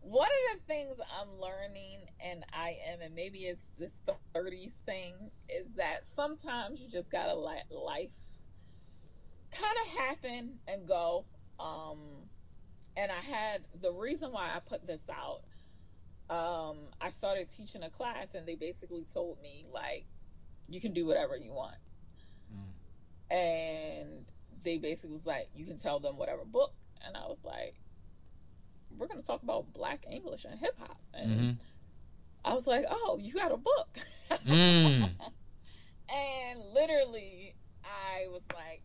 one 0.00 0.28
of 0.28 0.58
the 0.58 0.64
things 0.66 0.96
I'm 1.20 1.38
learning, 1.40 2.06
and 2.20 2.44
I 2.52 2.76
am, 2.88 3.00
and 3.02 3.14
maybe 3.14 3.40
it's 3.46 3.62
this 3.78 3.92
30s 4.06 4.54
thing, 4.86 5.04
is 5.48 5.52
that 5.76 5.86
sometimes 5.94 6.62
you 6.64 6.74
just 6.74 7.10
gotta 7.10 7.34
let 7.34 7.54
life 7.70 8.10
kind 9.52 9.76
of 9.84 9.98
happen 9.98 10.58
and 10.66 10.86
go. 10.86 11.26
Um, 11.58 12.30
and 12.96 13.10
I 13.12 13.20
had 13.20 13.66
the 13.80 13.92
reason 13.92 14.32
why 14.32 14.50
I 14.54 14.60
put 14.60 14.86
this 14.86 15.02
out. 15.10 15.42
Um, 16.30 16.78
I 17.00 17.10
started 17.10 17.50
teaching 17.50 17.82
a 17.82 17.90
class, 17.90 18.28
and 18.34 18.46
they 18.48 18.54
basically 18.56 19.04
told 19.12 19.40
me 19.42 19.66
like, 19.72 20.06
you 20.68 20.80
can 20.80 20.94
do 20.94 21.06
whatever 21.06 21.36
you 21.36 21.52
want, 21.52 21.76
and 23.30 24.26
they 24.64 24.78
basically 24.78 25.10
was 25.12 25.26
like, 25.26 25.48
you 25.54 25.66
can 25.66 25.78
tell 25.78 26.00
them 26.00 26.16
whatever 26.16 26.44
book, 26.44 26.72
and 27.06 27.16
I 27.16 27.26
was 27.26 27.38
like, 27.44 27.76
we're 28.96 29.08
gonna 29.08 29.22
talk 29.22 29.42
about 29.42 29.72
Black 29.72 30.04
English 30.10 30.44
and 30.44 30.58
hip 30.58 30.76
hop, 30.78 31.00
and 31.14 31.30
hmm 31.30 31.50
I 32.44 32.54
was 32.54 32.66
like, 32.66 32.86
oh, 32.90 33.18
you 33.20 33.34
got 33.34 33.52
a 33.52 33.58
book. 33.58 33.98
Mm. 34.46 35.10
And 36.08 36.60
literally, 36.74 37.56
I 37.84 38.28
was 38.28 38.42
like, 38.54 38.82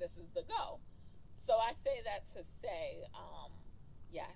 this 0.00 0.10
is 0.16 0.28
the 0.34 0.42
go. 0.42 0.80
So 1.46 1.54
I 1.54 1.72
say 1.84 2.02
that 2.04 2.26
to 2.34 2.44
say, 2.62 3.04
um, 3.14 3.52
yes, 4.10 4.26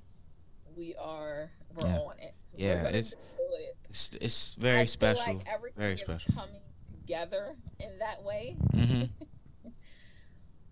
we 0.77 0.95
are, 0.97 1.51
we're 1.75 1.87
Yeah. 1.89 1.99
on 1.99 2.19
it. 2.21 2.35
Yeah, 2.57 2.83
We're 2.83 2.89
it's- 2.89 3.13
it. 3.13 3.77
It's 3.89 4.11
it's 4.21 4.59
I 4.59 4.63
very 4.63 4.79
feel 4.81 4.87
special. 4.89 5.35
Like 5.35 5.49
everything 5.49 5.81
Very 5.81 5.95
is 5.95 6.01
special. 6.01 6.35
coming 6.35 6.61
together 7.01 7.57
in 7.81 7.99
that 7.99 8.23
way. 8.23 8.57
hmm 8.75 9.05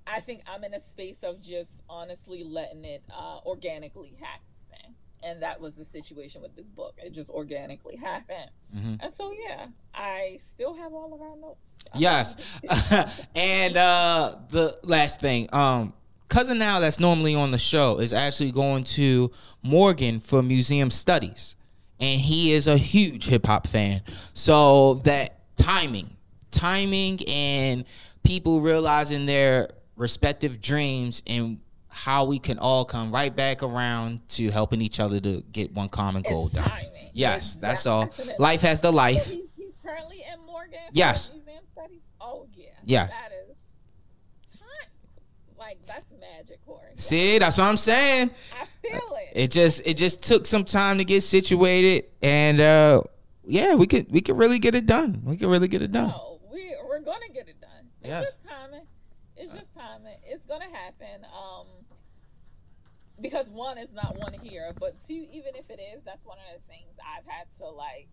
I 0.06 0.20
think 0.20 0.42
I'm 0.46 0.62
in 0.64 0.74
a 0.74 0.80
space 0.90 1.16
of 1.22 1.40
just 1.40 1.70
honestly 1.88 2.44
letting 2.44 2.84
it 2.84 3.02
uh, 3.10 3.38
organically 3.46 4.16
happen. 4.20 4.94
And 5.22 5.40
that 5.42 5.58
was 5.58 5.72
the 5.74 5.86
situation 5.86 6.42
with 6.42 6.54
this 6.54 6.66
book. 6.66 6.94
It 6.98 7.14
just 7.14 7.30
organically 7.30 7.96
happened. 7.96 8.50
hmm 8.70 8.96
And 9.00 9.14
so, 9.16 9.32
yeah, 9.32 9.68
I 9.94 10.38
still 10.46 10.74
have 10.74 10.92
all 10.92 11.14
of 11.14 11.22
our 11.22 11.36
notes. 11.36 11.74
Yes. 11.94 12.36
and 13.34 13.76
uh 13.78 14.36
the 14.50 14.78
last 14.82 15.20
thing, 15.20 15.48
um, 15.54 15.94
cousin 16.28 16.60
Al 16.62 16.80
that's 16.80 17.00
normally 17.00 17.34
on 17.34 17.50
the 17.50 17.58
show 17.58 17.98
is 17.98 18.12
actually 18.12 18.52
going 18.52 18.84
to 18.84 19.30
Morgan 19.62 20.20
for 20.20 20.42
museum 20.42 20.90
studies. 20.90 21.56
And 22.00 22.20
he 22.20 22.52
is 22.52 22.66
a 22.66 22.76
huge 22.76 23.26
hip 23.26 23.46
hop 23.46 23.66
fan. 23.66 24.02
So 24.32 24.94
that 25.04 25.38
timing, 25.56 26.16
timing 26.50 27.20
and 27.28 27.84
people 28.24 28.60
realizing 28.60 29.26
their 29.26 29.68
respective 29.96 30.60
dreams 30.60 31.22
and 31.26 31.60
how 31.88 32.24
we 32.24 32.38
can 32.40 32.58
all 32.58 32.84
come 32.84 33.12
right 33.12 33.34
back 33.34 33.62
around 33.62 34.28
to 34.28 34.50
helping 34.50 34.80
each 34.80 34.98
other 34.98 35.20
to 35.20 35.42
get 35.52 35.72
one 35.72 35.88
common 35.88 36.22
goal 36.22 36.48
done. 36.48 36.70
Yes, 37.12 37.54
that's 37.54 37.86
all. 37.86 38.12
Life 38.38 38.62
has 38.62 38.80
the 38.80 38.90
life. 38.90 39.30
He's, 39.30 39.44
he's 39.56 39.72
currently 39.84 40.24
in 40.30 40.44
Morgan. 40.44 40.80
Yes. 40.92 41.30
Museum 41.32 41.62
studies. 41.72 42.00
Oh 42.20 42.48
yeah. 42.56 42.66
Yes. 42.84 43.14
That 45.64 45.72
is. 45.82 45.88
Like 45.88 45.94
that's 45.94 46.20
magic, 46.20 46.64
Corey. 46.66 46.92
See, 46.96 47.38
that's 47.38 47.58
what 47.58 47.64
I'm 47.64 47.76
saying. 47.76 48.30
I 48.60 48.66
feel 48.88 49.16
it. 49.32 49.44
It 49.44 49.50
just 49.50 49.86
it 49.86 49.94
just 49.96 50.22
took 50.22 50.46
some 50.46 50.64
time 50.64 50.98
to 50.98 51.04
get 51.04 51.22
situated 51.22 52.06
and 52.22 52.60
uh 52.60 53.02
yeah, 53.44 53.74
we 53.74 53.86
could 53.86 54.10
we 54.10 54.20
could 54.20 54.36
really 54.38 54.58
get 54.58 54.74
it 54.74 54.86
done. 54.86 55.20
We 55.24 55.36
could 55.36 55.48
really 55.48 55.68
get 55.68 55.82
it 55.82 55.92
done. 55.92 56.08
No, 56.08 56.40
we 56.52 56.74
we're 56.88 57.00
gonna 57.00 57.28
get 57.32 57.48
it 57.48 57.60
done. 57.60 57.70
It's 58.00 58.08
Yes. 58.08 58.24
just 58.24 58.38
timing. 58.44 58.86
It's 59.36 59.52
just 59.52 59.74
timing. 59.76 60.18
It's 60.24 60.44
gonna 60.46 60.70
happen. 60.72 61.24
Um, 61.24 61.66
because 63.20 63.46
one 63.48 63.78
is 63.78 63.88
not 63.94 64.16
one 64.16 64.32
here, 64.42 64.72
but 64.78 64.96
two, 65.06 65.26
even 65.32 65.54
if 65.54 65.70
it 65.70 65.80
is, 65.80 66.02
that's 66.04 66.24
one 66.24 66.38
of 66.38 66.60
the 66.60 66.66
things 66.72 66.88
I've 66.98 67.24
had 67.26 67.46
to 67.58 67.68
like 67.68 68.08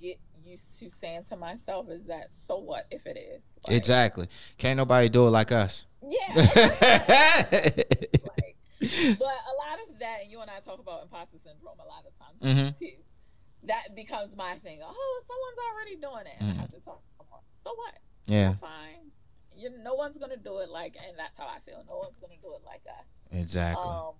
get 0.00 0.18
used 0.44 0.64
to 0.78 0.90
saying 1.00 1.24
to 1.30 1.36
myself 1.36 1.88
is 1.90 2.04
that 2.06 2.28
so 2.46 2.58
what 2.58 2.86
if 2.90 3.06
it 3.06 3.16
is? 3.16 3.42
Like, 3.66 3.76
Exactly. 3.76 4.28
Can't 4.58 4.76
nobody 4.76 5.08
do 5.08 5.26
it 5.26 5.30
like 5.30 5.50
us. 5.52 5.86
Yeah. 6.02 6.34
like, 6.36 6.48
but 9.18 9.20
a 9.20 9.54
lot 9.54 9.78
of 9.88 9.98
that, 10.00 10.22
and 10.22 10.30
you 10.30 10.40
and 10.40 10.50
I 10.50 10.58
talk 10.60 10.80
about 10.80 11.02
imposter 11.02 11.38
syndrome 11.44 11.78
a 11.78 11.86
lot 11.86 12.04
of 12.06 12.12
times 12.18 12.40
Mhm. 12.74 12.78
too. 12.78 12.96
That 13.64 13.94
becomes 13.94 14.34
my 14.36 14.58
thing. 14.58 14.80
Oh, 14.82 15.22
someone's 15.28 15.58
already 15.70 15.96
doing 15.96 16.26
it. 16.26 16.40
And 16.40 16.58
I 16.58 16.62
have 16.62 16.70
to 16.72 16.80
talk. 16.80 17.00
So 17.64 17.70
what? 17.76 17.94
yeah, 18.26 18.54
Fine. 18.54 19.12
You, 19.54 19.70
no 19.82 19.94
one's 19.94 20.16
gonna 20.18 20.36
do 20.36 20.58
it 20.58 20.68
like, 20.70 20.96
and 20.96 21.16
that's 21.18 21.36
how 21.36 21.46
I 21.46 21.58
feel. 21.64 21.84
No 21.88 21.98
one's 21.98 22.16
gonna 22.20 22.34
do 22.42 22.54
it 22.54 22.62
like 22.66 22.82
us. 22.88 23.04
exactly. 23.30 23.88
Um, 23.88 24.14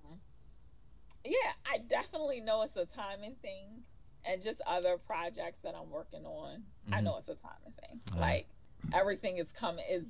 yeah, 1.25 1.53
I 1.67 1.79
definitely 1.79 2.41
know 2.41 2.63
it's 2.63 2.77
a 2.77 2.87
timing 2.87 3.35
thing, 3.43 3.83
and 4.25 4.41
just 4.43 4.61
other 4.67 4.97
projects 4.99 5.59
that 5.63 5.75
I'm 5.75 5.91
working 5.91 6.25
on. 6.25 6.63
I 6.93 7.01
Mhm. 7.01 7.05
know 7.05 7.17
it's 7.19 7.29
a 7.29 7.35
timing 7.37 7.73
thing. 7.81 8.01
Like 8.19 8.47
everything 8.93 9.39
is 9.39 9.51
coming 9.53 9.85
is 9.89 10.05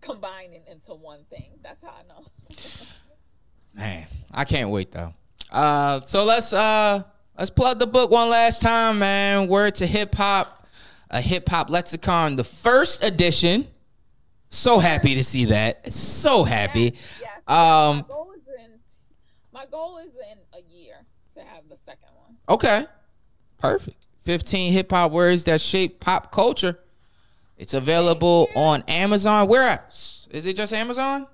combining 0.00 0.62
into 0.66 0.94
one 0.94 1.24
thing. 1.30 1.58
That's 1.62 1.82
how 1.82 1.90
I 1.90 2.02
know. 2.08 2.26
Man, 3.74 4.06
I 4.32 4.44
can't 4.44 4.70
wait 4.70 4.92
though. 4.92 5.14
Uh 5.50 6.00
so 6.00 6.24
let's 6.24 6.52
uh 6.52 7.02
let's 7.38 7.50
plug 7.50 7.78
the 7.78 7.86
book 7.86 8.10
one 8.10 8.28
last 8.28 8.60
time, 8.62 8.98
man. 8.98 9.48
Word 9.48 9.76
to 9.76 9.86
hip 9.86 10.14
hop, 10.14 10.66
a 11.10 11.20
hip 11.20 11.48
hop 11.48 11.70
lexicon, 11.70 12.36
the 12.36 12.44
first 12.44 13.02
edition. 13.04 13.66
So 14.50 14.78
happy 14.78 15.14
to 15.14 15.22
see 15.24 15.46
that. 15.46 15.92
So 15.92 16.42
happy. 16.44 16.80
Yes, 16.82 16.94
yes. 17.20 17.30
Um, 17.48 17.96
my 17.98 18.02
goal 18.08 18.32
is 18.34 18.42
in 18.64 18.78
my 19.52 19.66
goal 19.66 19.98
is 19.98 20.12
in 20.32 20.38
a 20.58 20.62
year 20.74 20.96
to 21.34 21.40
have 21.42 21.68
the 21.68 21.76
second 21.84 22.08
one. 22.16 22.36
Okay. 22.48 22.86
Perfect. 23.58 24.06
15 24.20 24.72
hip 24.72 24.90
hop 24.90 25.10
words 25.12 25.44
that 25.44 25.60
shape 25.60 26.00
pop 26.00 26.32
culture. 26.32 26.78
It's 27.56 27.74
available 27.74 28.48
on 28.54 28.82
Amazon. 28.86 29.48
Where 29.48 29.68
else? 29.68 30.28
Is 30.30 30.46
it 30.46 30.56
just 30.56 30.72
Amazon? 30.72 31.26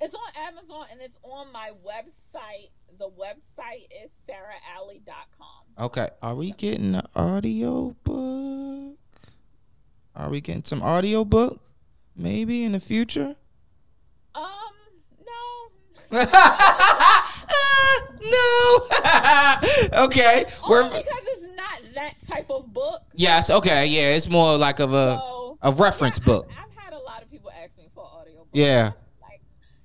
It's 0.00 0.14
on 0.14 0.20
Amazon 0.48 0.86
and 0.90 1.00
it's 1.00 1.16
on 1.22 1.52
my 1.52 1.70
website. 1.86 2.70
The 2.98 3.08
website 3.08 3.86
is 4.02 4.10
saraallie.com. 4.28 5.84
Okay. 5.84 6.08
Are 6.22 6.34
we 6.34 6.52
getting 6.52 6.94
an 6.94 7.06
audio 7.14 7.94
book? 8.04 8.96
Are 10.16 10.28
we 10.28 10.40
getting 10.40 10.64
some 10.64 10.82
audio 10.82 11.24
book? 11.24 11.60
Maybe 12.16 12.64
in 12.64 12.72
the 12.72 12.80
future? 12.80 13.36
Um, 14.34 14.44
no. 15.24 15.70
no. 18.20 18.86
okay. 20.04 20.44
Only 20.62 20.68
We're 20.68 20.84
because 20.84 21.22
it's 21.24 21.39
not 21.39 21.39
that 21.94 22.14
type 22.26 22.50
of 22.50 22.72
book. 22.72 23.02
Yes, 23.14 23.50
okay. 23.50 23.86
Yeah, 23.86 24.10
it's 24.14 24.28
more 24.28 24.56
like 24.56 24.80
of 24.80 24.92
a 24.92 25.16
So 25.16 25.58
a 25.62 25.72
reference 25.72 26.18
yeah, 26.18 26.24
book. 26.24 26.48
I've, 26.50 26.64
I've 26.70 26.84
had 26.84 26.92
a 26.94 26.98
lot 26.98 27.22
of 27.22 27.30
people 27.30 27.50
ask 27.50 27.76
me 27.76 27.88
for 27.94 28.04
audio. 28.04 28.46
Yeah. 28.52 28.92
Like, 29.22 29.40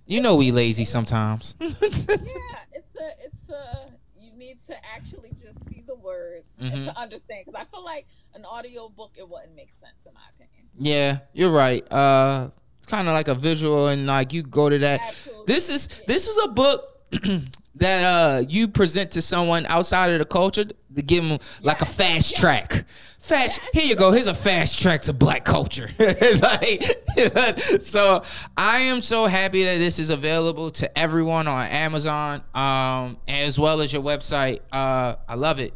You 0.05 0.21
know 0.21 0.35
we 0.35 0.51
lazy 0.51 0.85
sometimes. 0.85 1.55
yeah, 1.59 1.67
it's 1.69 2.95
a, 2.95 3.09
it's 3.23 3.49
a. 3.49 3.89
You 4.19 4.31
need 4.37 4.57
to 4.67 4.75
actually 4.95 5.31
just 5.31 5.57
see 5.69 5.83
the 5.85 5.95
words 5.95 6.45
Mhm. 6.61 6.73
and 6.73 6.85
to 6.85 6.97
understand. 6.97 7.45
Because 7.45 7.59
I 7.59 7.65
feel 7.71 7.83
like 7.83 8.05
an 8.33 8.45
audio 8.45 8.89
book, 8.89 9.11
it 9.15 9.27
wouldn't 9.27 9.55
make 9.55 9.69
sense 9.81 9.95
in 10.05 10.13
my 10.13 10.21
opinion. 10.35 10.67
Yeah, 10.77 11.19
you're 11.33 11.51
right. 11.51 11.89
Uh, 11.91 12.49
it's 12.79 12.87
kind 12.87 13.07
of 13.07 13.13
like 13.13 13.27
a 13.27 13.35
visual, 13.35 13.87
and 13.87 14.05
like 14.05 14.33
you 14.33 14.43
go 14.43 14.69
to 14.69 14.77
that. 14.79 15.01
Absolutely. 15.01 15.43
This 15.53 15.69
is 15.69 15.87
this 16.07 16.27
is 16.27 16.45
a 16.45 16.49
book 16.49 16.94
that 17.75 18.03
uh 18.03 18.43
you 18.47 18.67
present 18.67 19.11
to 19.11 19.21
someone 19.21 19.65
outside 19.65 20.13
of 20.13 20.19
the 20.19 20.25
culture 20.25 20.63
to 20.63 21.01
give 21.01 21.23
them 21.27 21.39
like 21.61 21.81
a 21.81 21.85
fast 21.85 22.35
track. 22.35 22.85
Fast. 23.19 23.59
Here 23.73 23.85
you 23.85 23.95
go. 23.95 24.11
Here's 24.11 24.27
a 24.27 24.35
fast 24.35 24.79
track 24.79 25.01
to 25.03 25.13
black 25.13 25.45
culture. 25.45 25.89
like, 25.99 26.83
so 27.81 28.23
I 28.55 28.81
am 28.81 29.01
so 29.01 29.25
happy 29.25 29.63
that 29.63 29.79
this 29.79 29.97
is 29.97 30.11
available 30.11 30.69
to 30.71 30.97
everyone 30.97 31.47
on 31.47 31.65
Amazon, 31.67 32.43
um, 32.53 33.17
as 33.27 33.59
well 33.59 33.81
as 33.81 33.91
your 33.91 34.03
website. 34.03 34.59
Uh, 34.71 35.15
I 35.27 35.35
love 35.35 35.59
it. 35.59 35.73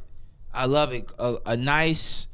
I 0.53 0.65
love 0.65 0.93
it. 0.93 1.11
A, 1.17 1.37
a 1.47 1.57
nice 1.57 2.27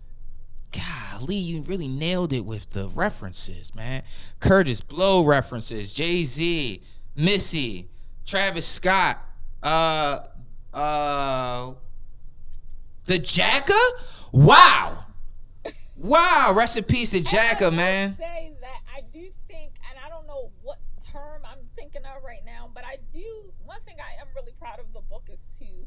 golly, 0.72 1.36
you 1.36 1.62
really 1.62 1.88
nailed 1.88 2.34
it 2.34 2.46
with 2.46 2.70
the 2.72 2.90
references, 2.90 3.74
man. 3.74 4.04
Kurtis 4.42 4.86
Blow 4.86 5.24
references, 5.24 5.94
Jay 5.94 6.26
Z, 6.26 6.82
Missy, 7.16 7.90
Travis 8.26 8.66
Scott, 8.66 9.24
uh, 9.62 10.20
uh, 10.74 11.74
the 13.06 13.20
Jacka. 13.20 13.80
Wow, 14.32 15.06
wow. 15.96 16.54
Rest 16.56 16.78
in 16.78 16.84
peace 16.86 17.12
to 17.12 17.22
Jacka, 17.22 17.72
man. 17.72 18.16
Say 18.18 18.54
that 18.62 18.80
I 18.96 19.02
do 19.14 19.30
think, 19.48 19.74
and 19.90 20.00
I 20.04 20.10
don't 20.10 20.26
know 20.26 20.50
what 20.64 20.80
term 21.12 21.44
I'm 21.46 21.60
thinking 21.76 22.02
of 22.04 22.24
right 22.24 22.44
now, 22.46 22.70
but 22.74 22.84
I 22.84 22.98
do. 23.14 23.52
One 23.64 23.80
thing 23.86 23.98
I 24.00 24.20
am 24.22 24.28
really 24.36 24.54
proud 24.60 24.80
of 24.80 24.92
the 24.94 25.02
book 25.02 25.24
is 25.32 25.40
too, 25.60 25.86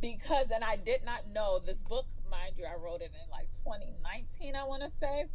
because, 0.00 0.46
and 0.54 0.62
I 0.62 0.76
did 0.76 1.04
not 1.04 1.28
know 1.32 1.60
this 1.64 1.78
book, 1.88 2.06
mind 2.30 2.54
you, 2.56 2.64
I 2.64 2.76
wrote 2.76 3.02
it 3.02 3.10
in 3.12 3.30
like 3.30 3.48
2019, 3.64 4.54
I 4.54 4.64
want 4.64 4.82
to 4.82 4.90
say. 5.00 5.26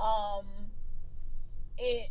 Um, 0.00 0.46
it 1.78 2.10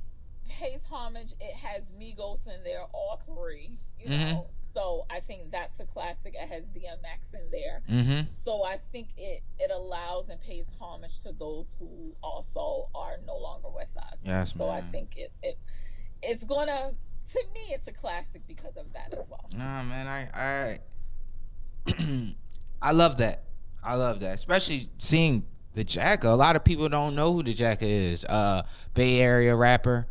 pays 0.49 0.79
homage. 0.89 1.33
It 1.39 1.55
has 1.55 1.83
Migos 1.99 2.39
in 2.47 2.63
there, 2.63 2.83
all 2.93 3.21
three. 3.25 3.77
You 3.99 4.09
Mhm. 4.09 4.31
know, 4.33 4.47
so 4.73 5.05
I 5.09 5.19
think 5.19 5.51
that's 5.51 5.79
a 5.79 5.85
classic. 5.85 6.33
It 6.35 6.47
has 6.49 6.63
DMX 6.73 7.33
in 7.33 7.49
there. 7.51 7.81
Mm-hmm. 7.89 8.27
So 8.43 8.63
I 8.63 8.79
think 8.91 9.09
it 9.17 9.43
it 9.59 9.71
allows 9.71 10.29
and 10.29 10.39
pays 10.41 10.65
homage 10.79 11.21
to 11.23 11.31
those 11.33 11.65
who 11.79 12.13
also 12.21 12.89
are 12.95 13.17
no 13.25 13.37
longer 13.37 13.69
with 13.69 13.89
us. 13.97 14.17
Yes, 14.23 14.53
So 14.57 14.67
I 14.69 14.81
think 14.81 15.15
it, 15.17 15.31
it 15.41 15.57
it's 16.21 16.43
gonna 16.43 16.93
to 17.29 17.39
me 17.53 17.61
it's 17.73 17.87
a 17.87 17.91
classic 17.91 18.41
because 18.47 18.75
of 18.77 18.91
that 18.93 19.13
as 19.13 19.25
well. 19.29 19.45
Nah, 19.55 19.83
man, 19.83 20.07
I 20.07 20.29
I 20.33 20.79
I 22.81 22.91
love 22.91 23.17
that. 23.17 23.43
I 23.83 23.95
love 23.95 24.19
that, 24.21 24.33
especially 24.35 24.87
seeing 24.97 25.45
the 25.73 25.83
Jacka. 25.83 26.29
A 26.29 26.35
lot 26.35 26.55
of 26.55 26.63
people 26.63 26.87
don't 26.89 27.15
know 27.15 27.33
who 27.33 27.43
the 27.43 27.53
Jacka 27.53 27.85
is. 27.85 28.23
Uh, 28.25 28.63
Bay 28.93 29.19
Area 29.19 29.55
rapper. 29.55 30.07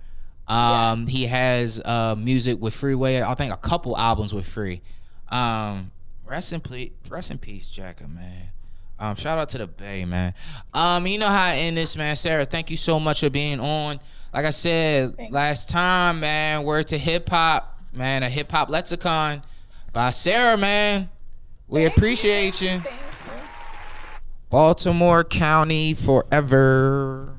Um, 0.49 1.07
he 1.07 1.27
has 1.27 1.81
uh 1.85 2.15
music 2.19 2.61
with 2.61 2.75
Freeway. 2.75 3.23
I 3.23 3.35
think 3.35 3.53
a 3.53 3.57
couple 3.57 3.97
albums 3.97 4.35
with 4.35 4.47
Free. 4.47 4.83
Um, 5.29 5.91
rest 6.27 6.53
in 6.53 6.61
peace, 6.61 6.91
rest 7.09 7.31
in 7.31 7.39
peace, 7.39 7.69
Jacka, 7.69 8.07
man. 8.09 8.49
Um, 8.99 9.17
shout 9.17 9.39
out 9.39 9.49
to 9.51 9.59
the 9.59 9.67
Bay, 9.67 10.05
man. 10.05 10.35
Um, 10.75 11.07
you 11.07 11.19
know 11.19 11.29
how 11.29 11.47
I 11.47 11.55
end 11.57 11.77
this, 11.77 11.97
man. 11.97 12.15
Sara, 12.15 12.45
thank 12.45 12.71
you 12.71 12.77
so 12.77 13.01
much 13.01 13.21
for 13.21 13.31
being 13.31 13.59
on. 13.59 13.99
Like 14.33 14.45
I 14.45 14.51
said 14.51 15.17
Thank 15.17 15.31
you. 15.31 15.35
last 15.35 15.69
time, 15.69 16.21
man. 16.21 16.63
Word 16.63 16.89
to 16.89 16.99
hip 16.99 17.29
hop, 17.29 17.81
man. 17.93 18.23
A 18.23 18.31
hip 18.31 18.51
hop 18.51 18.69
lexicon 18.71 19.43
by 19.93 20.11
Sara, 20.11 20.57
man. 20.57 21.11
We 21.67 21.83
Thank 21.83 21.97
appreciate 21.97 22.63
you. 22.63 22.71
You. 22.71 22.83
Baltimore 24.51 25.25
County 25.25 25.95
forever. 25.95 27.35